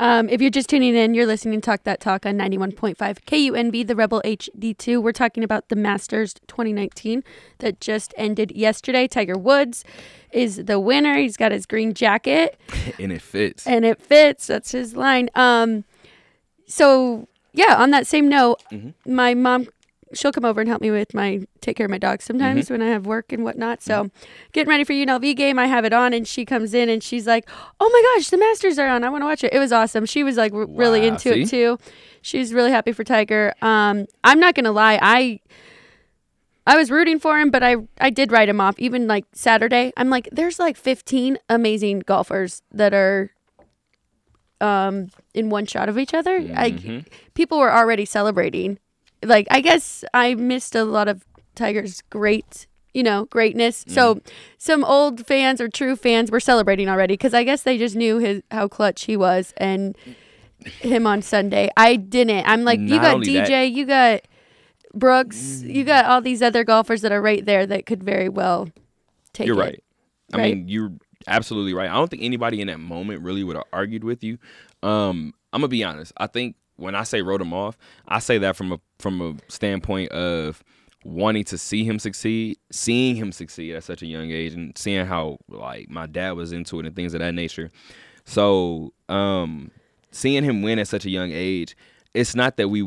Um, 0.00 0.28
if 0.28 0.40
you're 0.40 0.50
just 0.50 0.68
tuning 0.68 0.94
in, 0.94 1.12
you're 1.14 1.26
listening 1.26 1.60
to 1.60 1.64
Talk 1.66 1.82
That 1.82 1.98
Talk 1.98 2.24
on 2.24 2.36
91.5 2.38 2.94
KUNV, 2.96 3.84
the 3.84 3.96
Rebel 3.96 4.22
HD2. 4.24 5.02
We're 5.02 5.10
talking 5.10 5.42
about 5.42 5.70
the 5.70 5.74
Masters 5.76 6.34
2019 6.46 7.24
that 7.58 7.80
just 7.80 8.14
ended 8.16 8.52
yesterday. 8.54 9.08
Tiger 9.08 9.36
Woods 9.36 9.84
is 10.30 10.54
the 10.66 10.78
winner. 10.78 11.16
He's 11.18 11.36
got 11.36 11.50
his 11.50 11.66
green 11.66 11.94
jacket 11.94 12.60
and 13.00 13.10
it 13.10 13.20
fits. 13.22 13.66
and 13.66 13.84
it 13.84 14.00
fits. 14.00 14.46
That's 14.46 14.70
his 14.70 14.94
line. 14.94 15.30
Um, 15.34 15.82
so 16.68 17.26
yeah, 17.62 17.74
on 17.82 17.90
that 17.90 18.06
same 18.06 18.28
note, 18.28 18.62
Mhm. 18.72 18.94
my 19.06 19.34
mom 19.34 19.66
she'll 20.14 20.32
come 20.32 20.44
over 20.46 20.58
and 20.62 20.68
help 20.70 20.80
me 20.80 20.90
with 20.90 21.12
my 21.12 21.40
take 21.60 21.76
care 21.76 21.84
of 21.84 21.90
my 21.90 21.98
dog 21.98 22.22
sometimes 22.22 22.64
Mm-hmm. 22.64 22.74
when 22.74 22.82
I 22.82 22.86
have 22.90 23.04
work 23.04 23.30
and 23.30 23.44
whatnot. 23.44 23.82
So 23.82 24.10
getting 24.54 24.70
ready 24.70 24.82
for 24.84 24.94
UNLV 24.94 25.36
game, 25.36 25.58
I 25.58 25.66
have 25.66 25.84
it 25.84 25.92
on, 25.92 26.14
and 26.14 26.26
she 26.26 26.46
comes 26.46 26.72
in 26.72 26.88
and 26.88 27.02
she's 27.02 27.26
like, 27.26 27.44
"Oh 27.78 27.90
my 27.92 28.02
gosh, 28.14 28.30
the 28.30 28.38
Masters 28.38 28.78
are 28.78 28.88
on! 28.88 29.04
I 29.04 29.10
want 29.10 29.20
to 29.22 29.26
watch 29.26 29.44
it." 29.44 29.52
It 29.52 29.58
was 29.58 29.70
awesome. 29.70 30.06
She 30.06 30.22
was 30.24 30.36
like 30.38 30.54
r- 30.54 30.64
really 30.66 31.00
Wow, 31.02 31.08
into 31.08 31.28
it 31.38 31.46
see? 31.48 31.56
too. 31.58 31.78
She's 32.22 32.54
really 32.54 32.70
happy 32.70 32.92
for 32.92 33.04
Tiger. 33.04 33.52
Um, 33.60 34.06
I'm 34.24 34.40
not 34.40 34.54
gonna 34.54 34.72
lie, 34.72 34.98
I. 35.02 35.40
I 36.66 36.76
was 36.76 36.90
rooting 36.90 37.18
for 37.18 37.38
him, 37.38 37.50
but 37.50 37.62
I 37.62 37.76
I 38.00 38.10
did 38.10 38.30
write 38.32 38.48
him 38.48 38.60
off. 38.60 38.78
Even 38.78 39.06
like 39.06 39.24
Saturday, 39.32 39.92
I'm 39.96 40.10
like, 40.10 40.28
there's 40.32 40.58
like 40.58 40.76
15 40.76 41.38
amazing 41.50 42.00
golfers 42.00 42.62
that 42.72 42.92
are 42.94 43.30
um 44.60 45.08
in 45.34 45.50
one 45.50 45.66
shot 45.66 45.88
of 45.88 45.98
each 45.98 46.14
other. 46.14 46.36
I 46.54 46.72
mm-hmm. 46.72 46.98
people 47.34 47.58
were 47.58 47.72
already 47.72 48.04
celebrating. 48.04 48.78
Like 49.22 49.46
I 49.50 49.60
guess 49.60 50.04
I 50.14 50.34
missed 50.34 50.74
a 50.74 50.84
lot 50.84 51.08
of 51.08 51.24
Tiger's 51.54 52.02
great, 52.10 52.66
you 52.94 53.02
know, 53.02 53.26
greatness. 53.26 53.84
Mm-hmm. 53.84 53.94
So 53.94 54.20
some 54.58 54.84
old 54.84 55.26
fans 55.26 55.60
or 55.60 55.68
true 55.68 55.96
fans 55.96 56.30
were 56.30 56.40
celebrating 56.40 56.88
already 56.88 57.14
because 57.14 57.34
I 57.34 57.44
guess 57.44 57.62
they 57.62 57.78
just 57.78 57.96
knew 57.96 58.18
his 58.18 58.42
how 58.50 58.68
clutch 58.68 59.04
he 59.04 59.16
was 59.16 59.52
and 59.56 59.96
him 60.64 61.06
on 61.06 61.22
Sunday. 61.22 61.70
I 61.76 61.96
didn't. 61.96 62.46
I'm 62.46 62.64
like, 62.64 62.80
you 62.80 63.00
got 63.00 63.16
only 63.16 63.32
that- 63.34 63.48
DJ, 63.48 63.72
you 63.72 63.86
got 63.86 64.22
Brooks, 64.94 65.62
you 65.62 65.84
mm. 65.84 65.86
got 65.86 66.06
all 66.06 66.20
these 66.20 66.42
other 66.42 66.64
golfers 66.64 67.02
that 67.02 67.12
are 67.12 67.20
right 67.20 67.44
there 67.44 67.66
that 67.66 67.86
could 67.86 68.02
very 68.02 68.28
well 68.28 68.68
take 69.32 69.46
You're 69.46 69.56
it. 69.56 69.60
right. 69.60 69.84
I 70.32 70.36
right? 70.38 70.56
mean, 70.56 70.68
you're 70.68 70.92
absolutely 71.28 71.74
right. 71.74 71.90
I 71.90 71.94
don't 71.94 72.10
think 72.10 72.22
anybody 72.22 72.60
in 72.60 72.66
that 72.68 72.80
moment 72.80 73.22
really 73.22 73.44
would 73.44 73.56
have 73.56 73.66
argued 73.72 74.04
with 74.04 74.24
you. 74.24 74.38
Um, 74.82 75.34
I'm 75.52 75.60
gonna 75.60 75.68
be 75.68 75.84
honest. 75.84 76.12
I 76.16 76.26
think 76.26 76.56
when 76.76 76.94
I 76.94 77.02
say 77.02 77.22
wrote 77.22 77.40
him 77.40 77.52
off, 77.52 77.76
I 78.06 78.18
say 78.18 78.38
that 78.38 78.56
from 78.56 78.72
a 78.72 78.80
from 78.98 79.20
a 79.20 79.52
standpoint 79.52 80.10
of 80.12 80.62
wanting 81.04 81.44
to 81.44 81.58
see 81.58 81.84
him 81.84 81.98
succeed, 81.98 82.58
seeing 82.70 83.16
him 83.16 83.32
succeed 83.32 83.74
at 83.74 83.84
such 83.84 84.02
a 84.02 84.06
young 84.06 84.30
age, 84.30 84.54
and 84.54 84.76
seeing 84.76 85.06
how 85.06 85.38
like 85.48 85.88
my 85.88 86.06
dad 86.06 86.32
was 86.32 86.52
into 86.52 86.80
it 86.80 86.86
and 86.86 86.94
things 86.94 87.14
of 87.14 87.20
that 87.20 87.34
nature. 87.34 87.70
So, 88.24 88.92
um, 89.08 89.70
seeing 90.10 90.44
him 90.44 90.62
win 90.62 90.78
at 90.78 90.88
such 90.88 91.06
a 91.06 91.10
young 91.10 91.30
age, 91.32 91.76
it's 92.14 92.34
not 92.34 92.56
that 92.56 92.68
we 92.68 92.82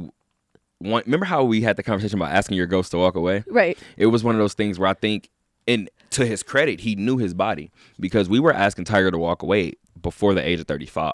want. 0.79 1.05
Remember 1.05 1.25
how 1.25 1.43
we 1.43 1.61
had 1.61 1.77
the 1.77 1.83
conversation 1.83 2.19
about 2.19 2.31
asking 2.31 2.57
your 2.57 2.67
ghost 2.67 2.91
to 2.91 2.97
walk 2.97 3.15
away? 3.15 3.43
Right. 3.47 3.77
it 3.97 4.07
was 4.07 4.23
one 4.23 4.35
of 4.35 4.39
those 4.39 4.53
things 4.53 4.77
where 4.77 4.89
I 4.89 4.93
think, 4.93 5.29
and 5.67 5.89
to 6.11 6.25
his 6.25 6.43
credit, 6.43 6.81
he 6.81 6.95
knew 6.95 7.17
his 7.17 7.33
body 7.33 7.71
because 7.99 8.29
we 8.29 8.39
were 8.39 8.53
asking 8.53 8.85
Tiger 8.85 9.11
to 9.11 9.17
walk 9.17 9.41
away 9.41 9.73
before 10.01 10.33
the 10.33 10.47
age 10.47 10.59
of 10.59 10.67
35. 10.67 11.13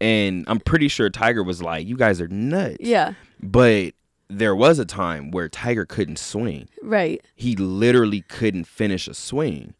And 0.00 0.44
I'm 0.48 0.60
pretty 0.60 0.88
sure 0.88 1.10
Tiger 1.10 1.42
was 1.42 1.62
like, 1.62 1.86
You 1.86 1.96
guys 1.96 2.20
are 2.20 2.28
nuts. 2.28 2.78
Yeah. 2.80 3.14
But 3.42 3.94
there 4.28 4.54
was 4.54 4.78
a 4.78 4.84
time 4.84 5.30
where 5.30 5.48
Tiger 5.48 5.84
couldn't 5.84 6.18
swing. 6.18 6.68
Right. 6.82 7.22
He 7.34 7.56
literally 7.56 8.22
couldn't 8.22 8.64
finish 8.64 9.08
a 9.08 9.14
swing. 9.14 9.74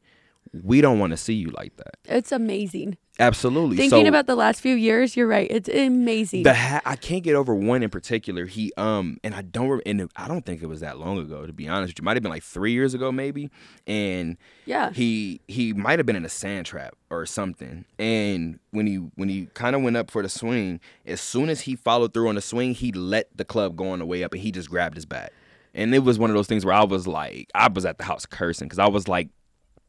We 0.52 0.80
don't 0.80 0.98
want 0.98 1.12
to 1.12 1.16
see 1.16 1.34
you 1.34 1.50
like 1.50 1.76
that. 1.76 1.94
It's 2.04 2.32
amazing. 2.32 2.98
Absolutely. 3.20 3.76
Thinking 3.76 4.04
so, 4.04 4.08
about 4.08 4.26
the 4.26 4.34
last 4.34 4.60
few 4.60 4.74
years, 4.74 5.16
you're 5.16 5.26
right. 5.26 5.46
It's 5.50 5.68
amazing. 5.68 6.42
the 6.42 6.54
ha- 6.54 6.80
I 6.84 6.96
can't 6.96 7.22
get 7.22 7.34
over 7.36 7.54
one 7.54 7.82
in 7.82 7.90
particular. 7.90 8.46
He 8.46 8.72
um 8.76 9.18
and 9.22 9.34
I 9.34 9.42
don't 9.42 9.68
re- 9.68 9.82
and 9.86 10.10
I 10.16 10.26
don't 10.26 10.44
think 10.44 10.62
it 10.62 10.66
was 10.66 10.80
that 10.80 10.98
long 10.98 11.18
ago 11.18 11.46
to 11.46 11.52
be 11.52 11.68
honest. 11.68 11.98
you. 11.98 12.02
It 12.02 12.04
might 12.04 12.16
have 12.16 12.22
been 12.22 12.32
like 12.32 12.42
three 12.42 12.72
years 12.72 12.94
ago 12.94 13.12
maybe. 13.12 13.50
And 13.86 14.36
Yeah. 14.64 14.90
he 14.92 15.40
he 15.46 15.72
might 15.72 15.98
have 15.98 16.06
been 16.06 16.16
in 16.16 16.24
a 16.24 16.28
sand 16.30 16.66
trap 16.66 16.94
or 17.10 17.26
something. 17.26 17.84
And 17.98 18.58
when 18.70 18.86
he 18.86 18.96
when 18.96 19.28
he 19.28 19.46
kind 19.54 19.76
of 19.76 19.82
went 19.82 19.96
up 19.96 20.10
for 20.10 20.22
the 20.22 20.28
swing, 20.28 20.80
as 21.06 21.20
soon 21.20 21.50
as 21.50 21.60
he 21.62 21.76
followed 21.76 22.14
through 22.14 22.28
on 22.28 22.34
the 22.36 22.40
swing, 22.40 22.74
he 22.74 22.90
let 22.90 23.28
the 23.36 23.44
club 23.44 23.76
go 23.76 23.90
on 23.90 23.98
the 23.98 24.06
way 24.06 24.24
up 24.24 24.32
and 24.32 24.40
he 24.42 24.50
just 24.50 24.70
grabbed 24.70 24.94
his 24.96 25.04
bat. 25.04 25.32
And 25.74 25.94
it 25.94 26.00
was 26.00 26.18
one 26.18 26.30
of 26.30 26.34
those 26.36 26.46
things 26.48 26.64
where 26.64 26.74
I 26.74 26.82
was 26.84 27.06
like, 27.06 27.48
I 27.54 27.68
was 27.68 27.84
at 27.84 27.98
the 27.98 28.04
house 28.04 28.26
cursing 28.26 28.66
because 28.66 28.78
I 28.80 28.88
was 28.88 29.06
like, 29.06 29.28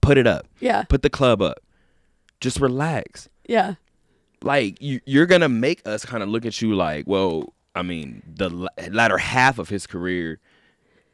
put 0.01 0.17
it 0.17 0.27
up, 0.27 0.47
yeah. 0.59 0.83
put 0.83 1.01
the 1.01 1.09
club 1.09 1.41
up, 1.41 1.57
just 2.41 2.59
relax 2.59 3.29
Yeah. 3.47 3.75
like 4.43 4.81
you, 4.81 4.99
you're 5.05 5.25
gonna 5.27 5.49
make 5.49 5.81
us 5.87 6.03
kind 6.05 6.21
of 6.23 6.29
look 6.29 6.45
at 6.45 6.61
you 6.61 6.75
like, 6.75 7.05
well, 7.07 7.53
I 7.75 7.83
mean, 7.83 8.21
the 8.27 8.49
la- 8.49 8.67
latter 8.89 9.17
half 9.17 9.57
of 9.59 9.69
his 9.69 9.87
career 9.87 10.39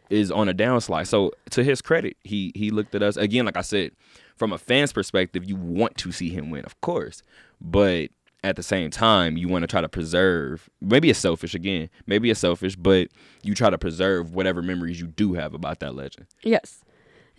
is 0.10 0.32
on 0.32 0.48
a 0.50 0.54
downslide. 0.54 1.06
So 1.08 1.34
to 1.52 1.64
his 1.64 1.82
credit, 1.82 2.16
he 2.24 2.52
he 2.56 2.72
looked 2.72 2.96
at 2.96 3.04
us 3.04 3.18
again. 3.18 3.46
Like 3.46 3.58
I 3.58 3.62
said, 3.62 3.92
from 4.38 4.54
a 4.54 4.58
fan's 4.58 4.94
perspective, 4.94 5.44
you 5.46 5.56
want 5.56 5.98
to 5.98 6.12
see 6.12 6.30
him 6.30 6.50
win, 6.50 6.64
of 6.66 6.80
course, 6.82 7.22
but 7.60 8.10
at 8.44 8.56
the 8.56 8.64
same 8.64 8.90
time, 8.92 9.36
you 9.36 9.48
want 9.50 9.64
to 9.64 9.68
try 9.68 9.82
to 9.82 9.90
preserve. 9.90 10.70
Maybe 10.80 11.10
it's 11.10 11.20
selfish 11.20 11.54
again. 11.56 11.90
Maybe 12.06 12.30
it's 12.30 12.40
selfish, 12.40 12.76
but 12.76 13.10
you 13.44 13.54
try 13.56 13.70
to 13.72 13.78
preserve 13.80 14.34
whatever 14.34 14.62
memories 14.62 15.02
you 15.02 15.08
do 15.08 15.34
have 15.34 15.54
about 15.56 15.80
that 15.82 15.96
legend. 15.96 16.28
Yes. 16.44 16.86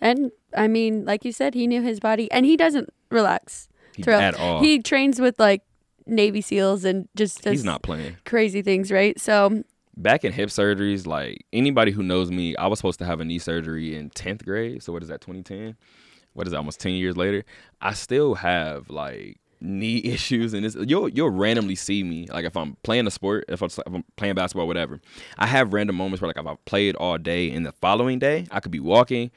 And 0.01 0.31
I 0.55 0.67
mean, 0.67 1.05
like 1.05 1.25
you 1.25 1.31
said, 1.31 1.55
he 1.55 1.67
knew 1.67 1.81
his 1.81 1.99
body 1.99 2.29
and 2.31 2.45
he 2.45 2.55
doesn't 2.57 2.89
relax. 3.09 3.68
At 4.07 4.35
all. 4.35 4.61
He 4.61 4.81
trains 4.81 5.19
with 5.19 5.39
like 5.39 5.61
Navy 6.05 6.41
SEALs 6.41 6.85
and 6.85 7.07
just 7.15 7.41
does 7.43 7.51
He's 7.51 7.63
not 7.63 7.83
playing. 7.83 8.17
crazy 8.25 8.61
things, 8.61 8.91
right? 8.91 9.19
So, 9.19 9.63
back 9.97 10.23
in 10.23 10.31
hip 10.31 10.49
surgeries, 10.49 11.05
like 11.05 11.45
anybody 11.53 11.91
who 11.91 12.01
knows 12.03 12.31
me, 12.31 12.55
I 12.55 12.67
was 12.67 12.79
supposed 12.79 12.99
to 12.99 13.05
have 13.05 13.19
a 13.19 13.25
knee 13.25 13.39
surgery 13.39 13.95
in 13.95 14.09
10th 14.11 14.43
grade. 14.45 14.81
So 14.83 14.93
what 14.93 15.03
is 15.03 15.09
that, 15.09 15.21
2010? 15.21 15.75
What 16.33 16.47
is 16.47 16.51
that, 16.51 16.57
almost 16.57 16.79
10 16.79 16.93
years 16.93 17.17
later? 17.17 17.43
I 17.81 17.93
still 17.93 18.35
have 18.35 18.89
like 18.89 19.37
knee 19.61 19.97
issues 20.05 20.53
and 20.53 20.63
this 20.63 20.73
you'll 20.87 21.09
you'll 21.09 21.29
randomly 21.29 21.75
see 21.75 22.01
me 22.01 22.25
like 22.31 22.45
if 22.45 22.55
I'm 22.55 22.77
playing 22.83 23.07
a 23.07 23.11
sport, 23.11 23.43
if 23.49 23.61
I'm, 23.61 23.67
if 23.67 23.79
I'm 23.93 24.03
playing 24.15 24.35
basketball, 24.35 24.67
whatever. 24.67 25.01
I 25.37 25.47
have 25.47 25.73
random 25.73 25.95
moments 25.97 26.21
where 26.21 26.29
like 26.29 26.37
if 26.37 26.47
I've 26.47 26.63
played 26.65 26.95
all 26.95 27.17
day 27.17 27.51
and 27.51 27.65
the 27.65 27.73
following 27.73 28.19
day 28.19 28.47
I 28.51 28.61
could 28.61 28.71
be 28.71 28.79
walking, 28.79 29.31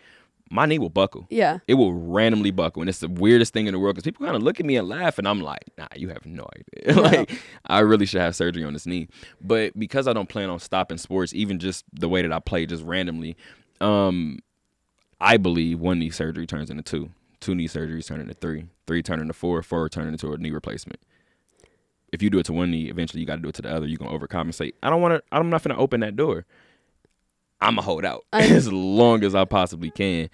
my 0.53 0.67
knee 0.67 0.79
will 0.79 0.91
buckle. 0.91 1.27
yeah. 1.31 1.59
It 1.67 1.75
will 1.75 1.95
randomly 1.95 2.51
buckle, 2.51 2.83
and 2.83 2.89
it's 2.89 2.99
the 2.99 3.09
weirdest 3.09 3.55
thing 3.55 3.67
in 3.67 3.73
the 3.73 3.79
world 3.79 3.95
because 3.97 4.05
people 4.05 4.27
kind 4.27 4.37
of 4.37 4.43
look 4.43 4.61
at 4.61 4.67
me 4.67 4.77
and 4.77 4.87
laugh, 4.87 5.19
and 5.19 5.27
I'm 5.27 5.41
like, 5.41 5.65
"Nah, 5.79 5.89
you 5.97 6.11
have 6.11 6.27
no 6.27 6.47
idea. 6.85 7.01
like, 7.01 7.33
I 7.67 7.81
really 7.81 8.05
should 8.05 8.21
have 8.21 8.37
surgery 8.37 8.63
on 8.63 8.75
this 8.75 8.87
knee." 8.87 9.09
But 9.41 9.79
because 9.79 10.07
I 10.07 10.13
don't 10.13 10.29
plan 10.29 10.51
on 10.51 10.59
stopping 10.61 10.99
sports, 10.99 11.33
even 11.33 11.59
just 11.59 11.85
the 11.95 12.09
way 12.09 12.21
that 12.21 12.33
I 12.33 12.39
play, 12.39 12.67
just 12.67 12.85
randomly, 12.85 13.35
um, 13.81 14.41
I 15.21 15.39
believe 15.39 15.81
one 15.81 15.99
knee 15.99 16.11
surgery 16.11 16.47
turns 16.47 16.69
into 16.69 16.83
two, 16.83 17.11
two 17.41 17.55
knee 17.55 17.67
surgeries 17.69 18.07
turn 18.07 18.21
into 18.21 18.35
three, 18.35 18.67
three 18.87 19.03
turn 19.03 19.21
into 19.21 19.33
four, 19.33 19.63
four 19.63 19.89
turn 19.89 20.07
into 20.07 20.35
a 20.35 20.37
knee 20.37 20.51
replacement. 20.51 21.01
If 22.13 22.23
you 22.23 22.29
do 22.29 22.39
it 22.39 22.45
to 22.47 22.53
one 22.53 22.71
knee, 22.71 22.91
eventually 22.91 23.21
you 23.21 23.27
got 23.27 23.37
to 23.37 23.43
do 23.43 23.49
it 23.49 23.55
to 23.55 23.63
the 23.63 23.75
other. 23.75 23.87
You're 23.87 23.97
gonna 23.97 24.17
overcompensate. 24.19 24.75
I 24.83 24.91
don't 24.91 25.01
want 25.01 25.15
to. 25.15 25.23
I'm 25.33 25.49
not 25.49 25.63
gonna 25.63 25.79
open 25.79 26.01
that 26.01 26.15
door. 26.15 26.45
I'm 27.63 27.75
gonna 27.77 27.83
hold 27.83 28.05
out 28.05 28.25
I- 28.33 28.43
as 28.49 28.71
long 28.73 29.25
as 29.25 29.35
I 29.35 29.45
possibly 29.45 29.91
can. 29.91 30.29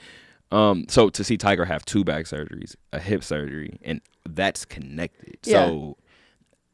Um, 0.51 0.87
so 0.89 1.11
to 1.11 1.23
see 1.23 1.37
Tiger 1.37 1.65
have 1.67 1.85
two 1.85 2.05
back 2.05 2.25
surgeries, 2.25 2.75
a 2.93 2.99
hip 2.99 3.23
surgery, 3.23 3.79
and 3.83 4.01
that's 4.29 4.65
connected. 4.65 5.37
So, 5.43 5.97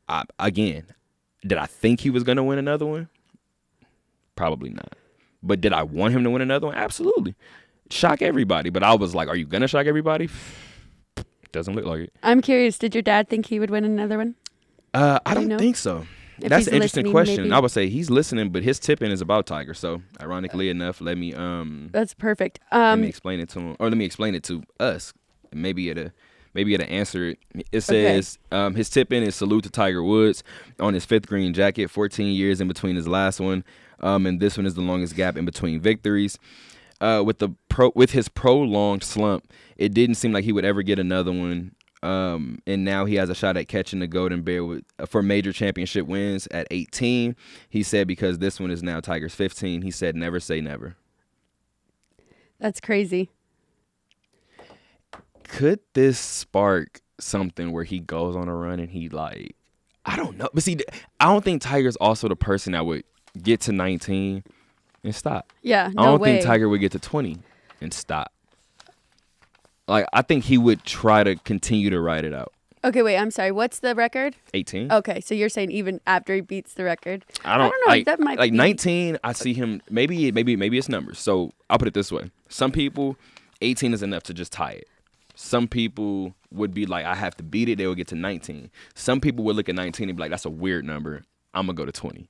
I, 0.08 0.22
again, 0.38 0.84
did 1.44 1.58
I 1.58 1.66
think 1.66 2.00
he 2.00 2.08
was 2.10 2.22
gonna 2.22 2.44
win 2.44 2.58
another 2.58 2.86
one? 2.86 3.08
Probably 4.36 4.70
not. 4.70 4.94
But 5.42 5.60
did 5.60 5.72
I 5.72 5.82
want 5.82 6.14
him 6.14 6.24
to 6.24 6.30
win 6.30 6.40
another 6.42 6.68
one? 6.68 6.76
Absolutely. 6.76 7.34
Shock 7.90 8.22
everybody. 8.22 8.70
But 8.70 8.82
I 8.82 8.94
was 8.94 9.14
like, 9.14 9.28
are 9.28 9.36
you 9.36 9.44
gonna 9.46 9.68
shock 9.68 9.86
everybody? 9.86 10.28
Doesn't 11.52 11.74
look 11.74 11.84
like 11.84 12.00
it. 12.02 12.12
I'm 12.22 12.40
curious, 12.40 12.78
did 12.78 12.94
your 12.94 13.02
dad 13.02 13.28
think 13.28 13.46
he 13.46 13.60
would 13.60 13.70
win 13.70 13.84
another 13.84 14.18
one? 14.18 14.34
Uh, 14.92 15.18
I 15.26 15.34
Do 15.34 15.40
don't 15.40 15.48
know? 15.48 15.58
think 15.58 15.76
so. 15.76 16.06
That's 16.50 16.66
an 16.66 16.74
interesting 16.74 17.10
question. 17.10 17.52
I 17.52 17.58
would 17.58 17.70
say 17.70 17.88
he's 17.88 18.10
listening, 18.10 18.50
but 18.50 18.62
his 18.62 18.78
tipping 18.78 19.10
is 19.10 19.20
about 19.20 19.46
Tiger. 19.46 19.74
So, 19.74 20.02
ironically 20.20 20.68
enough, 20.70 21.00
let 21.00 21.16
me 21.18 21.34
um 21.34 21.90
That's 21.92 22.14
perfect. 22.14 22.60
Um, 22.72 22.80
let 22.80 22.96
me 22.98 23.02
Um, 23.04 23.08
explain 23.08 23.40
it 23.40 23.48
to 23.50 23.60
him, 23.60 23.76
or 23.78 23.88
let 23.88 23.96
me 23.96 24.04
explain 24.04 24.34
it 24.34 24.42
to 24.44 24.62
us. 24.80 25.12
Maybe 25.52 25.88
it'll 25.90 26.10
maybe 26.54 26.74
it'll 26.74 26.88
answer 26.88 27.30
it. 27.30 27.38
It 27.54 27.64
Okay. 27.70 27.80
says 27.80 28.38
um, 28.52 28.74
his 28.74 28.88
tip 28.90 29.12
in 29.12 29.22
is 29.22 29.34
salute 29.34 29.64
to 29.64 29.70
Tiger 29.70 30.02
Woods 30.02 30.42
on 30.80 30.94
his 30.94 31.04
fifth 31.04 31.26
green 31.26 31.52
jacket. 31.54 31.88
14 31.90 32.32
years 32.34 32.60
in 32.60 32.68
between 32.68 32.96
his 32.96 33.08
last 33.08 33.40
one, 33.40 33.64
um, 34.00 34.26
and 34.26 34.40
this 34.40 34.56
one 34.56 34.66
is 34.66 34.74
the 34.74 34.80
longest 34.82 35.14
gap 35.16 35.36
in 35.36 35.44
between 35.44 35.80
victories. 35.80 36.38
Uh, 37.00 37.22
with 37.26 37.38
the 37.38 37.50
pro 37.68 37.90
with 37.94 38.12
his 38.12 38.28
prolonged 38.28 39.02
slump, 39.02 39.50
it 39.76 39.92
didn't 39.92 40.14
seem 40.14 40.32
like 40.32 40.44
he 40.44 40.52
would 40.52 40.64
ever 40.64 40.82
get 40.82 40.98
another 40.98 41.32
one. 41.32 41.72
Um, 42.04 42.60
and 42.66 42.84
now 42.84 43.06
he 43.06 43.14
has 43.14 43.30
a 43.30 43.34
shot 43.34 43.56
at 43.56 43.66
catching 43.66 44.00
the 44.00 44.06
golden 44.06 44.42
bear 44.42 44.62
with, 44.64 44.84
for 45.06 45.22
major 45.22 45.52
championship 45.52 46.06
wins 46.06 46.46
at 46.50 46.66
18. 46.70 47.34
He 47.70 47.82
said 47.82 48.06
because 48.06 48.38
this 48.38 48.60
one 48.60 48.70
is 48.70 48.82
now 48.82 49.00
Tiger's 49.00 49.34
15. 49.34 49.80
He 49.82 49.90
said 49.90 50.14
never 50.14 50.38
say 50.38 50.60
never. 50.60 50.96
that's 52.60 52.80
crazy. 52.80 53.30
could 55.48 55.80
this 55.94 56.18
spark 56.18 57.00
something 57.18 57.72
where 57.72 57.84
he 57.84 58.00
goes 58.00 58.36
on 58.36 58.48
a 58.48 58.54
run 58.54 58.80
and 58.80 58.90
he 58.90 59.08
like 59.08 59.56
I 60.04 60.16
don't 60.16 60.36
know. 60.36 60.50
But 60.52 60.62
see, 60.62 60.76
I 61.18 61.24
don't 61.24 61.42
think 61.42 61.62
Tiger's 61.62 61.96
also 61.96 62.28
the 62.28 62.36
person 62.36 62.72
that 62.74 62.84
would 62.84 63.04
get 63.42 63.62
to 63.62 63.72
19 63.72 64.44
and 65.02 65.14
stop. 65.14 65.50
Yeah, 65.62 65.88
no 65.94 66.02
I 66.02 66.06
don't 66.06 66.20
way. 66.20 66.32
think 66.34 66.44
Tiger 66.44 66.68
would 66.68 66.80
get 66.80 66.92
to 66.92 66.98
20 66.98 67.38
and 67.80 67.94
stop. 67.94 68.30
Like 69.86 70.06
I 70.12 70.22
think 70.22 70.44
he 70.44 70.58
would 70.58 70.84
try 70.84 71.24
to 71.24 71.36
continue 71.36 71.90
to 71.90 72.00
ride 72.00 72.24
it 72.24 72.32
out. 72.34 72.52
Okay, 72.84 73.02
wait. 73.02 73.16
I'm 73.16 73.30
sorry. 73.30 73.50
What's 73.50 73.78
the 73.78 73.94
record? 73.94 74.36
18. 74.52 74.92
Okay, 74.92 75.20
so 75.22 75.34
you're 75.34 75.48
saying 75.48 75.70
even 75.70 76.00
after 76.06 76.34
he 76.34 76.42
beats 76.42 76.74
the 76.74 76.84
record? 76.84 77.24
I 77.42 77.56
don't, 77.56 77.66
I 77.66 77.68
don't 77.70 77.80
know. 77.86 77.90
Like, 77.92 78.04
that 78.04 78.20
might 78.20 78.38
like 78.38 78.50
be- 78.52 78.58
19. 78.58 79.18
I 79.24 79.32
see 79.32 79.54
him. 79.54 79.80
Maybe 79.88 80.30
maybe 80.32 80.54
maybe 80.56 80.76
it's 80.76 80.88
numbers. 80.88 81.18
So 81.18 81.52
I'll 81.70 81.78
put 81.78 81.88
it 81.88 81.94
this 81.94 82.12
way: 82.12 82.30
some 82.48 82.72
people, 82.72 83.16
18 83.62 83.94
is 83.94 84.02
enough 84.02 84.22
to 84.24 84.34
just 84.34 84.52
tie 84.52 84.72
it. 84.72 84.88
Some 85.34 85.66
people 85.66 86.34
would 86.52 86.72
be 86.74 86.86
like, 86.86 87.04
I 87.06 87.14
have 87.14 87.36
to 87.38 87.42
beat 87.42 87.68
it. 87.68 87.78
They 87.78 87.86
will 87.86 87.96
get 87.96 88.06
to 88.08 88.14
19. 88.14 88.70
Some 88.94 89.20
people 89.20 89.44
would 89.44 89.56
look 89.56 89.68
at 89.68 89.74
19 89.74 90.08
and 90.08 90.16
be 90.16 90.20
like, 90.20 90.30
that's 90.30 90.44
a 90.44 90.50
weird 90.50 90.84
number. 90.84 91.24
I'm 91.54 91.66
gonna 91.66 91.74
go 91.76 91.84
to 91.84 91.90
20. 91.92 92.28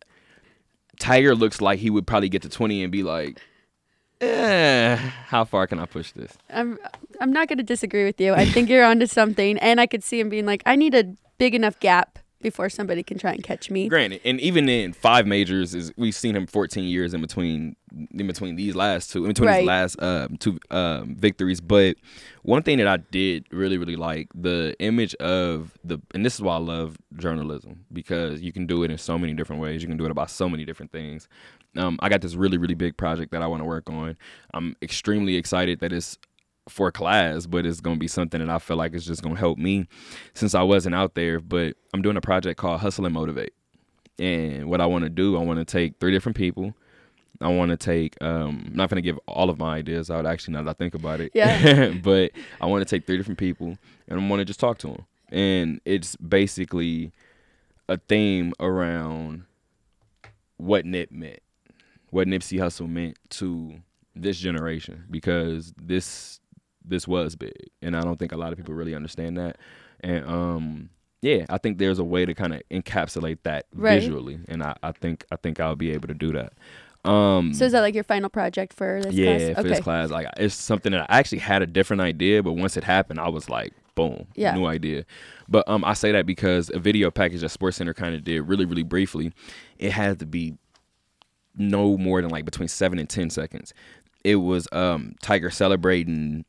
Tiger 1.01 1.35
looks 1.35 1.61
like 1.61 1.81
he 1.81 1.91
would 1.91 2.07
probably 2.07 2.29
get 2.29 2.43
to 2.43 2.49
20 2.49 2.83
and 2.83 2.93
be 2.93 3.03
like, 3.03 3.41
eh, 4.21 4.97
how 4.97 5.45
far 5.45 5.67
can 5.67 5.79
I 5.79 5.87
push 5.87 6.13
this? 6.13 6.37
I'm 6.51 6.79
I'm 7.21 7.33
not 7.33 7.49
going 7.49 7.59
to 7.59 7.65
disagree 7.65 8.05
with 8.05 8.21
you. 8.21 8.35
I 8.35 8.45
think 8.47 8.69
you're 8.69 8.85
onto 8.85 9.07
something, 9.07 9.59
and 9.59 9.81
I 9.81 9.87
could 9.87 10.03
see 10.03 10.21
him 10.21 10.29
being 10.29 10.47
like, 10.47 10.63
I 10.67 10.77
need 10.77 10.95
a 10.95 11.05
big 11.39 11.55
enough 11.55 11.79
gap 11.81 12.19
before 12.41 12.69
somebody 12.69 13.03
can 13.03 13.17
try 13.19 13.33
and 13.33 13.43
catch 13.43 13.71
me. 13.71 13.89
Granted, 13.89 14.21
and 14.23 14.39
even 14.39 14.69
in 14.69 14.93
five 14.93 15.27
majors 15.27 15.75
is 15.75 15.93
we've 15.97 16.15
seen 16.15 16.37
him 16.37 16.47
14 16.47 16.85
years 16.85 17.15
in 17.15 17.23
between 17.23 17.75
in 18.11 18.27
between 18.27 18.55
these 18.57 18.75
last 18.77 19.11
two 19.11 19.25
in 19.25 19.29
between 19.29 19.49
Right. 19.49 19.59
these 19.61 19.67
last 19.67 20.03
um, 20.03 20.37
two 20.37 20.59
um, 20.71 21.17
victories. 21.17 21.61
But 21.63 21.97
one 22.43 22.63
thing 22.63 22.77
that 22.79 22.87
I 22.87 22.99
did 22.99 23.47
really 23.51 23.79
really 23.79 23.97
like 23.97 24.29
the 24.35 24.77
image 24.79 25.15
of 25.17 25.73
the 25.83 25.99
and 26.15 26.25
this 26.25 26.35
is 26.35 26.43
why 26.43 26.55
I 26.57 26.59
love 26.59 26.99
journalism 27.17 27.87
because 27.93 28.43
you 28.43 28.53
can 28.53 28.67
do 28.67 28.83
it 28.83 28.91
in 28.91 28.99
so 28.99 29.17
many 29.19 29.33
different 29.33 29.63
ways. 29.63 29.81
You 29.81 29.89
can 29.89 29.97
do 29.97 30.05
it 30.05 30.11
about 30.11 30.31
so 30.31 30.49
many 30.49 30.65
different 30.67 30.93
things. 30.93 31.29
Um, 31.77 31.99
I 32.01 32.09
got 32.09 32.21
this 32.21 32.35
really 32.35 32.59
really 32.59 32.75
big 32.75 32.97
project 32.97 33.33
that 33.33 33.43
I 33.43 33.47
want 33.47 33.61
to 33.63 33.67
work 33.67 33.91
on. 33.91 34.17
I'm 34.53 34.77
extremely 34.83 35.37
excited 35.37 35.81
that 35.81 35.93
it's 35.93 36.19
for 36.69 36.91
class, 36.91 37.47
but 37.47 37.67
it's 37.67 37.81
gonna 37.81 37.97
be 37.99 38.09
something 38.09 38.41
that 38.41 38.49
I 38.49 38.59
feel 38.59 38.77
like 38.77 38.95
is 38.95 39.05
just 39.05 39.23
gonna 39.23 39.37
help 39.39 39.59
me 39.59 39.87
since 40.35 40.55
I 40.55 40.63
wasn't 40.63 40.95
out 40.95 41.15
there. 41.15 41.41
But 41.41 41.77
I'm 41.93 42.03
doing 42.03 42.17
a 42.17 42.21
project 42.23 42.59
called 42.59 42.81
Hustle 42.81 43.05
and 43.05 43.15
Motivate. 43.15 43.53
And 44.19 44.71
what 44.71 44.81
I 44.81 44.87
want 44.87 45.05
to 45.05 45.11
do, 45.11 45.37
I 45.37 45.43
want 45.43 45.59
to 45.59 45.65
take 45.65 45.99
three 45.99 46.13
different 46.13 46.37
people. 46.37 46.73
I 47.41 47.49
want 47.49 47.71
to 47.73 47.77
take. 47.77 48.17
Um, 48.23 48.65
I'm 48.69 48.77
not 48.77 48.89
gonna 48.89 49.03
give 49.03 49.19
all 49.27 49.51
of 49.51 49.59
my 49.59 49.77
ideas 49.77 50.11
out. 50.11 50.25
Actually, 50.25 50.55
now 50.55 50.63
that 50.63 50.71
I 50.71 50.75
think 50.75 50.95
about 50.95 51.21
it, 51.21 51.33
Yeah. 51.35 51.89
but 52.03 52.31
I 52.61 52.67
want 52.67 52.87
to 52.87 52.97
take 52.97 53.07
three 53.07 53.17
different 53.17 53.39
people, 53.39 53.77
and 54.09 54.21
I 54.21 54.29
want 54.29 54.39
to 54.41 54.45
just 54.45 54.61
talk 54.61 54.79
to 54.79 54.87
them. 54.89 55.07
And 55.31 55.81
it's 55.85 56.15
basically 56.17 57.11
a 57.89 57.97
theme 57.99 58.53
around 58.61 59.45
what 60.57 60.87
Nip 60.87 61.11
meant, 61.11 61.41
what 62.15 62.29
Nipsey 62.29 62.59
Hussle 62.61 62.89
meant 62.89 63.19
to 63.31 63.75
this 64.15 64.39
generation, 64.39 65.05
because 65.11 65.75
this 65.77 66.39
this 66.85 67.09
was 67.09 67.35
big, 67.35 67.53
and 67.83 67.97
I 67.97 68.03
don't 68.03 68.19
think 68.19 68.31
a 68.33 68.37
lot 68.37 68.53
of 68.53 68.59
people 68.59 68.75
really 68.75 68.95
understand 68.95 69.37
that. 69.39 69.57
And 70.01 70.25
um, 70.27 70.91
yeah, 71.23 71.47
I 71.49 71.59
think 71.59 71.79
there's 71.79 71.99
a 71.99 72.05
way 72.05 72.25
to 72.25 72.35
kind 72.35 72.55
of 72.55 72.63
encapsulate 72.71 73.39
that 73.43 73.67
Right. 73.75 74.01
visually, 74.01 74.39
and 74.49 74.63
I, 74.63 74.77
I 74.83 74.93
think 74.93 75.25
I 75.33 75.37
think 75.37 75.59
I'll 75.59 75.75
be 75.77 75.91
able 75.91 76.09
to 76.09 76.15
do 76.15 76.33
that. 76.33 76.53
Um, 77.11 77.53
So 77.53 77.65
is 77.67 77.73
that 77.73 77.81
like 77.81 77.95
your 77.95 78.05
final 78.05 78.31
project 78.31 78.73
for 78.75 79.01
this 79.03 79.13
yeah, 79.15 79.27
class? 79.37 79.55
for 79.55 79.61
okay. 79.61 79.69
this 79.71 79.81
class, 79.81 80.11
like 80.11 80.27
it's 80.37 80.55
something 80.55 80.93
that 80.93 81.11
I 81.11 81.19
actually 81.19 81.39
had 81.39 81.63
a 81.63 81.67
different 81.67 82.01
idea, 82.03 82.43
but 82.43 82.53
once 82.53 82.77
it 82.77 82.85
happened, 82.85 83.19
I 83.19 83.29
was 83.29 83.51
like, 83.51 83.73
boom, 83.97 84.27
Yeah. 84.37 84.55
new 84.55 84.67
idea. 84.67 85.05
But 85.49 85.69
um, 85.69 85.85
I 85.85 85.95
say 85.95 86.13
that 86.13 86.27
because 86.27 86.71
a 86.73 86.79
video 86.79 87.11
package 87.11 87.41
that 87.41 87.51
Sports 87.51 87.77
Center 87.79 87.93
kind 87.95 88.15
of 88.15 88.23
did 88.25 88.43
really, 88.43 88.65
really 88.65 88.83
briefly, 88.85 89.33
it 89.79 89.91
had 89.93 90.19
to 90.21 90.27
be 90.27 90.55
no 91.57 91.97
more 91.97 92.21
than 92.23 92.31
like 92.31 92.45
between 92.45 92.69
seven 92.69 92.99
and 92.99 93.09
ten 93.09 93.31
seconds. 93.31 93.73
It 94.23 94.37
was 94.37 94.67
um 94.73 95.15
Tiger 95.23 95.51
celebrating 95.51 96.45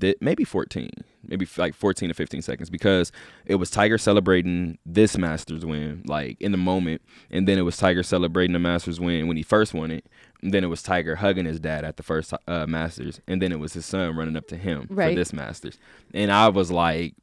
th- 0.00 0.16
maybe 0.20 0.44
14 0.44 0.90
maybe 1.26 1.46
like 1.58 1.74
14 1.74 2.08
to 2.08 2.14
15 2.14 2.40
seconds 2.42 2.70
because 2.70 3.10
it 3.44 3.56
was 3.56 3.70
tiger 3.70 3.98
celebrating 3.98 4.78
this 4.86 5.16
masters 5.18 5.64
win 5.64 6.02
like 6.06 6.40
in 6.40 6.52
the 6.52 6.58
moment 6.58 7.02
and 7.30 7.46
then 7.46 7.58
it 7.58 7.62
was 7.62 7.76
tiger 7.76 8.02
celebrating 8.02 8.52
the 8.52 8.58
masters 8.58 8.98
win 9.00 9.26
when 9.28 9.36
he 9.36 9.42
first 9.42 9.74
won 9.74 9.90
it 9.90 10.06
and 10.42 10.52
then 10.54 10.62
it 10.64 10.68
was 10.68 10.82
tiger 10.82 11.16
hugging 11.16 11.44
his 11.44 11.58
dad 11.60 11.84
at 11.84 11.96
the 11.96 12.02
first 12.02 12.32
uh, 12.46 12.66
masters 12.66 13.20
and 13.26 13.42
then 13.42 13.50
it 13.52 13.58
was 13.58 13.72
his 13.74 13.84
son 13.86 14.14
running 14.16 14.36
up 14.36 14.46
to 14.46 14.56
him 14.56 14.86
Right. 14.90 15.10
for 15.10 15.16
this 15.16 15.32
masters. 15.32 15.76
And 16.14 16.30
i 16.32 16.48
was 16.48 16.70
like 16.70 17.14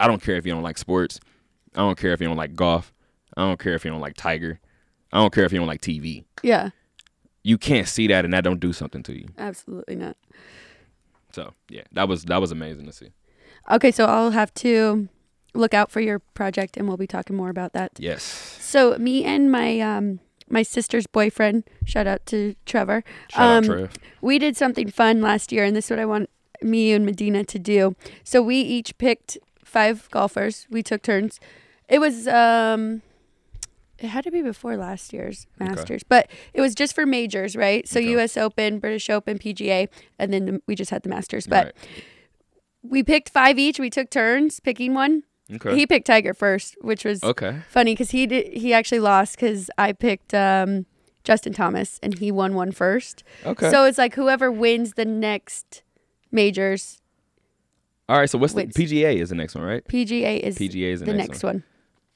i 0.00 0.06
don't 0.06 0.22
care 0.22 0.36
if 0.36 0.46
you 0.46 0.52
don't 0.52 0.62
like 0.62 0.78
sports. 0.78 1.20
I 1.74 1.80
don't 1.80 1.98
care 1.98 2.12
if 2.12 2.20
you 2.20 2.26
don't 2.28 2.36
like 2.36 2.54
golf. 2.54 2.92
I 3.36 3.42
don't 3.42 3.58
care 3.60 3.74
if 3.74 3.84
you 3.84 3.90
don't 3.90 4.00
like 4.00 4.16
tiger. 4.16 4.60
I 5.12 5.18
don't 5.18 5.32
care 5.32 5.44
if 5.44 5.52
you 5.52 5.58
don't 5.58 5.68
like 5.68 5.80
tv 5.82 6.24
Yeah, 6.42 6.70
you 7.44 7.58
can't 7.58 7.88
see 7.88 8.06
that 8.06 8.24
and 8.24 8.32
that 8.34 8.44
don't 8.44 8.60
do 8.60 8.72
something 8.72 9.02
to 9.02 9.12
you 9.12 9.26
absolutely 9.38 9.96
not. 9.96 10.16
so 11.32 11.52
yeah 11.68 11.82
that 11.92 12.08
was 12.08 12.24
that 12.24 12.40
was 12.40 12.50
amazing 12.52 12.86
to 12.86 12.92
see 12.92 13.08
Okay, 13.70 13.92
so 13.92 14.06
I'll 14.06 14.32
have 14.32 14.52
to 14.54 15.08
look 15.54 15.72
out 15.72 15.92
for 15.92 16.00
your 16.00 16.18
project, 16.18 16.76
and 16.76 16.88
we'll 16.88 16.96
be 16.96 17.06
talking 17.06 17.36
more 17.36 17.48
about 17.48 17.74
that. 17.74 17.92
yes 17.96 18.22
So 18.60 18.98
me 18.98 19.22
and 19.24 19.52
my 19.52 19.78
um 19.78 20.18
my 20.50 20.62
sister's 20.64 21.06
boyfriend, 21.06 21.62
shout 21.84 22.08
out 22.08 22.26
to 22.26 22.56
Trevor. 22.66 23.04
shout 23.30 23.40
out 23.40 23.56
um, 23.58 23.64
Trev. 23.64 23.92
We 24.20 24.38
did 24.40 24.56
something 24.56 24.90
fun 24.90 25.20
last 25.22 25.52
year, 25.52 25.64
and 25.64 25.76
this 25.76 25.86
is 25.86 25.90
what 25.90 26.00
I 26.00 26.06
want 26.06 26.28
me 26.60 26.92
and 26.92 27.06
Medina 27.06 27.44
to 27.44 27.58
do. 27.58 27.94
So 28.24 28.42
we 28.42 28.56
each 28.56 28.98
picked 28.98 29.38
five 29.64 30.08
golfers. 30.10 30.66
We 30.68 30.82
took 30.82 31.02
turns. 31.02 31.38
It 31.88 32.00
was 32.00 32.26
um, 32.26 33.02
it 34.02 34.08
had 34.08 34.24
to 34.24 34.30
be 34.30 34.42
before 34.42 34.76
last 34.76 35.12
year's 35.12 35.46
Masters, 35.60 36.02
but 36.02 36.28
it 36.52 36.60
was 36.60 36.74
just 36.74 36.94
for 36.94 37.06
majors, 37.06 37.54
right? 37.56 37.86
So 37.88 38.00
Okay. 38.00 38.10
U.S. 38.10 38.36
Open, 38.36 38.78
British 38.78 39.08
Open, 39.08 39.38
PGA, 39.38 39.88
and 40.18 40.32
then 40.32 40.44
the, 40.46 40.62
we 40.66 40.74
just 40.74 40.90
had 40.90 41.02
the 41.02 41.08
Masters. 41.08 41.46
But 41.46 41.66
Right. 41.66 41.74
we 42.82 43.02
picked 43.02 43.28
five 43.30 43.58
each. 43.58 43.78
We 43.78 43.90
took 43.90 44.10
turns 44.10 44.58
picking 44.60 44.94
one. 44.94 45.22
Okay. 45.52 45.76
He 45.76 45.86
picked 45.86 46.06
Tiger 46.06 46.34
first, 46.34 46.76
which 46.80 47.04
was 47.04 47.22
okay. 47.22 47.58
funny 47.68 47.92
because 47.92 48.10
he 48.10 48.26
did 48.26 48.52
he 48.52 48.72
actually 48.72 49.00
lost 49.00 49.36
because 49.36 49.70
I 49.76 49.92
picked 49.92 50.32
um, 50.34 50.86
Justin 51.24 51.52
Thomas 51.52 52.00
and 52.02 52.18
he 52.18 52.32
won 52.32 52.54
one 52.54 52.72
first. 52.72 53.22
Okay. 53.44 53.70
So 53.70 53.84
it's 53.84 53.98
like 53.98 54.14
whoever 54.14 54.50
wins 54.50 54.94
the 54.94 55.04
next 55.04 55.82
majors, 56.30 57.00
All 58.08 58.18
right. 58.18 58.30
So 58.30 58.38
what's 58.38 58.54
Wait. 58.54 58.72
the 58.72 58.84
PGA 58.86 59.16
is 59.16 59.28
the 59.28 59.34
next 59.36 59.54
one, 59.54 59.64
right? 59.64 59.86
PGA 59.86 60.40
is 60.40 60.56
PGA 60.58 60.92
is 60.92 61.00
the, 61.00 61.06
the 61.06 61.14
next 61.14 61.42
one. 61.44 61.62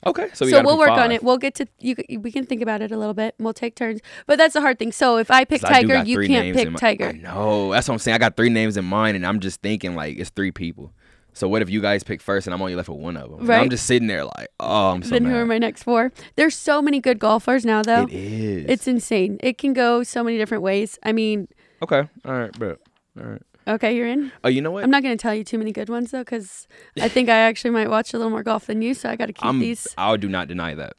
Okay. 0.07 0.29
So, 0.29 0.35
So, 0.35 0.45
we 0.47 0.53
gotta 0.53 0.67
we'll 0.67 0.79
work 0.79 0.91
on 0.91 1.13
it. 1.13 1.23
We'll 1.23 1.37
get 1.39 1.55
to 1.57 1.67
you. 1.81 1.97
We 2.21 2.31
can 2.33 2.47
think 2.47 2.63
about 2.63 2.81
it 2.81 2.93
a 2.93 2.97
little 2.97 3.15
bit. 3.15 3.35
We'll 3.39 3.53
take 3.53 3.75
turns, 3.75 4.01
but 4.27 4.39
that's 4.39 4.55
the 4.55 4.61
hard 4.61 4.79
thing. 4.79 4.93
So 4.93 5.19
if 5.19 5.31
I 5.31 5.45
pick 5.45 5.61
Tiger, 5.61 5.89
got 5.95 6.07
you 6.07 6.21
can't 6.27 6.57
pick 6.57 6.71
my- 6.71 6.79
Tiger. 6.79 7.09
I 7.09 7.13
know. 7.13 7.73
That's 7.73 7.89
what 7.89 7.95
I'm 7.95 7.99
saying. 7.99 8.15
I 8.15 8.19
got 8.19 8.37
three 8.37 8.49
names 8.51 8.77
in 8.77 8.85
mind, 8.85 9.17
and 9.17 9.27
I'm 9.27 9.41
just 9.41 9.61
thinking 9.63 9.95
like 9.95 10.17
it's 10.19 10.31
three 10.31 10.53
people. 10.53 10.93
So 11.33 11.49
what 11.49 11.61
if 11.61 11.69
you 11.69 11.83
guys 11.83 12.03
pick 12.03 12.23
first, 12.23 12.47
and 12.47 12.55
I'm 12.55 12.63
only 12.63 12.75
left 12.75 12.89
with 12.89 12.99
one 12.99 13.17
of 13.19 13.29
them? 13.31 13.41
And 13.41 13.49
Right. 13.49 13.61
I'm 13.61 13.69
just 13.69 13.85
sitting 13.87 14.09
there 14.09 14.25
like, 14.25 14.49
oh, 14.59 14.93
I'm 14.93 15.03
so 15.03 15.11
then 15.11 15.25
mad. 15.25 15.31
who 15.33 15.37
are 15.37 15.45
my 15.45 15.59
next 15.59 15.83
four? 15.83 16.11
There's 16.37 16.55
so 16.57 16.81
many 16.81 16.99
good 16.99 17.19
golfers 17.19 17.67
now, 17.67 17.83
though. 17.83 18.05
It 18.05 18.13
is. 18.13 18.65
It's 18.71 18.89
insane. 18.89 19.37
It 19.43 19.59
can 19.59 19.75
go 19.75 20.03
so 20.03 20.25
many 20.25 20.39
different 20.39 20.63
ways. 20.63 20.99
I 21.03 21.13
mean, 21.13 21.49
okay. 21.83 22.09
All 22.25 22.33
right, 22.33 22.53
bro. 22.53 22.77
All 23.21 23.27
right. 23.27 23.43
Okay, 23.67 23.97
you're 23.97 24.07
in. 24.07 24.33
Oh, 24.45 24.49
you 24.49 24.61
know 24.63 24.71
what? 24.71 24.85
I'm 24.85 24.91
not 24.91 25.03
going 25.03 25.17
to 25.17 25.21
tell 25.21 25.35
you 25.35 25.45
too 25.45 25.59
many 25.59 25.73
good 25.73 25.89
ones 25.89 26.11
though, 26.11 26.21
because 26.25 26.67
I 27.01 27.09
think 27.09 27.29
I 27.29 27.37
actually 27.37 27.71
might 27.71 27.89
watch 27.91 28.13
a 28.15 28.17
little 28.19 28.31
more 28.31 28.43
golf 28.43 28.67
than 28.67 28.83
you. 28.83 28.95
So 28.95 29.09
I 29.11 29.17
got 29.17 29.27
to 29.27 29.33
keep 29.33 29.45
I'm. 29.45 29.59
these. 29.59 29.87
I 29.99 30.17
do 30.17 30.29
not 30.29 30.49
deny 30.49 30.75
that. 30.75 30.95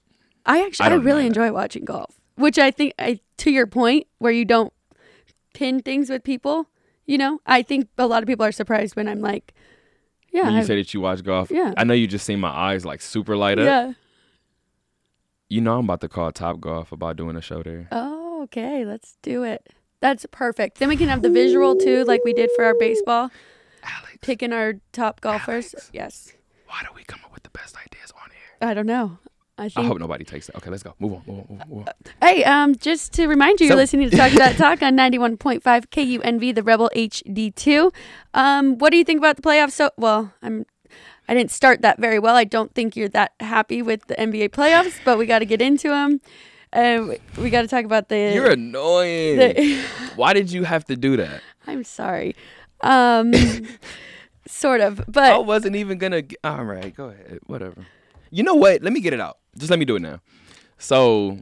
I 0.46 0.64
actually, 0.66 0.90
I 0.90 0.94
I, 0.94 0.96
really 0.96 1.26
enjoy 1.26 1.52
watching 1.52 1.84
golf, 1.86 2.20
which 2.36 2.58
I 2.58 2.72
think, 2.72 2.94
I 3.00 3.20
to 3.38 3.52
your 3.52 3.68
point, 3.68 4.08
where 4.20 4.32
you 4.32 4.46
don't 4.46 4.72
pin 5.54 5.82
things 5.82 6.10
with 6.10 6.24
people. 6.24 6.70
You 7.06 7.18
know, 7.18 7.40
I 7.46 7.62
think 7.62 7.88
a 7.98 8.08
lot 8.08 8.22
of 8.24 8.28
people 8.28 8.46
are 8.46 8.52
surprised 8.52 8.96
when 8.96 9.08
I'm 9.08 9.22
like, 9.22 9.54
yeah, 10.32 10.44
when 10.44 10.54
you 10.54 10.60
I- 10.60 10.64
say 10.64 10.76
that 10.76 10.94
you 10.94 11.02
watch 11.02 11.24
golf, 11.24 11.50
Yeah. 11.52 11.74
I 11.78 11.84
know 11.84 11.94
you 11.94 12.06
just 12.08 12.26
seen 12.26 12.40
my 12.40 12.50
eyes 12.50 12.86
like 12.86 13.02
super 13.02 13.36
light 13.38 13.60
up. 13.60 13.66
yeah. 13.66 13.94
You 15.50 15.62
know 15.62 15.78
I'm 15.80 15.86
about 15.86 16.02
to 16.02 16.10
call 16.10 16.30
Top 16.34 16.60
Golf 16.60 16.92
about 16.92 17.16
doing 17.16 17.38
a 17.38 17.42
show 17.42 17.64
there. 17.64 17.88
Oh, 17.92 18.42
okay, 18.44 18.84
let's 18.86 19.18
do 19.22 19.44
it. 19.44 19.66
That's 20.02 20.26
perfect. 20.32 20.78
Then 20.80 20.90
we 20.90 20.98
can 20.98 21.08
have 21.10 21.22
the 21.22 21.30
visual 21.30 21.76
too, 21.76 22.04
like 22.06 22.24
we 22.24 22.34
did 22.34 22.50
for 22.56 22.64
our 22.66 22.76
baseball, 22.78 23.32
Alex, 23.84 24.18
picking 24.22 24.54
our 24.54 24.76
top 24.92 25.22
golfers. 25.22 25.74
Alex. 25.74 25.90
Yes. 25.94 26.34
why 26.68 26.82
do 26.84 26.90
we 26.96 27.04
come 27.04 27.20
up 27.26 27.34
with 27.34 27.44
the 27.44 27.50
best 27.50 27.76
ideas 27.76 28.12
on 28.22 28.30
here? 28.30 28.70
I 28.70 28.74
don't 28.74 28.86
know. 28.86 29.18
I 29.60 29.72
I 29.76 29.84
hope 29.84 29.98
nobody 30.00 30.24
takes 30.24 30.46
that. 30.48 30.56
Okay, 30.58 30.70
let's 30.70 30.84
go. 30.84 30.94
Move 31.00 31.14
on. 31.14 31.24
Move 31.26 31.40
on. 31.40 31.46
Move 31.50 31.62
on. 31.62 31.70
Move 31.70 31.88
on. 31.88 31.94
Hey, 32.22 32.44
um, 32.44 32.76
just 32.76 33.12
to 33.14 33.26
remind 33.26 33.60
you, 33.60 33.66
you're 33.66 33.76
listening 33.76 34.08
to 34.08 34.16
Talk 34.16 34.32
That 34.34 34.56
Talk 34.56 34.84
on 34.84 34.96
91.5 34.96 35.62
KUNV, 35.64 36.54
the 36.54 36.62
Rebel 36.62 36.92
HD2. 36.96 37.92
Um, 38.36 38.78
what 38.78 38.92
do 38.92 38.98
you 38.98 39.04
think 39.04 39.18
about 39.18 39.36
the 39.36 39.42
playoffs? 39.42 39.72
So, 39.72 39.90
well, 39.98 40.32
I'm, 40.44 40.68
I 41.28 41.34
didn't 41.34 41.50
start 41.50 41.82
that 41.82 41.98
very 42.00 42.20
well. 42.20 42.36
I 42.36 42.44
don't 42.44 42.72
think 42.76 42.96
you're 42.96 43.10
that 43.10 43.32
happy 43.40 43.82
with 43.82 44.06
the 44.06 44.14
NBA 44.14 44.50
playoffs, 44.50 44.94
but 45.04 45.18
we 45.18 45.26
got 45.26 45.40
to 45.40 45.46
get 45.46 45.60
into 45.60 45.90
them. 45.90 46.22
Uh, 46.74 47.06
we- 47.10 47.42
we 47.44 47.50
got 47.50 47.62
to 47.62 47.68
talk 47.68 47.86
about 47.86 48.10
the. 48.10 48.32
You're 48.34 48.52
annoying. 48.52 49.38
the 49.38 49.82
Why 50.16 50.34
did 50.34 50.52
you 50.52 50.64
have 50.64 50.86
to 50.86 50.96
do 50.96 51.18
that? 51.18 51.42
I'm 51.66 51.84
sorry. 51.84 52.36
Um, 52.82 53.34
sort 54.48 54.82
of, 54.82 55.04
but 55.08 55.32
I 55.32 55.38
wasn't 55.38 55.76
even 55.76 55.98
gonna. 55.98 56.24
All 56.44 56.64
right, 56.64 56.96
go 56.96 57.06
ahead. 57.10 57.40
Whatever. 57.48 57.86
You 58.30 58.44
know 58.44 58.56
what? 58.56 58.82
Let 58.82 58.94
me 58.94 59.00
get 59.00 59.14
it 59.14 59.20
out. 59.20 59.38
Just 59.58 59.70
let 59.70 59.80
me 59.80 59.86
do 59.86 59.96
it 59.96 60.02
now. 60.02 60.20
So, 60.78 61.42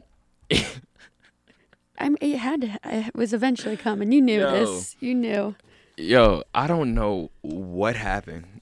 I'm, 1.98 2.16
it 2.20 2.36
had 2.38 2.60
to, 2.62 2.78
it 2.84 3.14
was 3.14 3.32
eventually 3.32 3.76
coming. 3.76 4.12
You 4.12 4.22
knew 4.22 4.40
Yo. 4.40 4.50
this. 4.50 4.96
You 5.00 5.14
knew. 5.14 5.54
yo, 5.96 6.42
I 6.54 6.66
don't 6.66 6.94
know 6.94 7.30
what 7.42 7.96
happened. 7.96 8.55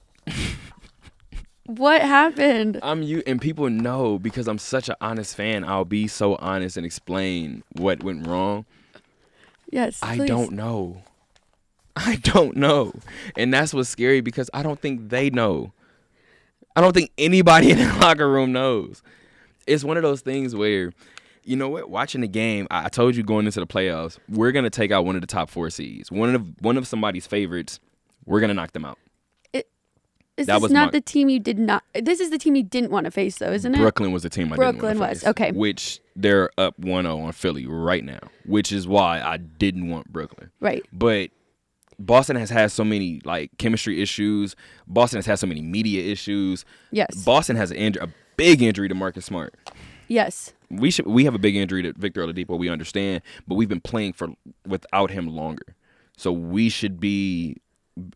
What 1.65 2.01
happened? 2.01 2.79
I'm 2.83 3.01
you, 3.01 3.23
and 3.25 3.41
people 3.41 3.69
know 3.69 4.19
because 4.19 4.47
I'm 4.47 4.59
such 4.59 4.87
an 4.87 4.95
honest 5.01 5.35
fan. 5.35 5.63
I'll 5.63 5.85
be 5.85 6.07
so 6.07 6.35
honest 6.35 6.77
and 6.77 6.85
explain 6.85 7.63
what 7.73 8.03
went 8.03 8.27
wrong. 8.27 8.65
Yes. 9.71 9.99
I 10.03 10.17
please. 10.17 10.27
don't 10.27 10.51
know. 10.51 11.01
I 11.95 12.17
don't 12.17 12.57
know, 12.57 12.93
and 13.37 13.53
that's 13.53 13.73
what's 13.73 13.89
scary 13.89 14.19
because 14.19 14.49
I 14.53 14.63
don't 14.63 14.79
think 14.79 15.09
they 15.09 15.29
know. 15.29 15.71
I 16.75 16.81
don't 16.81 16.93
think 16.93 17.11
anybody 17.17 17.71
in 17.71 17.77
the 17.77 17.93
locker 17.99 18.29
room 18.29 18.51
knows. 18.51 19.01
It's 19.65 19.83
one 19.83 19.95
of 19.97 20.03
those 20.03 20.21
things 20.21 20.53
where, 20.53 20.91
you 21.45 21.55
know 21.55 21.69
what? 21.69 21.89
Watching 21.89 22.21
the 22.21 22.27
game, 22.27 22.67
I 22.69 22.89
told 22.89 23.15
you 23.15 23.23
going 23.23 23.45
into 23.45 23.61
the 23.61 23.65
playoffs, 23.65 24.19
we're 24.27 24.51
gonna 24.51 24.69
take 24.69 24.91
out 24.91 25.05
one 25.05 25.15
of 25.15 25.21
the 25.21 25.27
top 25.27 25.49
four 25.49 25.69
seeds, 25.69 26.11
one 26.11 26.35
of 26.35 26.61
one 26.61 26.77
of 26.77 26.85
somebody's 26.85 27.25
favorites. 27.25 27.79
We're 28.25 28.41
gonna 28.41 28.53
knock 28.53 28.73
them 28.73 28.83
out. 28.83 28.99
Is 30.37 30.47
that 30.47 30.55
this 30.55 30.63
was 30.63 30.71
not 30.71 30.87
my- 30.87 30.91
the 30.91 31.01
team 31.01 31.29
you 31.29 31.39
did 31.39 31.57
not? 31.57 31.83
This 31.93 32.19
is 32.19 32.29
the 32.29 32.37
team 32.37 32.55
you 32.55 32.63
didn't 32.63 32.91
want 32.91 33.05
to 33.05 33.11
face, 33.11 33.37
though, 33.37 33.51
isn't 33.53 33.73
it? 33.73 33.77
Brooklyn 33.77 34.11
was 34.11 34.23
the 34.23 34.29
team 34.29 34.51
I 34.51 34.55
Brooklyn 34.57 34.93
didn't 34.93 34.99
want 34.99 35.09
was, 35.11 35.19
face. 35.21 35.29
okay. 35.29 35.51
Which 35.53 36.01
they're 36.15 36.49
up 36.57 36.79
1-0 36.79 37.23
on 37.25 37.31
Philly 37.31 37.65
right 37.65 38.03
now, 38.03 38.19
which 38.45 38.71
is 38.71 38.87
why 38.87 39.21
I 39.21 39.37
didn't 39.37 39.89
want 39.89 40.11
Brooklyn. 40.11 40.51
Right. 40.59 40.83
But 40.91 41.29
Boston 41.97 42.35
has 42.35 42.49
had 42.49 42.71
so 42.71 42.83
many 42.83 43.21
like 43.23 43.51
chemistry 43.57 44.01
issues. 44.01 44.55
Boston 44.87 45.17
has 45.19 45.25
had 45.25 45.39
so 45.39 45.47
many 45.47 45.61
media 45.61 46.03
issues. 46.11 46.65
Yes. 46.91 47.23
Boston 47.23 47.55
has 47.55 47.71
an 47.71 47.77
injury, 47.77 48.03
a 48.03 48.09
big 48.35 48.61
injury 48.61 48.89
to 48.89 48.95
Marcus 48.95 49.25
Smart. 49.25 49.55
Yes. 50.09 50.53
We 50.69 50.91
should 50.91 51.07
we 51.07 51.23
have 51.23 51.33
a 51.35 51.39
big 51.39 51.55
injury 51.55 51.83
to 51.83 51.93
Victor 51.93 52.25
Oladipo. 52.25 52.57
We 52.59 52.67
understand, 52.69 53.21
but 53.47 53.55
we've 53.55 53.69
been 53.69 53.79
playing 53.81 54.13
for 54.13 54.29
without 54.67 55.11
him 55.11 55.27
longer, 55.27 55.75
so 56.17 56.31
we 56.33 56.67
should 56.69 56.99
be 56.99 57.57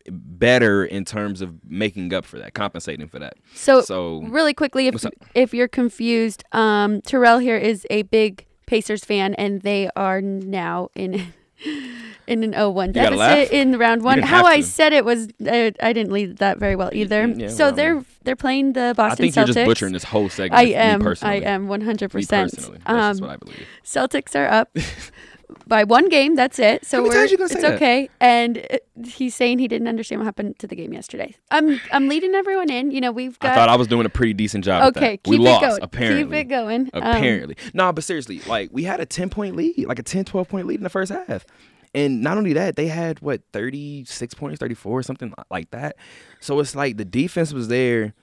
better 0.09 0.84
in 0.86 1.05
terms 1.05 1.41
of 1.41 1.53
making 1.69 2.13
up 2.13 2.25
for 2.25 2.38
that, 2.39 2.53
compensating 2.53 3.07
for 3.07 3.19
that. 3.19 3.36
So, 3.55 3.82
so 3.82 4.21
really 4.23 4.53
quickly, 4.53 4.88
if 4.88 5.05
if 5.36 5.53
you're 5.53 5.67
confused, 5.67 6.43
um, 6.51 7.01
Terrell 7.01 7.39
here 7.39 7.57
is 7.57 7.86
a 7.89 8.03
big 8.03 8.45
Pacers 8.65 9.03
fan, 9.05 9.34
and 9.36 9.61
they 9.61 9.89
are 9.95 10.21
now 10.21 10.89
in 10.95 11.34
in 12.27 12.43
an 12.43 12.51
0-1 12.53 12.93
gotta 12.93 13.15
laugh. 13.15 13.36
deficit 13.36 13.53
in 13.55 13.77
round 13.80 14.03
one. 14.03 14.19
How 14.19 14.45
I 14.45 14.61
said 14.61 14.93
it 14.93 15.03
was 15.03 15.27
I, 15.45 15.73
I 15.82 15.93
didn't 15.93 16.11
lead 16.11 16.38
that 16.38 16.57
very 16.59 16.75
well 16.75 16.89
either. 16.93 17.27
Yeah, 17.27 17.47
so 17.47 17.65
well, 17.65 17.73
they're 17.73 18.05
they're 18.23 18.36
playing 18.36 18.73
the 18.73 18.93
Boston 18.95 19.11
I 19.11 19.15
think 19.15 19.34
Celtics. 19.34 19.38
you're 19.38 19.45
just 19.55 19.65
butchering 19.65 19.93
this 19.93 20.03
whole 20.03 20.30
segment. 20.30 20.59
I 20.59 20.63
am. 20.65 21.01
I 21.21 21.36
am 21.36 21.67
100. 21.67 22.01
Me 22.01 22.07
percent. 22.19 22.51
That's 22.51 22.69
Um, 22.86 23.17
what 23.17 23.30
I 23.32 23.38
believe. 23.38 23.65
Celtics 23.84 24.36
are 24.36 24.47
up 24.47 24.75
by 25.68 25.84
one 25.84 26.10
game. 26.10 26.36
That's 26.36 26.60
it. 26.60 26.86
So 26.86 27.04
we're 27.04 27.26
you 27.26 27.38
it's 27.39 27.54
say 27.54 27.62
that? 27.62 27.74
okay. 27.74 28.10
And 28.20 28.66
uh, 28.70 28.78
he's 29.06 29.36
saying 29.36 29.60
he 29.60 29.68
didn't 29.68 29.88
understand 29.88 30.20
what 30.20 30.26
happened 30.26 30.60
to 30.60 30.68
the 30.68 30.76
game 30.76 30.93
yesterday. 30.93 31.36
I'm 31.52 31.80
I'm 31.91 32.08
leading 32.08 32.34
everyone 32.36 32.70
in. 32.70 32.91
You 32.91 33.02
know 33.02 33.12
we've 33.12 33.38
got. 33.39 33.52
I 33.52 33.56
thought 33.56 33.70
I 33.70 33.76
was 33.76 33.88
doing 33.88 34.06
a 34.06 34.10
pretty 34.10 34.34
decent 34.34 34.66
job. 34.66 34.95
Okay, 34.95 35.20
that. 35.24 35.30
we 35.30 35.38
keep 35.38 35.45
it 35.45 35.50
lost 35.50 35.62
going. 35.62 35.76
Keep 35.76 35.84
apparently. 35.84 36.38
it 36.39 36.43
going. 36.45 36.89
Um, 36.93 37.04
Apparently, 37.04 37.58
nah, 37.74 37.91
but 37.91 38.04
seriously, 38.04 38.41
like 38.47 38.70
we 38.72 38.84
had 38.84 39.00
a 39.00 39.06
ten 39.06 39.30
point 39.30 39.56
lead, 39.56 39.86
like 39.88 40.00
a 40.00 40.04
10, 40.04 40.26
12 40.26 40.47
point 40.47 40.68
lead 40.68 40.78
in 40.80 40.84
the 40.84 40.89
first 40.89 41.12
half, 41.12 41.45
and 41.93 42.22
not 42.22 42.38
only 42.38 42.54
that, 42.54 42.76
they 42.76 42.88
had 42.88 43.20
what 43.22 43.41
thirty 43.54 44.06
six 44.06 44.34
points, 44.34 44.60
thirty 44.60 44.76
four, 44.76 45.04
something 45.04 45.34
like 45.50 45.72
that. 45.72 45.95
So 46.39 46.60
it's 46.60 46.76
like 46.76 46.97
the 46.97 47.06
defense 47.06 47.54
was 47.54 47.68
there, 47.68 48.14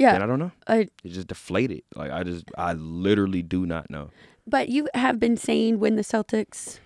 Yeah. 0.00 0.14
and 0.14 0.22
I 0.24 0.26
don't 0.26 0.38
know, 0.38 0.50
I, 0.66 0.76
it 1.04 1.08
just 1.10 1.28
deflated. 1.28 1.82
Like 1.94 2.10
I 2.10 2.22
just, 2.24 2.46
I 2.56 2.72
literally 2.72 3.42
do 3.42 3.66
not 3.66 3.90
know. 3.90 4.10
but 4.46 4.68
you 4.68 4.88
have 4.94 5.20
been 5.20 5.36
saying 5.36 5.78
when 5.78 5.96
the 5.96 6.02
Celtics 6.02 6.78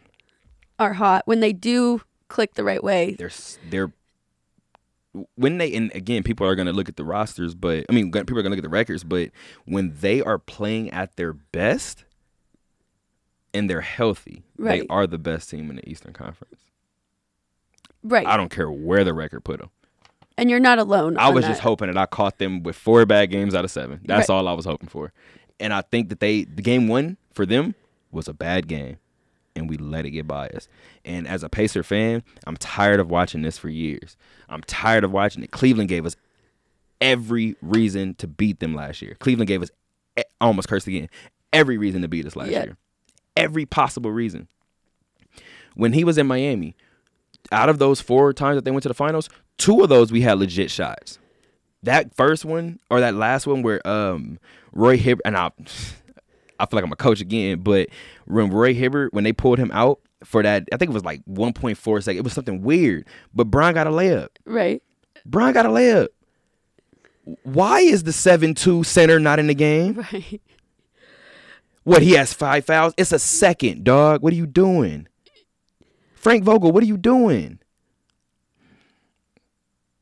are 0.78 0.94
hot, 0.94 1.22
when 1.26 1.40
they 1.40 1.52
do 1.52 2.02
click 2.28 2.54
the 2.54 2.64
right 2.64 2.82
way. 2.82 3.14
They're 3.18 3.30
they're 3.70 3.92
when 5.36 5.58
they 5.58 5.72
and 5.74 5.94
again 5.94 6.24
people 6.24 6.44
are 6.44 6.56
going 6.56 6.66
to 6.66 6.72
look 6.72 6.88
at 6.88 6.96
the 6.96 7.04
rosters 7.04 7.54
but 7.54 7.84
i 7.88 7.92
mean 7.92 8.10
people 8.10 8.36
are 8.36 8.42
going 8.42 8.46
to 8.46 8.50
look 8.50 8.58
at 8.58 8.64
the 8.64 8.68
records 8.68 9.04
but 9.04 9.30
when 9.64 9.94
they 10.00 10.20
are 10.20 10.40
playing 10.40 10.90
at 10.90 11.14
their 11.14 11.32
best 11.32 12.04
and 13.52 13.70
they're 13.70 13.80
healthy 13.80 14.42
Right. 14.58 14.80
they 14.80 14.86
are 14.88 15.06
the 15.06 15.18
best 15.18 15.50
team 15.50 15.70
in 15.70 15.76
the 15.76 15.88
eastern 15.88 16.12
conference 16.14 16.60
Right. 18.02 18.26
i 18.26 18.36
don't 18.36 18.50
care 18.50 18.68
where 18.68 19.04
the 19.04 19.14
record 19.14 19.44
put 19.44 19.60
them 19.60 19.70
and 20.39 20.51
you're 20.51 20.61
not 20.61 20.78
alone. 20.78 21.16
i 21.18 21.28
was 21.28 21.43
that. 21.45 21.49
just 21.51 21.61
hoping 21.61 21.89
that 21.89 21.97
i 21.97 22.07
caught 22.07 22.39
them 22.39 22.62
with 22.62 22.76
four 22.76 23.05
bad 23.07 23.30
games 23.30 23.55
out 23.55 23.64
of 23.64 23.70
seven 23.70 24.01
that's 24.05 24.28
Right. 24.28 24.35
all 24.35 24.49
i 24.49 24.53
was 24.53 24.64
hoping 24.64 24.89
for 24.89 25.12
and 25.61 25.72
i 25.72 25.80
think 25.82 26.09
that 26.09 26.20
they 26.20 26.45
the 26.45 26.62
game 26.62 26.89
one 26.89 27.16
for 27.32 27.45
them 27.47 27.74
was 28.11 28.28
a 28.28 28.35
bad 28.35 28.66
game 28.68 28.97
and 29.57 29.68
we 29.70 29.76
let 29.76 30.05
it 30.05 30.11
get 30.11 30.26
by 30.26 30.49
us. 30.49 30.68
And 31.05 31.28
as 31.28 31.45
a 31.45 31.49
Pacer 31.49 31.85
fan, 31.85 32.24
I'm 32.45 32.57
tired 32.57 32.99
of 32.99 33.09
watching 33.09 33.43
this 33.43 33.57
for 33.57 33.68
years. 33.68 34.16
I'm 34.49 34.62
tired 34.62 35.05
of 35.05 35.12
watching 35.12 35.45
it. 35.45 35.53
Cleveland 35.53 35.89
gave 35.89 36.05
us 36.05 36.16
every 37.01 37.55
reason 37.62 38.14
to 38.16 38.26
beat 38.26 38.59
them 38.59 38.74
last 38.74 39.01
year. 39.01 39.14
Cleveland 39.20 39.47
gave 39.47 39.62
us 39.62 39.70
I 40.18 40.24
almost 40.41 40.66
cursed 40.66 40.89
again. 40.89 41.09
Every 41.53 41.78
reason 41.78 42.03
to 42.03 42.09
beat 42.09 42.26
us 42.26 42.35
last 42.35 42.51
Yeah. 42.51 42.64
year. 42.64 42.76
Every 43.37 43.64
possible 43.64 44.11
reason. 44.11 44.49
When 45.76 45.93
he 45.93 46.03
was 46.05 46.18
in 46.18 46.26
Miami, 46.26 46.74
out 47.53 47.68
of 47.68 47.78
those 47.78 48.01
four 48.01 48.32
times 48.32 48.57
that 48.57 48.64
they 48.64 48.70
went 48.72 48.82
to 48.82 48.89
the 48.89 48.95
finals, 48.95 49.28
two 49.59 49.82
of 49.82 49.88
those 49.88 50.12
we 50.12 50.20
had 50.20 50.38
legit 50.38 50.70
shots. 50.70 51.18
That 51.82 52.14
first 52.14 52.44
one 52.44 52.78
or 52.90 53.00
that 53.00 53.14
last 53.14 53.46
one 53.46 53.62
where 53.62 53.86
um 53.86 54.38
Roy 54.72 54.96
Hibbert 54.96 55.22
and 55.24 55.36
I 55.36 55.50
I 56.61 56.66
feel 56.66 56.76
like 56.78 56.84
I'm 56.84 56.92
a 56.92 56.96
coach 56.96 57.20
again, 57.20 57.61
but 57.61 57.88
when 58.26 58.50
Roy 58.50 58.74
Hibbert, 58.74 59.12
when 59.12 59.24
they 59.24 59.32
pulled 59.32 59.59
him 59.59 59.70
out 59.72 59.98
for 60.22 60.42
that, 60.42 60.68
I 60.72 60.76
think 60.76 60.90
it 60.90 60.94
was 60.94 61.05
like 61.05 61.24
1.4 61.26 62.02
seconds. 62.02 62.18
It 62.18 62.22
was 62.24 62.32
something 62.32 62.62
weird. 62.62 63.07
But 63.34 63.50
Bron 63.50 63.74
got 63.74 63.86
a 63.88 63.90
layup. 63.90 64.28
right. 64.44 64.80
Bron 65.26 65.52
got 65.52 65.66
a 65.66 65.70
layup. 65.70 66.09
Why 67.42 67.80
is 67.80 68.05
the 68.05 68.11
7-2 68.12 68.84
center 68.86 69.18
not 69.18 69.38
in 69.38 69.46
the 69.46 69.55
game? 69.55 70.05
Right. 70.12 70.40
What, 71.82 72.02
he 72.02 72.12
has 72.12 72.32
five 72.32 72.64
fouls? 72.64 72.94
It's 72.96 73.12
a 73.12 73.18
second, 73.18 73.84
dog. 73.84 74.22
What 74.22 74.32
are 74.32 74.36
you 74.36 74.46
doing? 74.46 75.07
Frank 76.14 76.42
Vogel, 76.42 76.72
what 76.72 76.82
are 76.82 76.86
you 76.86 76.96
doing? 76.96 77.59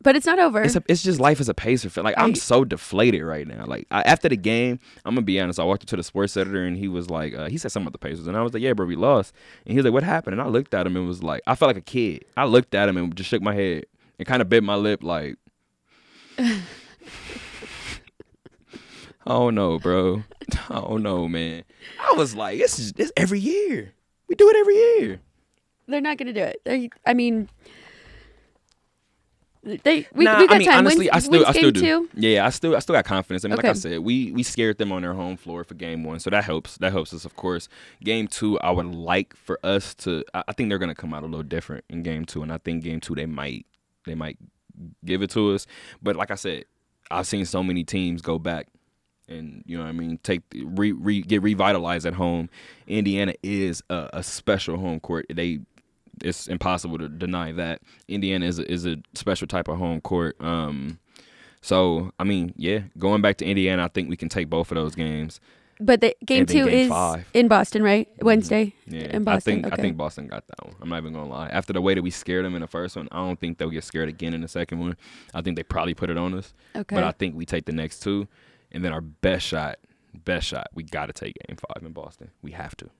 But 0.03 0.17
it's 0.17 0.27
not 0.27 0.39
over. 0.39 0.61
It's 0.63 0.75
a, 0.77 0.83
it's 0.89 1.03
just 1.03 1.21
life 1.21 1.39
as 1.41 1.49
a 1.49 1.55
Pacer 1.55 1.89
fan. 1.89 2.03
Like 2.05 2.17
I'm 2.19 2.31
I- 2.31 2.35
so 2.35 2.65
deflated 2.65 3.23
right 3.23 3.47
now. 3.47 3.65
Like 3.67 3.87
I, 3.91 4.03
after 4.03 4.29
the 4.29 4.37
game, 4.37 4.81
I'm 5.05 5.15
gonna 5.15 5.25
be 5.25 5.39
honest. 5.41 5.61
I 5.61 5.65
walked 5.65 5.85
up 5.85 5.89
to 5.91 5.97
the 5.97 6.03
sports 6.03 6.37
editor 6.37 6.65
and 6.65 6.77
he 6.77 6.89
was 6.89 7.09
like, 7.11 7.35
uh, 7.35 7.49
he 7.49 7.57
said 7.59 7.71
something 7.73 7.87
about 7.87 7.93
the 8.01 8.07
Pacers, 8.07 8.27
and 8.27 8.37
I 8.37 8.43
was 8.43 8.53
like, 8.53 8.63
yeah, 8.63 8.73
bro, 8.73 8.87
we 8.87 8.97
lost. 8.97 9.33
And 9.65 9.73
he 9.73 9.77
was 9.79 9.85
like, 9.85 9.93
what 9.95 10.03
happened? 10.03 10.33
And 10.35 10.43
I 10.43 10.47
looked 10.49 10.75
at 10.75 10.87
him 10.87 10.97
and 10.97 11.07
was 11.07 11.23
like, 11.23 11.43
I 11.47 11.55
felt 11.55 11.69
like 11.69 11.77
a 11.77 11.81
kid. 11.81 12.25
I 12.37 12.45
looked 12.47 12.75
at 12.75 12.89
him 12.89 12.97
and 12.97 13.15
just 13.15 13.31
shook 13.31 13.43
my 13.43 13.55
head 13.55 13.85
and 14.19 14.27
kind 14.27 14.43
of 14.43 14.49
bit 14.49 14.65
my 14.65 14.75
lip, 14.75 15.03
like, 15.03 15.37
oh 19.27 19.51
no, 19.51 19.79
bro, 19.79 20.25
oh 20.71 20.97
no, 20.97 21.29
man. 21.29 21.65
I 22.01 22.15
was 22.17 22.35
like, 22.35 22.59
this 22.59 22.79
is 22.79 22.93
this 22.95 23.13
every 23.17 23.41
year. 23.41 23.93
We 24.29 24.35
do 24.35 24.49
it 24.49 24.57
every 24.57 24.75
year. 24.75 25.21
They're 25.87 26.01
not 26.01 26.17
going 26.17 26.27
to 26.29 26.33
do 26.33 26.41
it. 26.43 26.61
They, 26.65 26.89
I 27.05 27.13
mean, 27.13 27.49
they 29.63 30.07
we, 30.13 30.25
nah, 30.25 30.39
we 30.39 30.47
got 30.47 30.57
I 30.57 30.59
mean, 30.59 30.69
time. 30.69 30.79
honestly, 30.79 31.11
I 31.11 31.21
still, 31.21 31.47
I 31.47 31.53
still 31.53 31.71
do. 31.71 31.81
Two? 31.81 32.09
Yeah, 32.15 32.45
I 32.45 32.51
still, 32.51 32.75
I 32.75 32.81
still 32.81 32.95
got 32.95 33.05
confidence. 33.05 33.45
I 33.45 33.49
mean, 33.49 33.57
like 33.57 33.65
I 33.65 33.75
said, 33.75 34.01
we 34.01 34.33
we 34.33 34.43
scared 34.43 34.79
them 34.79 34.91
on 34.91 35.03
their 35.03 35.15
home 35.15 35.37
floor 35.37 35.63
for 35.63 35.75
game 35.75 36.03
one, 36.03 36.19
so 36.19 36.31
that 36.31 36.43
helps. 36.45 36.79
That 36.79 36.93
helps 36.93 37.15
us, 37.15 37.25
of 37.25 37.37
course. 37.37 37.69
Game 38.03 38.27
two, 38.27 38.59
I 38.61 38.71
would 38.73 38.87
like 38.87 39.37
for 39.37 39.61
us 39.63 39.95
to. 39.97 40.25
I, 40.35 40.43
I 40.49 40.53
think 40.53 40.69
they're 40.69 40.79
gonna 40.79 40.97
come 40.97 41.15
out 41.15 41.23
a 41.23 41.27
little 41.27 41.45
different 41.45 41.85
in 41.89 42.03
game 42.03 42.25
two, 42.25 42.43
and 42.43 42.53
I 42.53 42.59
think 42.59 42.83
game 42.83 43.01
two 43.01 43.15
they 43.15 43.27
might, 43.27 43.67
they 44.05 44.17
might 44.17 44.37
give 45.05 45.23
it 45.23 45.31
to 45.31 45.55
us. 45.55 45.67
But 46.03 46.17
like 46.17 46.33
I 46.33 46.37
said, 46.37 46.65
I've 47.11 47.27
seen 47.27 47.45
so 47.45 47.63
many 47.63 47.85
teams 47.85 48.21
go 48.21 48.39
back. 48.39 48.67
And 49.29 49.63
you 49.65 49.79
know 49.79 49.85
what 49.85 49.91
I 49.91 49.93
mean, 49.93 50.19
take 50.25 50.43
re, 50.53 50.93
re, 50.93 51.23
get 51.23 51.43
revitalized 51.43 52.05
at 52.05 52.15
home. 52.15 52.51
Indiana 52.87 53.35
is 53.43 53.83
a, 53.89 54.11
a 54.15 54.23
special 54.23 54.77
home 54.77 54.99
court. 54.99 55.27
They 55.33 55.61
it's 56.23 56.49
impossible 56.49 56.99
to 56.99 57.09
deny 57.09 57.53
that 57.53 57.83
Indiana 58.09 58.47
is 58.47 58.59
a, 58.59 58.71
is 58.71 58.87
a 58.87 58.97
special 59.15 59.47
type 59.47 59.69
of 59.69 59.79
home 59.79 60.01
court. 60.01 60.37
Um, 60.41 60.99
so 61.61 62.13
I 62.19 62.25
mean, 62.25 62.53
yeah, 62.57 62.81
going 62.99 63.23
back 63.23 63.39
to 63.39 63.45
Indiana, 63.45 63.85
I 63.85 63.89
think 63.89 64.09
we 64.09 64.17
can 64.17 64.29
take 64.29 64.51
both 64.51 64.71
of 64.71 64.77
those 64.77 64.95
games. 64.95 65.41
But 65.81 66.01
the 66.01 66.15
game 66.25 66.47
two 66.47 66.67
game 66.67 66.69
is 66.69 66.89
five. 66.89 67.27
in 67.35 67.49
Boston, 67.49 67.83
right? 67.83 68.09
Wednesday. 68.21 68.75
Yeah, 68.87 69.17
in 69.17 69.25
Boston. 69.25 69.37
I 69.37 69.41
think 69.41 69.67
okay. 69.67 69.75
I 69.75 69.77
think 69.83 69.97
Boston 69.97 70.29
got 70.29 70.47
that 70.47 70.65
one. 70.65 70.77
I'm 70.81 70.89
not 70.89 70.99
even 70.99 71.13
gonna 71.13 71.29
lie. 71.29 71.49
After 71.49 71.73
the 71.73 71.81
way 71.81 71.95
that 71.95 72.03
we 72.03 72.11
scared 72.11 72.45
them 72.45 72.55
in 72.55 72.61
the 72.61 72.69
first 72.69 72.97
one, 72.97 73.09
I 73.11 73.17
don't 73.17 73.41
think 73.41 73.59
they'll 73.59 73.71
get 73.71 73.85
scared 73.85 74.09
again 74.09 74.35
in 74.35 74.43
the 74.43 74.49
second 74.49 74.81
one. 74.81 74.97
I 75.35 75.43
think 75.43 75.57
they 75.57 75.63
probably 75.63 75.95
put 75.95 76.11
it 76.11 76.17
on 76.17 76.35
us. 76.35 76.55
Okay. 76.77 76.95
But 76.95 77.05
I 77.05 77.13
think 77.13 77.35
we 77.35 77.47
take 77.47 77.65
the 77.65 77.73
next 77.73 78.01
two, 78.01 78.29
and 78.71 78.85
then 78.85 78.93
our 78.93 79.01
best 79.01 79.47
shot, 79.47 79.79
best 80.15 80.47
shot, 80.47 80.69
we 80.75 80.85
got 80.85 81.07
to 81.07 81.13
take 81.13 81.37
Game 81.49 81.57
Five 81.57 81.85
in 81.85 81.93
Boston. 81.93 82.31
We 82.43 82.53
have 82.53 82.77
to. 82.77 82.91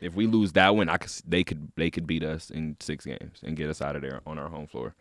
If 0.00 0.14
we 0.14 0.26
lose 0.26 0.52
that 0.52 0.76
one, 0.76 0.88
I 0.88 0.96
could, 0.96 1.10
they 1.26 1.42
could 1.44 1.72
they 1.76 1.90
could 1.90 2.06
beat 2.06 2.22
us 2.22 2.50
in 2.50 2.76
six 2.80 3.04
games 3.04 3.40
and 3.42 3.56
get 3.56 3.68
us 3.70 3.82
out 3.82 3.96
of 3.96 4.02
there 4.02 4.20
on 4.26 4.38
our 4.38 4.48
home 4.48 4.66
floor. 4.66 4.94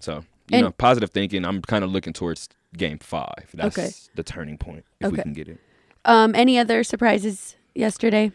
So 0.00 0.24
you 0.48 0.58
And- 0.58 0.62
know, 0.66 0.70
positive 0.72 1.10
thinking. 1.10 1.44
I'm 1.44 1.62
kind 1.62 1.84
of 1.84 1.90
looking 1.90 2.12
towards 2.12 2.48
Game 2.76 2.98
Five. 2.98 3.48
That's 3.54 3.78
Okay. 3.78 3.90
the 4.14 4.22
turning 4.22 4.58
point 4.58 4.84
if 5.00 5.10
we 5.12 5.18
can 5.18 5.32
get 5.32 5.48
it. 5.48 5.58
Um, 6.04 6.34
any 6.34 6.58
other 6.58 6.82
surprises 6.84 7.56
yesterday? 7.74 8.32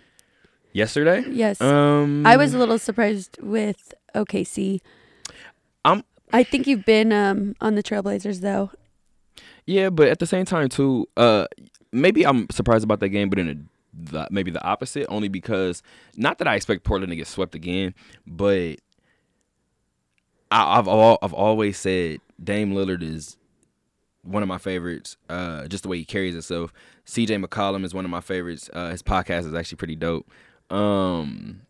Yesterday, 0.74 1.24
Yes. 1.30 1.62
um, 1.62 2.26
I 2.26 2.36
was 2.38 2.54
a 2.54 2.58
little 2.58 2.78
surprised 2.78 3.38
with 3.42 3.94
OKC. 4.14 4.82
I'm 5.86 6.04
I 6.34 6.44
think 6.44 6.68
you've 6.68 6.86
been 6.86 7.14
um, 7.14 7.56
on 7.62 7.76
the 7.76 7.84
Trailblazers 7.84 8.42
though. 8.42 8.72
Yeah, 9.66 9.90
but 9.90 10.08
at 10.10 10.20
the 10.20 10.26
same 10.28 10.46
time 10.46 10.68
too, 10.70 11.08
uh, 11.18 11.46
maybe 11.92 12.26
I'm 12.26 12.48
surprised 12.50 12.84
about 12.84 13.00
that 13.00 13.10
game, 13.10 13.30
but 13.30 13.40
in 13.40 13.48
a 13.50 13.56
the, 13.98 14.28
maybe 14.30 14.52
the 14.52 14.64
opposite, 14.64 15.08
only 15.10 15.28
because 15.28 15.82
not 16.16 16.38
that 16.40 16.48
I 16.48 16.56
expect 16.56 16.84
Portland 16.84 17.12
to 17.12 17.16
get 17.16 17.28
swept 17.28 17.56
again, 17.56 17.94
but 18.28 18.80
I, 20.52 20.78
I've 20.80 20.88
all, 20.88 21.18
I've 21.22 21.34
always 21.34 21.78
said 21.78 22.20
Dame 22.44 22.74
Lillard 22.74 23.02
is 23.02 23.38
one 24.24 24.44
of 24.44 24.50
my 24.50 24.58
favorites. 24.58 25.18
Uh, 25.30 25.68
just 25.68 25.84
the 25.84 25.90
way 25.90 25.98
he 25.98 26.06
carries 26.06 26.34
himself. 26.34 26.74
C.J. 27.06 27.38
McCollum 27.38 27.86
is 27.86 27.94
one 27.94 28.06
of 28.06 28.12
my 28.12 28.22
favorites. 28.22 28.70
Uh, 28.74 28.90
his 28.90 29.04
podcast 29.04 29.46
is 29.46 29.54
actually 29.54 29.78
pretty 29.78 29.96
dope. 29.96 30.30
Um, 30.70 31.62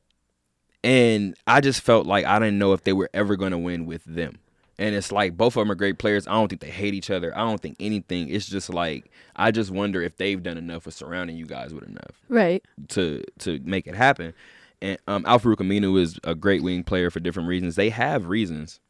and 0.84 1.36
I 1.45 1.61
just 1.61 1.82
felt 1.82 2.05
like 2.05 2.26
I 2.26 2.39
didn't 2.39 2.57
know 2.57 2.73
if 2.73 2.84
they 2.84 2.93
were 2.93 3.09
ever 3.13 3.36
going 3.36 3.51
to 3.51 3.57
win 3.57 3.86
with 3.86 4.03
them. 4.05 4.39
And 4.78 4.93
it's 4.93 5.11
like 5.11 5.38
both 5.38 5.55
of 5.55 5.61
them 5.61 5.71
are 5.71 5.76
great 5.76 5.97
players. 5.99 6.28
I 6.28 6.34
don't 6.34 6.49
think 6.49 6.61
they 6.61 6.69
hate 6.69 6.93
each 6.93 7.09
other. 7.09 7.36
I 7.38 7.41
don't 7.41 7.61
think 7.61 7.78
anything. 7.80 8.28
It's 8.30 8.45
just 8.45 8.69
like 8.69 9.09
I 9.36 9.51
just 9.51 9.71
wonder 9.71 10.01
if 10.01 10.17
they've 10.17 10.41
done 10.43 10.57
enough 10.57 10.86
with 10.86 10.95
surrounding 10.95 11.38
you 11.38 11.45
guys 11.45 11.73
with 11.73 11.84
enough 11.86 12.21
Right. 12.28 12.61
to 12.89 13.23
to 13.39 13.59
make 13.63 13.88
it 13.88 13.95
happen. 13.95 14.34
And 14.82 14.97
um, 15.07 15.26
Al-Farouq 15.26 15.55
Aminu 15.57 15.97
is 15.99 16.19
a 16.26 16.36
great 16.36 16.61
wing 16.61 16.84
player 16.84 17.09
for 17.09 17.21
different 17.21 17.47
reasons. 17.47 17.76
They 17.76 17.89
have 17.89 18.28
reasons. 18.28 18.82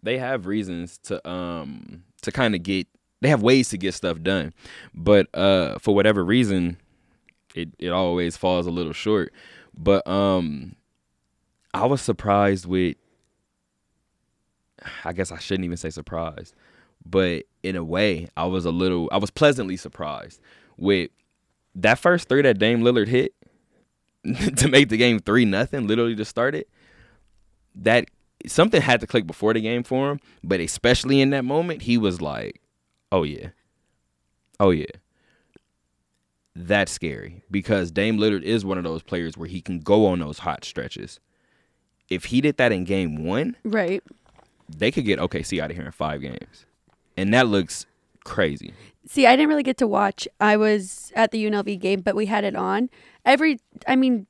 They 0.00 0.18
have 0.18 0.46
reasons 0.46 0.98
to 1.04 1.28
um 1.28 2.04
to 2.22 2.30
kind 2.30 2.54
of 2.54 2.62
get. 2.62 2.86
They 3.20 3.28
have 3.28 3.42
ways 3.42 3.70
to 3.70 3.78
get 3.78 3.94
stuff 3.94 4.22
done, 4.22 4.54
but 4.94 5.26
uh 5.34 5.78
for 5.80 5.92
whatever 5.96 6.24
reason, 6.24 6.76
it 7.56 7.70
it 7.80 7.88
always 7.88 8.36
falls 8.36 8.66
a 8.68 8.70
little 8.70 8.92
short. 8.92 9.32
But 9.76 10.06
um, 10.06 10.76
I 11.74 11.86
was 11.86 12.00
surprised 12.00 12.66
with. 12.66 12.96
I 15.04 15.12
guess 15.12 15.32
I 15.32 15.38
shouldn't 15.38 15.64
even 15.64 15.76
say 15.76 15.90
surprised, 15.90 16.54
but 17.04 17.44
in 17.62 17.76
a 17.76 17.84
way, 17.84 18.28
I 18.36 18.46
was 18.46 18.64
a 18.64 18.70
little. 18.70 19.08
I 19.12 19.18
was 19.18 19.30
pleasantly 19.30 19.76
surprised 19.76 20.40
with 20.76 21.10
that 21.74 21.98
first 21.98 22.28
three 22.28 22.42
that 22.42 22.58
Dame 22.58 22.80
Lillard 22.80 23.08
hit 23.08 23.34
to 24.56 24.68
make 24.68 24.88
the 24.88 24.96
game 24.96 25.18
three 25.18 25.44
nothing, 25.44 25.86
literally 25.86 26.16
to 26.16 26.24
start 26.24 26.54
it. 26.54 26.68
That 27.74 28.06
something 28.46 28.80
had 28.80 29.00
to 29.00 29.06
click 29.06 29.26
before 29.26 29.54
the 29.54 29.60
game 29.60 29.82
for 29.82 30.10
him, 30.10 30.20
but 30.42 30.60
especially 30.60 31.20
in 31.20 31.30
that 31.30 31.44
moment, 31.44 31.82
he 31.82 31.98
was 31.98 32.20
like, 32.20 32.60
"Oh 33.12 33.22
yeah, 33.22 33.48
oh 34.60 34.70
yeah." 34.70 34.86
That's 36.60 36.90
scary 36.90 37.42
because 37.52 37.92
Dame 37.92 38.18
Lillard 38.18 38.42
is 38.42 38.64
one 38.64 38.78
of 38.78 38.84
those 38.84 39.02
players 39.02 39.36
where 39.36 39.48
he 39.48 39.60
can 39.60 39.78
go 39.78 40.06
on 40.06 40.18
those 40.18 40.40
hot 40.40 40.64
stretches. 40.64 41.20
If 42.10 42.26
he 42.26 42.40
did 42.40 42.56
that 42.56 42.72
in 42.72 42.82
game 42.82 43.24
one, 43.24 43.54
Right. 43.62 44.02
They 44.68 44.90
could 44.90 45.04
get 45.04 45.18
OKC 45.18 45.60
out 45.60 45.70
of 45.70 45.76
here 45.76 45.86
in 45.86 45.92
five 45.92 46.20
games, 46.20 46.66
and 47.16 47.32
that 47.34 47.48
looks 47.48 47.86
crazy. 48.24 48.74
See, 49.06 49.26
I 49.26 49.36
didn't 49.36 49.48
really 49.48 49.62
get 49.62 49.78
to 49.78 49.86
watch. 49.86 50.28
I 50.40 50.56
was 50.56 51.12
at 51.16 51.30
the 51.30 51.44
UNLV 51.44 51.80
game, 51.80 52.00
but 52.00 52.14
we 52.14 52.26
had 52.26 52.44
it 52.44 52.54
on. 52.54 52.90
Every, 53.24 53.58
I 53.86 53.96
mean, 53.96 54.26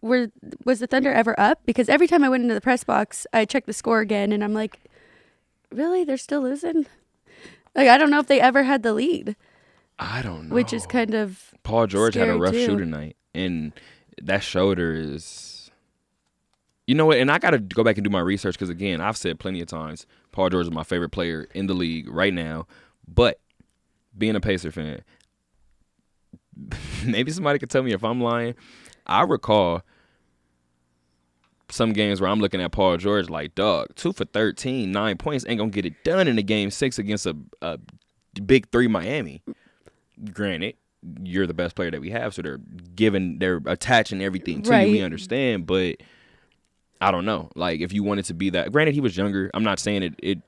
were 0.00 0.28
was 0.64 0.78
the 0.78 0.86
Thunder 0.86 1.12
ever 1.12 1.38
up? 1.38 1.60
Because 1.66 1.88
every 1.88 2.06
time 2.06 2.22
I 2.22 2.28
went 2.28 2.42
into 2.42 2.54
the 2.54 2.60
press 2.60 2.84
box, 2.84 3.26
I 3.32 3.44
checked 3.44 3.66
the 3.66 3.72
score 3.72 4.00
again, 4.00 4.32
and 4.32 4.44
I'm 4.44 4.54
like, 4.54 4.78
really, 5.72 6.04
they're 6.04 6.16
still 6.16 6.42
losing. 6.42 6.86
Like 7.74 7.88
I 7.88 7.98
don't 7.98 8.10
know 8.10 8.20
if 8.20 8.26
they 8.26 8.40
ever 8.40 8.62
had 8.62 8.82
the 8.82 8.92
lead, 8.92 9.36
I 9.98 10.22
don't 10.22 10.48
know. 10.48 10.54
which 10.54 10.72
is 10.72 10.86
kind 10.86 11.14
of 11.14 11.52
Paul 11.62 11.86
George 11.86 12.14
had 12.14 12.28
a 12.28 12.38
rough 12.38 12.52
too. 12.52 12.64
shooting 12.64 12.90
night, 12.90 13.16
and 13.34 13.72
that 14.22 14.42
shoulder 14.42 14.94
is. 14.94 15.54
You 16.88 16.94
know 16.94 17.04
what? 17.04 17.18
And 17.18 17.30
I 17.30 17.38
got 17.38 17.50
to 17.50 17.58
go 17.58 17.84
back 17.84 17.98
and 17.98 18.04
do 18.04 18.08
my 18.08 18.18
research 18.18 18.54
because 18.54 18.70
again, 18.70 19.02
I've 19.02 19.18
said 19.18 19.38
plenty 19.38 19.60
of 19.60 19.68
times 19.68 20.06
Paul 20.32 20.48
George 20.48 20.64
is 20.64 20.72
my 20.72 20.84
favorite 20.84 21.10
player 21.10 21.46
in 21.54 21.66
the 21.66 21.74
league 21.74 22.08
right 22.08 22.32
now. 22.32 22.66
But 23.06 23.40
being 24.16 24.34
a 24.34 24.40
Pacer 24.40 24.72
fan, 24.72 25.02
maybe 27.04 27.30
somebody 27.30 27.58
could 27.58 27.68
tell 27.68 27.82
me 27.82 27.92
if 27.92 28.02
I'm 28.02 28.22
lying. 28.22 28.54
I 29.06 29.24
recall 29.24 29.82
some 31.70 31.92
games 31.92 32.22
where 32.22 32.30
I'm 32.30 32.40
looking 32.40 32.62
at 32.62 32.72
Paul 32.72 32.96
George 32.96 33.28
like, 33.28 33.54
dog, 33.54 33.88
two 33.94 34.14
for 34.14 34.24
13, 34.24 34.90
nine 34.90 35.18
points 35.18 35.44
ain't 35.46 35.58
gonna 35.58 35.70
get 35.70 35.84
it 35.84 35.92
done 36.04 36.26
in 36.26 36.38
a 36.38 36.42
game 36.42 36.70
six 36.70 36.98
against 36.98 37.26
a, 37.26 37.36
a 37.60 37.78
big 38.46 38.66
three 38.72 38.88
Miami. 38.88 39.42
Granted, 40.32 40.76
you're 41.22 41.46
the 41.46 41.52
best 41.52 41.76
player 41.76 41.90
that 41.90 42.00
we 42.00 42.08
have, 42.08 42.32
so 42.32 42.40
they're 42.40 42.60
giving, 42.94 43.40
they're 43.40 43.60
attaching 43.66 44.22
everything 44.22 44.62
to 44.62 44.70
you. 44.86 44.92
We 44.92 45.02
understand, 45.02 45.66
but 45.66 45.96
I 47.00 47.10
don't 47.10 47.24
know. 47.24 47.50
Like, 47.54 47.80
if 47.80 47.92
you 47.92 48.02
wanted 48.02 48.24
to 48.26 48.34
be 48.34 48.50
that, 48.50 48.72
granted, 48.72 48.94
he 48.94 49.00
was 49.00 49.16
younger. 49.16 49.50
I'm 49.54 49.64
not 49.64 49.78
saying 49.78 50.02
it. 50.02 50.14
It. 50.22 50.38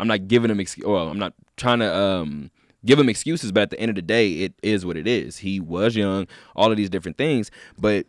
I'm 0.00 0.08
not 0.08 0.28
giving 0.28 0.50
him. 0.50 0.60
Ex- 0.60 0.78
well, 0.78 1.08
I'm 1.08 1.18
not 1.18 1.34
trying 1.56 1.78
to 1.78 1.94
um 1.94 2.50
give 2.84 2.98
him 2.98 3.08
excuses, 3.08 3.52
but 3.52 3.62
at 3.62 3.70
the 3.70 3.80
end 3.80 3.90
of 3.90 3.94
the 3.96 4.02
day, 4.02 4.32
it 4.32 4.54
is 4.62 4.84
what 4.84 4.96
it 4.96 5.06
is. 5.06 5.38
He 5.38 5.60
was 5.60 5.96
young, 5.96 6.26
all 6.54 6.70
of 6.70 6.76
these 6.76 6.90
different 6.90 7.16
things, 7.16 7.50
but 7.78 8.06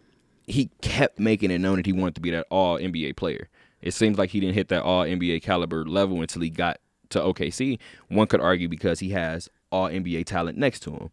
he 0.48 0.70
kept 0.82 1.20
making 1.20 1.52
it 1.52 1.60
known 1.60 1.78
that 1.78 1.86
he 1.86 1.94
wanted 1.94 2.16
to 2.16 2.22
be 2.22 2.32
that 2.32 2.46
all 2.50 2.78
NBA 2.78 3.16
player. 3.16 3.50
It 3.82 3.94
seems 3.94 4.18
like 4.18 4.32
he 4.32 4.40
didn't 4.40 4.56
hit 4.56 4.70
that 4.70 4.84
all 4.84 5.04
NBA 5.04 5.42
caliber 5.44 5.86
level 5.86 6.22
until 6.22 6.42
he 6.42 6.50
got 6.50 6.80
to 7.10 7.20
OKC. 7.20 7.80
One 8.10 8.28
could 8.28 8.42
argue 8.42 8.68
because 8.68 9.00
he 9.00 9.10
has 9.10 9.50
all 9.72 9.88
NBA 9.88 10.26
talent 10.26 10.58
next 10.58 10.82
to 10.82 10.92
him. 10.92 11.12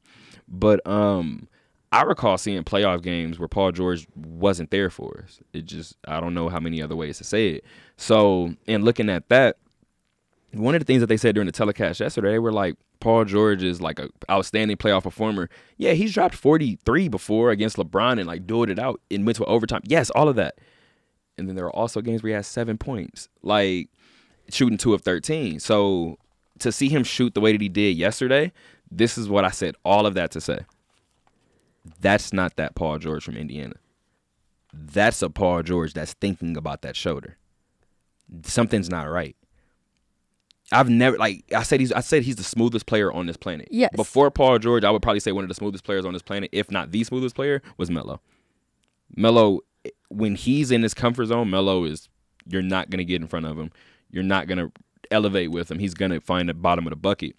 But 0.49 0.85
um 0.87 1.49
I 1.93 2.03
recall 2.03 2.39
seeing 2.39 2.65
playoff 2.65 3.03
games 3.03 3.39
where 3.39 3.49
Paul 3.49 3.71
George 3.71 4.07
wasn't 4.17 4.71
there 4.71 4.89
for 4.89 5.25
us. 5.25 5.41
It 5.53 5.67
just 5.67 5.97
I 6.09 6.21
don't 6.21 6.33
know 6.35 6.49
how 6.49 6.59
many 6.59 6.83
other 6.83 6.97
ways 6.97 7.19
to 7.19 7.25
say 7.25 7.49
it. 7.51 7.65
So, 7.99 8.55
in 8.67 8.83
looking 8.83 9.11
at 9.11 9.29
that, 9.29 9.59
one 10.53 10.75
of 10.75 10.81
the 10.81 10.87
things 10.87 11.01
that 11.01 11.07
they 11.07 11.19
said 11.19 11.35
during 11.35 11.47
the 11.47 11.53
telecast 11.53 12.01
yesterday, 12.01 12.33
they 12.33 12.39
were 12.39 12.53
like, 12.53 12.77
Paul 13.01 13.25
George 13.25 13.63
is 13.63 13.81
like 13.81 13.99
a 13.99 14.09
outstanding 14.31 14.77
playoff 14.77 15.03
performer. 15.03 15.51
Yeah, 15.77 15.93
he's 15.93 16.15
dropped 16.15 16.35
43 16.35 17.09
before 17.09 17.51
against 17.51 17.77
LeBron 17.77 18.19
and 18.19 18.27
like 18.27 18.47
dueled 18.47 18.71
it 18.71 18.79
out 18.79 19.01
and 19.11 19.27
went 19.27 19.37
to 19.37 19.45
overtime. 19.45 19.83
Yes, 19.85 20.09
all 20.11 20.29
of 20.29 20.37
that. 20.37 20.55
And 21.37 21.49
then 21.49 21.57
there 21.57 21.67
are 21.67 21.77
also 21.77 22.01
games 22.01 22.23
where 22.23 22.31
he 22.31 22.35
has 22.35 22.47
seven 22.47 22.79
points, 22.79 23.29
like 23.43 23.89
shooting 24.49 24.79
two 24.79 24.95
of 24.95 25.03
13. 25.03 25.59
So 25.59 26.17
to 26.61 26.71
see 26.71 26.89
him 26.89 27.03
shoot 27.05 27.35
the 27.35 27.41
way 27.41 27.53
that 27.53 27.61
he 27.61 27.69
did 27.69 27.97
yesterday, 27.97 28.53
this 28.91 29.19
is 29.19 29.29
what 29.29 29.45
I 29.45 29.51
said. 29.51 29.75
All 29.85 30.07
of 30.07 30.15
that 30.15 30.31
to 30.33 30.41
say. 30.41 30.61
That's 32.01 32.33
not 32.33 32.57
that 32.57 32.75
Paul 32.75 32.99
George 32.99 33.25
from 33.25 33.37
Indiana. 33.37 33.75
That's 34.73 35.23
a 35.23 35.31
Paul 35.31 35.63
George 35.63 35.93
that's 35.95 36.15
thinking 36.15 36.57
about 36.57 36.83
that 36.83 36.97
shoulder. 36.97 37.37
Something's 38.45 38.89
not 38.89 39.11
right. 39.11 39.37
I've 40.71 40.89
never 40.89 41.19
like 41.19 41.45
I 41.55 41.63
said 41.65 41.81
he's 41.81 41.93
I 41.93 42.01
said 42.01 42.23
he's 42.23 42.37
the 42.37 42.45
smoothest 42.45 42.87
player 42.87 43.13
on 43.13 43.27
this 43.27 43.37
planet. 43.37 43.69
Yes. 43.71 43.91
Before 43.95 44.31
Paul 44.31 44.59
George, 44.59 44.85
I 44.85 44.91
would 44.91 45.03
probably 45.03 45.21
say 45.21 45.33
one 45.33 45.45
of 45.45 45.49
the 45.49 45.55
smoothest 45.55 45.85
players 45.85 46.07
on 46.07 46.15
this 46.15 46.23
planet, 46.23 46.49
if 46.53 46.71
not 46.71 46.93
the 46.93 47.05
smoothest 47.05 47.35
player, 47.35 47.63
was 47.77 47.91
Melo. 47.91 48.21
Melo, 49.15 49.61
when 50.09 50.35
he's 50.35 50.71
in 50.71 50.83
his 50.83 50.95
comfort 50.95 51.27
zone, 51.27 51.51
Melo 51.51 51.85
is 51.85 52.09
you're 52.47 52.63
not 52.63 52.89
gonna 52.89 53.05
get 53.05 53.21
in 53.21 53.29
front 53.29 53.45
of 53.45 53.59
him. 53.59 53.71
You're 54.11 54.23
not 54.23 54.47
gonna 54.47 54.73
elevate 55.11 55.51
with 55.51 55.71
him. 55.71 55.79
He's 55.79 55.95
gonna 55.95 56.21
find 56.21 56.49
the 56.49 56.55
bottom 56.55 56.87
of 56.87 56.91
the 56.91 56.97
bucket. 56.97 57.37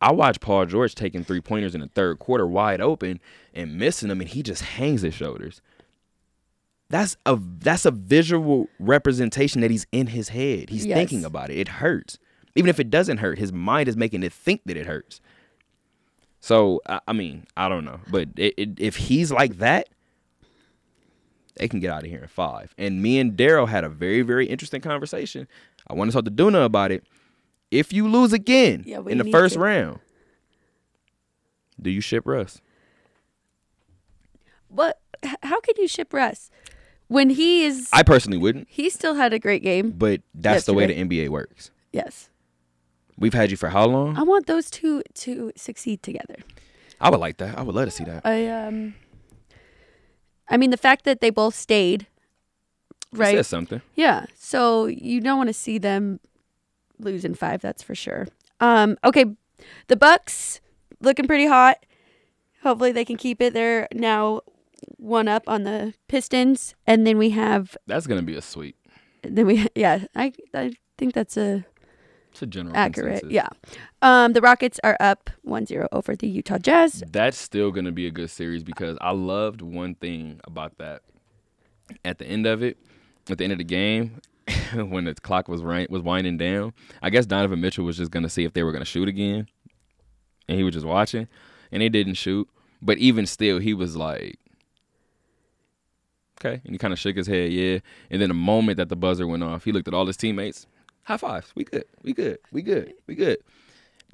I 0.00 0.12
watched 0.12 0.40
Paul 0.40 0.64
George 0.66 0.94
taking 0.94 1.24
three 1.24 1.40
pointers 1.40 1.74
in 1.74 1.80
the 1.80 1.88
third 1.88 2.18
quarter 2.18 2.46
wide 2.46 2.80
open 2.80 3.20
and 3.52 3.76
missing 3.78 4.08
them, 4.08 4.20
and 4.20 4.28
he 4.30 4.42
just 4.42 4.62
hangs 4.62 5.02
his 5.02 5.14
shoulders. 5.14 5.60
That's 6.90 7.16
a 7.26 7.38
that's 7.58 7.84
a 7.84 7.90
visual 7.90 8.68
representation 8.78 9.60
that 9.60 9.70
he's 9.70 9.86
in 9.92 10.06
his 10.08 10.30
head. 10.30 10.70
He's 10.70 10.86
Yes. 10.86 10.96
thinking 10.96 11.24
about 11.24 11.50
it. 11.50 11.58
It 11.58 11.68
hurts. 11.68 12.18
Even 12.54 12.70
if 12.70 12.80
it 12.80 12.90
doesn't 12.90 13.18
hurt, 13.18 13.38
his 13.38 13.52
mind 13.52 13.88
is 13.88 13.96
making 13.96 14.22
it 14.22 14.32
think 14.32 14.62
that 14.66 14.76
it 14.76 14.86
hurts. 14.86 15.20
So 16.40 16.80
I, 16.86 17.00
I 17.08 17.12
mean, 17.12 17.46
I 17.56 17.68
don't 17.68 17.84
know, 17.84 18.00
but 18.10 18.28
it, 18.36 18.54
it, 18.56 18.70
if 18.80 18.96
he's 18.96 19.30
like 19.30 19.58
that, 19.58 19.88
they 21.56 21.68
can 21.68 21.80
get 21.80 21.90
out 21.90 22.04
of 22.04 22.10
here 22.10 22.22
in 22.22 22.28
five. 22.28 22.72
And 22.78 23.02
me 23.02 23.18
and 23.18 23.36
Daryl 23.36 23.68
had 23.68 23.84
a 23.84 23.88
very 23.88 24.22
very 24.22 24.46
interesting 24.46 24.80
conversation. 24.80 25.46
I 25.88 25.94
want 25.94 26.10
to 26.10 26.14
talk 26.14 26.24
to 26.24 26.30
Duna 26.30 26.64
about 26.64 26.90
it. 26.92 27.04
If 27.70 27.92
you 27.92 28.08
lose 28.08 28.32
again 28.32 28.82
Yeah, 28.86 29.00
in 29.06 29.18
the 29.18 29.30
first 29.30 29.54
to. 29.54 29.60
round, 29.60 29.98
do 31.80 31.90
you 31.90 32.00
ship 32.00 32.26
Russ? 32.26 32.60
what? 34.68 35.00
How 35.42 35.60
can 35.60 35.74
you 35.78 35.88
ship 35.88 36.12
Russ 36.12 36.50
when 37.08 37.30
he 37.30 37.64
is? 37.64 37.88
I 37.92 38.02
personally 38.02 38.38
wouldn't, 38.38 38.68
he 38.70 38.88
still 38.90 39.14
had 39.14 39.32
a 39.32 39.38
great 39.38 39.62
game. 39.62 39.90
but 39.90 40.20
that's 40.34 40.64
the 40.66 40.74
way 40.74 40.86
the 40.86 40.94
NBA 40.94 41.28
works. 41.30 41.70
Yes, 41.92 42.30
We've 43.20 43.34
had 43.34 43.50
you 43.50 43.56
for 43.56 43.70
how 43.70 43.84
long? 43.86 44.16
I 44.16 44.22
want 44.22 44.46
those 44.46 44.70
two 44.70 45.02
to 45.14 45.50
succeed 45.56 46.04
together. 46.04 46.36
I 47.00 47.10
would 47.10 47.18
like 47.18 47.38
that. 47.38 47.58
I 47.58 47.62
would 47.62 47.74
love 47.74 47.86
to 47.86 47.90
see 47.90 48.04
that. 48.04 48.24
I 48.24 48.46
um. 48.46 48.94
I 50.48 50.56
mean, 50.56 50.70
the 50.70 50.76
fact 50.76 51.04
that 51.04 51.20
they 51.20 51.30
both 51.30 51.54
stayed, 51.56 52.02
It 53.12 53.18
right? 53.18 53.34
says 53.34 53.48
something. 53.48 53.82
Yeah. 53.96 54.26
So 54.36 54.86
you 54.86 55.20
don't 55.20 55.36
want 55.36 55.48
to 55.48 55.52
see 55.54 55.78
them 55.78 56.20
lose 56.98 57.24
in 57.24 57.34
five, 57.34 57.60
that's 57.60 57.82
for 57.82 57.94
sure. 57.94 58.26
Um, 58.60 58.96
okay. 59.04 59.24
The 59.88 59.96
Bucks 59.96 60.60
looking 61.00 61.26
pretty 61.26 61.46
hot. 61.46 61.84
Hopefully 62.62 62.92
they 62.92 63.04
can 63.04 63.16
keep 63.16 63.40
it. 63.40 63.54
They're 63.54 63.88
now 63.92 64.40
one 64.96 65.28
up 65.28 65.44
on 65.46 65.64
the 65.64 65.94
Pistons. 66.08 66.74
And 66.86 67.06
then 67.06 67.18
we 67.18 67.30
have 67.30 67.76
That's 67.86 68.06
gonna 68.06 68.22
be 68.22 68.36
a 68.36 68.42
sweep. 68.42 68.76
then 69.22 69.46
we 69.46 69.66
yeah, 69.74 70.04
I 70.14 70.32
I 70.54 70.72
think 70.96 71.14
that's 71.14 71.36
a 71.36 71.64
It's 72.32 72.42
a 72.42 72.46
general 72.46 72.76
accurate. 72.76 73.20
consensus. 73.22 73.32
Yeah. 73.32 73.48
Um, 74.02 74.32
the 74.32 74.40
Rockets 74.40 74.78
are 74.84 74.96
up 75.00 75.30
1-0 75.46 75.86
over 75.92 76.14
the 76.16 76.28
Utah 76.28 76.58
Jazz. 76.58 77.02
That's 77.10 77.36
still 77.38 77.70
going 77.72 77.84
to 77.86 77.92
be 77.92 78.06
a 78.06 78.10
good 78.12 78.30
series 78.30 78.62
because 78.62 78.96
I 79.00 79.10
loved 79.12 79.60
one 79.62 79.94
thing 79.96 80.40
about 80.44 80.78
that. 80.78 81.02
At 82.04 82.18
the 82.18 82.26
end 82.26 82.46
of 82.46 82.62
it, 82.62 82.76
at 83.30 83.38
the 83.38 83.44
end 83.44 83.52
of 83.52 83.58
the 83.58 83.64
game, 83.64 84.20
when 84.74 85.04
the 85.04 85.14
clock 85.14 85.48
was 85.48 85.62
right, 85.62 85.90
was 85.90 86.02
winding 86.02 86.36
down, 86.36 86.72
I 87.02 87.10
guess 87.10 87.26
Donovan 87.26 87.60
Mitchell 87.60 87.84
was 87.84 87.96
just 87.96 88.12
to 88.24 88.28
see 88.28 88.44
if 88.44 88.52
they 88.52 88.62
were 88.62 88.72
to 88.72 88.84
shoot 88.84 89.08
again, 89.08 89.48
and 90.48 90.58
he 90.58 90.64
was 90.64 90.74
just 90.74 90.86
watching, 90.86 91.28
and 91.72 91.82
they 91.82 91.88
didn't 91.88 92.14
shoot. 92.14 92.48
But 92.80 92.98
even 92.98 93.26
still, 93.26 93.58
he 93.58 93.74
was 93.74 93.96
like, 93.96 94.38
"Okay," 96.40 96.60
and 96.64 96.74
he 96.74 96.78
kind 96.78 96.92
of 96.92 96.98
shook 96.98 97.16
his 97.16 97.26
head, 97.26 97.52
yeah. 97.52 97.78
And 98.10 98.22
then 98.22 98.28
the 98.28 98.34
moment 98.34 98.76
that 98.76 98.88
the 98.88 98.96
buzzer 98.96 99.26
went 99.26 99.42
off, 99.42 99.64
he 99.64 99.72
looked 99.72 99.88
at 99.88 99.94
all 99.94 100.06
his 100.06 100.16
teammates, 100.16 100.66
high 101.04 101.16
fives, 101.16 101.52
we 101.54 101.64
good, 101.64 101.84
we 102.02 102.12
good, 102.12 102.38
we 102.52 102.62
good, 102.62 102.94
we 103.06 103.14
good. 103.14 103.38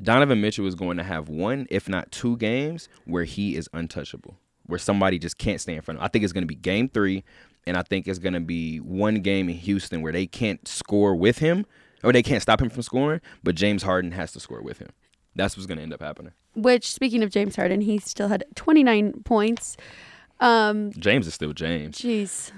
Donovan 0.03 0.41
Mitchell 0.41 0.67
is 0.67 0.75
going 0.75 0.97
to 0.97 1.05
have 1.05 1.29
one, 1.29 1.67
if 1.71 1.89
not 1.89 2.11
two 2.11 2.37
games 2.37 2.89
where 3.05 3.25
he 3.25 3.57
is 3.57 3.69
untouchable, 3.73 4.37
where 4.67 4.79
somebody 4.79 5.19
just 5.19 5.39
can't 5.39 5.61
stay 5.61 5.75
in 5.75 5.83
front 5.83 5.99
of 5.99 6.03
him. 6.03 6.05
I 6.05 6.09
think 6.09 6.25
it's 6.25 6.33
going 6.33 6.43
to 6.43 6.49
be 6.49 6.57
game 6.57 6.89
three, 6.89 7.23
and 7.67 7.77
I 7.77 7.83
think 7.83 8.07
it's 8.07 8.19
going 8.19 8.35
to 8.35 8.41
be 8.41 8.79
one 8.79 9.17
game 9.17 9.49
in 9.49 9.57
Houston 9.57 10.03
where 10.03 10.13
they 10.13 10.27
can't 10.27 10.67
score 10.67 11.15
with 11.15 11.39
him, 11.39 11.67
or 12.03 12.13
they 12.13 12.23
can't 12.23 12.43
stop 12.43 12.61
him 12.61 12.71
from 12.71 12.83
scoring, 12.83 13.21
but 13.43 13.55
James 13.55 13.83
Harden 13.83 14.13
has 14.13 14.33
to 14.33 14.41
score 14.41 14.63
with 14.63 14.79
him. 14.79 14.91
That's 15.35 15.57
what's 15.57 15.67
going 15.67 15.79
to 15.79 15.83
end 15.83 15.93
up 15.93 16.01
happening. 16.01 16.33
Which, 16.55 16.93
speaking 16.93 17.23
of 17.23 17.31
James 17.31 17.57
Harden, 17.57 17.81
he 17.81 17.99
still 17.99 18.29
had 18.29 18.45
29 18.55 19.23
points. 19.25 19.77
Um, 20.41 20.93
James 20.93 21.27
is 21.27 21.35
still 21.35 21.53
James. 21.53 21.99
jeez. 21.99 22.53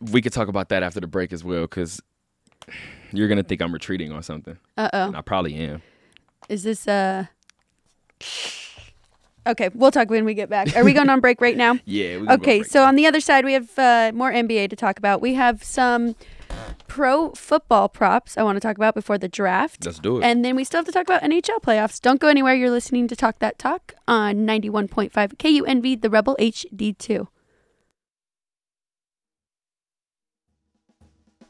We 0.00 0.20
could 0.20 0.32
talk 0.32 0.48
about 0.48 0.68
that 0.68 0.82
after 0.82 1.00
the 1.00 1.06
break 1.06 1.32
as 1.32 1.44
well, 1.44 1.62
because 1.62 2.02
you're 3.12 3.28
going 3.28 3.38
to 3.38 3.44
think 3.44 3.62
I'm 3.62 3.72
retreating 3.72 4.12
on 4.12 4.22
something. 4.22 4.58
Uh 4.76 4.90
And 4.92 5.14
oh. 5.14 5.18
I 5.18 5.22
probably 5.22 5.54
am. 5.54 5.82
Is 6.48 6.64
this 6.64 6.86
uh? 6.86 7.26
Okay, 9.46 9.68
we'll 9.74 9.90
talk 9.90 10.08
when 10.08 10.24
we 10.24 10.34
get 10.34 10.48
back. 10.48 10.74
Are 10.74 10.84
we 10.84 10.92
going 10.92 11.10
on 11.10 11.20
break 11.20 11.40
right 11.40 11.56
now? 11.56 11.78
Yeah. 11.84 12.18
We 12.18 12.28
Okay, 12.28 12.62
so 12.62 12.84
on 12.84 12.96
the 12.96 13.06
other 13.06 13.20
side, 13.20 13.44
we 13.44 13.52
have 13.52 13.78
uh, 13.78 14.12
more 14.14 14.32
NBA 14.32 14.70
to 14.70 14.76
talk 14.76 14.98
about. 14.98 15.20
We 15.20 15.34
have 15.34 15.62
some 15.62 16.16
pro 16.86 17.30
football 17.32 17.88
props 17.88 18.38
I 18.38 18.42
want 18.42 18.56
to 18.56 18.60
talk 18.60 18.76
about 18.76 18.94
before 18.94 19.18
the 19.18 19.28
draft. 19.28 19.84
Let's 19.84 19.98
do 19.98 20.18
it. 20.18 20.24
And 20.24 20.44
then 20.44 20.56
we 20.56 20.64
still 20.64 20.78
have 20.78 20.86
to 20.86 20.92
talk 20.92 21.04
about 21.04 21.22
NHL 21.22 21.60
playoffs. 21.60 22.00
Don't 22.00 22.20
go 22.20 22.28
anywhere. 22.28 22.54
You're 22.54 22.70
listening 22.70 23.06
to 23.08 23.16
Talk 23.16 23.38
That 23.40 23.58
Talk 23.58 23.94
on 24.08 24.46
91.5 24.46 25.10
KUNV, 25.10 26.00
the 26.00 26.10
Rebel 26.10 26.36
HD2. 26.40 27.26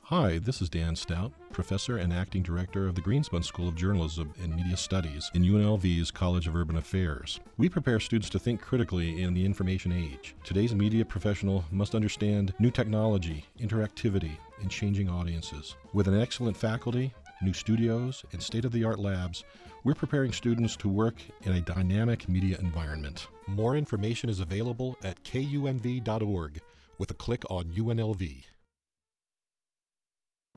Hi, 0.09 0.39
this 0.39 0.61
is 0.61 0.69
Dan 0.69 0.97
Stout, 0.97 1.33
professor 1.55 1.97
and 1.97 2.13
acting 2.13 2.43
director 2.43 2.87
of 2.87 2.95
the 2.95 3.01
Greenspun 3.01 3.45
School 3.45 3.69
of 3.69 3.77
Journalism 3.77 4.35
and 4.43 4.55
Media 4.55 4.77
Studies 4.77 5.31
in 5.35 5.43
UNLV's 5.43 6.11
College 6.11 6.47
of 6.47 6.57
Urban 6.57 6.77
Affairs. 6.77 7.41
We 7.57 7.69
prepare 7.69 8.01
students 8.01 8.29
to 8.31 8.39
think 8.39 8.61
critically 8.61 9.23
in 9.23 9.33
the 9.33 9.45
information 9.45 9.93
age. 9.93 10.35
Today's 10.43 10.75
media 10.75 11.05
professional 11.05 11.65
must 11.71 11.95
understand 11.95 12.53
new 12.59 12.71
technology, 12.71 13.47
interactivity, 13.61 14.37
and 14.61 14.71
changing 14.71 15.09
audiences. 15.09 15.77
With 15.93 16.09
an 16.09 16.21
excellent 16.21 16.57
faculty, 16.57 17.15
new 17.41 17.53
studios, 17.53 18.25
and 18.33 18.43
state 18.43 18.65
of 18.65 18.73
the 18.73 18.85
art 18.85 18.99
labs, 18.99 19.45
we're 19.85 19.95
preparing 19.95 20.33
students 20.33 20.77
to 20.77 20.89
work 20.89 21.15
in 21.43 21.53
a 21.53 21.61
dynamic 21.61 22.29
media 22.29 22.59
environment. 22.59 23.29
More 23.47 23.77
information 23.77 24.29
is 24.29 24.41
available 24.41 24.99
at 25.05 25.23
kunv.org 25.23 26.61
with 26.99 27.11
a 27.11 27.15
click 27.15 27.45
on 27.49 27.65
UNLV. 27.67 28.45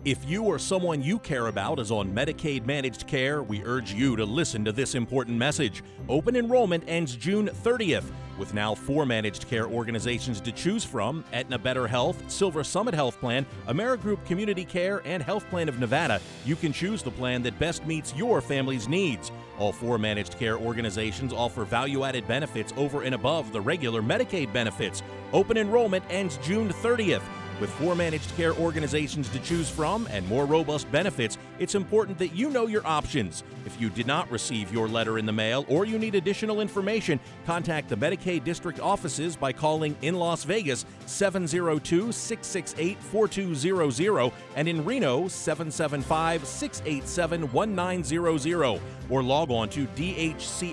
If 0.07 0.29
you 0.29 0.43
or 0.43 0.57
someone 0.57 1.01
you 1.01 1.19
care 1.19 1.47
about 1.47 1.79
is 1.79 1.91
on 1.91 2.13
Medicaid 2.13 2.65
managed 2.65 3.07
care, 3.07 3.43
we 3.43 3.61
urge 3.65 3.91
you 3.91 4.15
to 4.15 4.23
listen 4.23 4.63
to 4.63 4.71
this 4.71 4.95
important 4.95 5.37
message. 5.37 5.83
Open 6.07 6.37
enrollment 6.37 6.85
ends 6.87 7.13
June 7.13 7.49
30th. 7.49 8.05
With 8.37 8.53
now 8.53 8.73
four 8.73 9.05
managed 9.05 9.49
care 9.49 9.67
organizations 9.67 10.39
to 10.39 10.53
choose 10.53 10.85
from 10.85 11.25
Aetna 11.33 11.59
Better 11.59 11.87
Health, 11.87 12.23
Silver 12.31 12.63
Summit 12.63 12.93
Health 12.93 13.19
Plan, 13.19 13.45
Amerigroup 13.67 14.23
Community 14.25 14.63
Care, 14.63 15.01
and 15.03 15.21
Health 15.21 15.49
Plan 15.49 15.67
of 15.67 15.77
Nevada, 15.77 16.21
you 16.45 16.55
can 16.55 16.71
choose 16.71 17.03
the 17.03 17.11
plan 17.11 17.43
that 17.43 17.59
best 17.59 17.85
meets 17.85 18.15
your 18.15 18.39
family's 18.39 18.87
needs. 18.87 19.29
All 19.59 19.73
four 19.73 19.97
managed 19.97 20.39
care 20.39 20.57
organizations 20.57 21.33
offer 21.33 21.65
value 21.65 22.05
added 22.05 22.25
benefits 22.29 22.71
over 22.77 23.01
and 23.01 23.13
above 23.13 23.51
the 23.51 23.59
regular 23.59 24.01
Medicaid 24.01 24.53
benefits. 24.53 25.03
Open 25.33 25.57
enrollment 25.57 26.05
ends 26.09 26.37
June 26.37 26.69
30th. 26.69 27.23
With 27.59 27.71
four 27.71 27.95
managed 27.95 28.35
care 28.37 28.53
organizations 28.53 29.29
to 29.29 29.39
choose 29.39 29.67
from 29.69 30.07
and 30.11 30.27
more 30.27 30.45
robust 30.45 30.91
benefits, 30.91 31.39
it's 31.57 31.73
important 31.73 32.19
that 32.19 32.35
you 32.35 32.51
know 32.51 32.67
your 32.67 32.85
options. 32.85 33.43
If 33.65 33.81
you 33.81 33.89
did 33.89 34.05
not 34.05 34.29
receive 34.29 34.71
your 34.71 34.87
letter 34.87 35.17
in 35.17 35.25
the 35.25 35.31
mail 35.31 35.65
or 35.67 35.83
you 35.85 35.97
need 35.97 36.13
additional 36.13 36.61
information, 36.61 37.19
contact 37.45 37.89
the 37.89 37.97
Medicaid 37.97 38.43
district 38.43 38.79
offices 38.79 39.35
by 39.35 39.51
calling 39.53 39.97
in 40.03 40.13
Las 40.15 40.43
Vegas 40.43 40.85
702 41.07 42.11
668 42.11 43.01
4200 43.01 44.31
and 44.55 44.67
in 44.67 44.85
Reno 44.85 45.27
775 45.27 46.45
687 46.45 47.51
1900 47.51 48.81
or 49.09 49.23
log 49.23 49.49
on 49.49 49.69
to 49.69 49.87
dhcfp.nv.gov. 49.87 50.65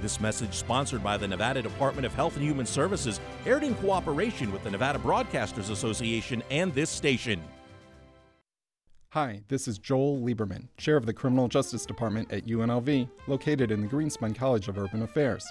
This 0.00 0.18
message, 0.18 0.54
sponsored 0.54 1.04
by 1.04 1.18
the 1.18 1.28
Nevada 1.28 1.60
Department 1.60 2.06
of 2.06 2.14
Health 2.14 2.34
and 2.34 2.42
Human 2.42 2.64
Services, 2.64 3.20
aired 3.44 3.62
in 3.62 3.74
cooperation 3.74 4.50
with 4.50 4.64
the 4.64 4.70
Nevada 4.70 4.98
Broadcasters 4.98 5.68
Association 5.68 6.42
and 6.50 6.72
this 6.74 6.88
station. 6.88 7.42
Hi, 9.10 9.42
this 9.48 9.68
is 9.68 9.76
Joel 9.76 10.18
Lieberman, 10.22 10.68
Chair 10.78 10.96
of 10.96 11.04
the 11.04 11.12
Criminal 11.12 11.48
Justice 11.48 11.84
Department 11.84 12.32
at 12.32 12.46
UNLV, 12.46 13.10
located 13.26 13.70
in 13.70 13.82
the 13.82 13.88
Greenspun 13.88 14.34
College 14.34 14.68
of 14.68 14.78
Urban 14.78 15.02
Affairs. 15.02 15.46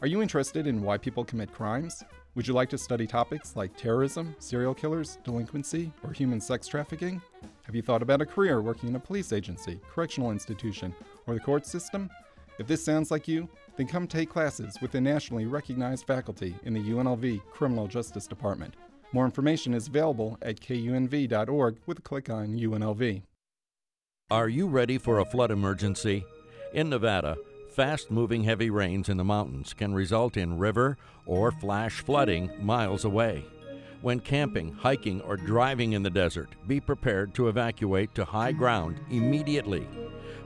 Are 0.00 0.06
you 0.06 0.22
interested 0.22 0.68
in 0.68 0.82
why 0.82 0.96
people 0.96 1.24
commit 1.24 1.52
crimes? 1.52 2.04
Would 2.36 2.46
you 2.46 2.54
like 2.54 2.68
to 2.68 2.78
study 2.78 3.08
topics 3.08 3.56
like 3.56 3.76
terrorism, 3.76 4.36
serial 4.38 4.72
killers, 4.72 5.18
delinquency, 5.24 5.92
or 6.04 6.12
human 6.12 6.40
sex 6.40 6.68
trafficking? 6.68 7.20
Have 7.64 7.74
you 7.74 7.82
thought 7.82 8.02
about 8.02 8.22
a 8.22 8.26
career 8.26 8.60
working 8.60 8.88
in 8.88 8.94
a 8.94 9.00
police 9.00 9.32
agency, 9.32 9.80
correctional 9.92 10.30
institution, 10.30 10.94
or 11.26 11.34
the 11.34 11.40
court 11.40 11.66
system? 11.66 12.08
If 12.60 12.66
this 12.66 12.84
sounds 12.84 13.10
like 13.10 13.26
you, 13.26 13.48
then 13.76 13.86
come 13.86 14.06
take 14.06 14.28
classes 14.28 14.76
with 14.80 14.92
the 14.92 15.00
nationally 15.00 15.46
recognized 15.46 16.06
faculty 16.06 16.54
in 16.64 16.74
the 16.74 16.80
UNLV 16.80 17.40
Criminal 17.50 17.86
Justice 17.86 18.26
Department. 18.26 18.74
More 19.12 19.24
information 19.24 19.74
is 19.74 19.88
available 19.88 20.38
at 20.42 20.60
kunv.org 20.60 21.78
with 21.86 21.98
a 21.98 22.02
click 22.02 22.30
on 22.30 22.48
UNLV. 22.48 23.22
Are 24.30 24.48
you 24.48 24.68
ready 24.68 24.98
for 24.98 25.18
a 25.18 25.24
flood 25.24 25.50
emergency? 25.50 26.24
In 26.72 26.88
Nevada, 26.88 27.36
fast 27.74 28.10
moving 28.12 28.44
heavy 28.44 28.70
rains 28.70 29.08
in 29.08 29.16
the 29.16 29.24
mountains 29.24 29.74
can 29.74 29.92
result 29.92 30.36
in 30.36 30.58
river 30.58 30.96
or 31.26 31.50
flash 31.50 32.00
flooding 32.00 32.50
miles 32.60 33.04
away. 33.04 33.44
When 34.02 34.20
camping, 34.20 34.72
hiking, 34.72 35.20
or 35.22 35.36
driving 35.36 35.92
in 35.92 36.02
the 36.02 36.10
desert, 36.10 36.48
be 36.66 36.80
prepared 36.80 37.34
to 37.34 37.48
evacuate 37.48 38.14
to 38.14 38.24
high 38.24 38.52
ground 38.52 39.00
immediately. 39.10 39.86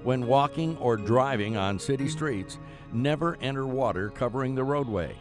When 0.05 0.26
walking 0.26 0.76
or 0.76 0.98
driving 0.98 1.57
on 1.57 1.78
city 1.78 2.11
streets, 2.11 2.59
never 2.92 3.38
enter 3.40 3.66
water 3.66 4.11
covering 4.11 4.55
the 4.55 4.62
roadway. 4.62 5.16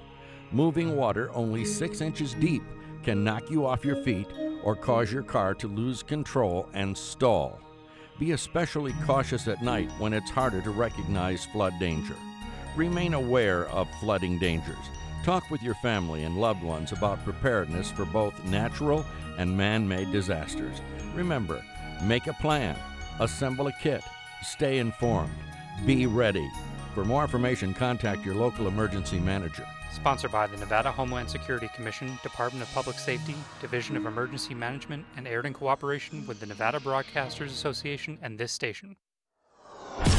Moving 0.52 0.98
water 0.98 1.32
only 1.34 1.64
six 1.64 2.02
inches 2.02 2.34
deep 2.34 2.64
can 3.02 3.24
knock 3.24 3.50
you 3.50 3.66
off 3.66 3.86
your 3.86 4.04
feet 4.04 4.28
or 4.62 4.76
cause 4.76 5.10
your 5.10 5.24
car 5.24 5.54
to 5.56 5.70
lose 5.70 6.04
control 6.04 6.68
and 6.74 6.98
stall. 6.98 7.62
Be 8.20 8.34
especially 8.34 8.94
cautious 9.06 9.48
at 9.48 9.64
night 9.64 9.90
when 10.00 10.12
it's 10.12 10.30
harder 10.30 10.62
to 10.62 10.72
recognize 10.72 11.46
flood 11.46 11.74
danger. 11.80 12.16
Remain 12.76 13.14
aware 13.14 13.70
of 13.70 13.88
flooding 14.02 14.38
dangers. 14.38 14.76
Talk 15.24 15.50
with 15.50 15.64
your 15.64 15.76
family 15.76 16.26
and 16.26 16.42
loved 16.42 16.62
ones 16.62 16.92
about 16.92 17.24
preparedness 17.24 17.90
for 17.90 18.04
both 18.04 18.38
natural 18.44 19.06
and 19.38 19.56
man 19.56 19.88
made 19.88 20.12
disasters. 20.12 20.82
Remember, 21.16 21.64
make 22.04 22.28
a 22.28 22.34
plan, 22.34 22.76
assemble 23.22 23.68
a 23.68 23.74
kit, 23.82 24.04
stay 24.44 24.80
informed, 24.80 25.34
be 25.86 26.06
ready. 26.06 26.48
For 26.94 27.04
more 27.04 27.24
information, 27.24 27.74
contact 27.74 28.26
your 28.26 28.36
local 28.36 28.68
emergency 28.68 29.20
manager. 29.20 29.66
Sponsored 29.92 30.32
by 30.32 30.48
the 30.48 30.58
Nevada 30.58 30.92
Homeland 30.92 31.30
Security 31.30 31.70
Commission, 31.76 32.18
Department 32.24 32.64
of 32.64 32.74
Public 32.74 32.98
Safety, 32.98 33.36
Division 33.62 33.96
of 33.96 34.06
Emergency 34.06 34.54
Management, 34.54 35.06
and 35.18 35.28
aired 35.28 35.46
in 35.46 35.54
cooperation 35.54 36.26
with 36.28 36.40
the 36.40 36.46
Nevada 36.46 36.80
Broadcasters 36.80 37.48
Association 37.48 38.18
and 38.22 38.38
this 38.38 38.52
station. 38.52 38.96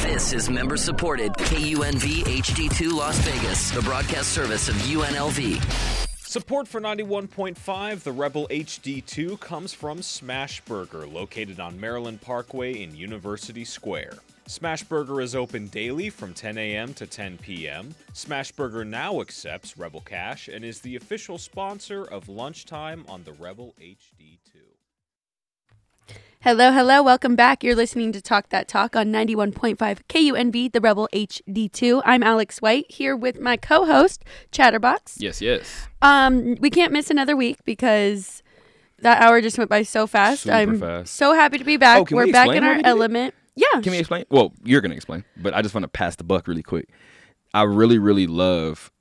This 0.02 0.32
is 0.32 0.48
member 0.48 0.76
supported 0.76 1.32
KUNV 1.32 2.22
HD2 2.24 2.92
Las 2.92 3.18
Vegas, 3.18 3.70
the 3.72 3.82
broadcast 3.82 4.32
service 4.32 4.68
of 4.68 4.76
UNLV. 4.76 6.13
Support 6.34 6.66
for 6.66 6.80
91.5 6.80 8.02
The 8.02 8.10
Rebel 8.10 8.48
HD2 8.48 9.38
comes 9.38 9.72
from 9.72 10.02
Smash 10.02 10.60
Burger, 10.62 11.06
located 11.06 11.60
on 11.60 11.78
Maryland 11.78 12.22
Parkway 12.22 12.82
in 12.82 12.96
University 12.96 13.64
Square. 13.64 14.14
Smash 14.48 14.82
Burger 14.82 15.20
is 15.20 15.36
open 15.36 15.68
daily 15.68 16.10
from 16.10 16.34
10 16.34 16.58
a.m. 16.58 16.92
to 16.94 17.06
10 17.06 17.38
p.m. 17.38 17.94
Smash 18.14 18.50
Burger 18.50 18.84
now 18.84 19.20
accepts 19.20 19.78
Rebel 19.78 20.00
Cash 20.00 20.48
and 20.48 20.64
is 20.64 20.80
the 20.80 20.96
official 20.96 21.38
sponsor 21.38 22.04
of 22.06 22.28
Lunchtime 22.28 23.04
on 23.08 23.22
the 23.22 23.34
Rebel 23.34 23.72
HD2. 23.80 24.13
Hello, 26.44 26.72
hello. 26.72 27.02
Welcome 27.02 27.36
back. 27.36 27.64
You're 27.64 27.74
listening 27.74 28.12
to 28.12 28.20
Talk 28.20 28.50
That 28.50 28.68
Talk 28.68 28.94
on 28.94 29.06
91.5 29.06 29.78
KUNV, 29.78 30.72
the 30.72 30.80
Rebel 30.82 31.08
HD2. 31.10 32.02
I'm 32.04 32.22
Alex 32.22 32.58
White 32.58 32.84
here 32.90 33.16
with 33.16 33.40
my 33.40 33.56
co-host 33.56 34.22
Chatterbox. 34.52 35.16
Yes, 35.18 35.40
yes. 35.40 35.88
Um, 36.02 36.56
we 36.56 36.68
can't 36.68 36.92
miss 36.92 37.08
another 37.08 37.34
week 37.34 37.64
because 37.64 38.42
that 38.98 39.22
hour 39.22 39.40
just 39.40 39.56
went 39.56 39.70
by 39.70 39.84
so 39.84 40.06
fast. 40.06 40.42
Super 40.42 40.54
I'm 40.54 40.78
fast. 40.78 41.14
so 41.14 41.32
happy 41.32 41.56
to 41.56 41.64
be 41.64 41.78
back. 41.78 42.12
Oh, 42.12 42.14
We're 42.14 42.26
we 42.26 42.32
back 42.32 42.50
in 42.50 42.62
our 42.62 42.78
element. 42.84 43.32
Yeah. 43.56 43.80
Can 43.80 43.92
we 43.92 43.98
explain? 43.98 44.26
Well, 44.28 44.52
you're 44.64 44.82
gonna 44.82 44.96
explain, 44.96 45.24
but 45.38 45.54
I 45.54 45.62
just 45.62 45.74
want 45.74 45.84
to 45.84 45.88
pass 45.88 46.16
the 46.16 46.24
buck 46.24 46.46
really 46.46 46.62
quick. 46.62 46.90
I 47.54 47.62
really, 47.62 47.98
really 47.98 48.26
love 48.26 48.92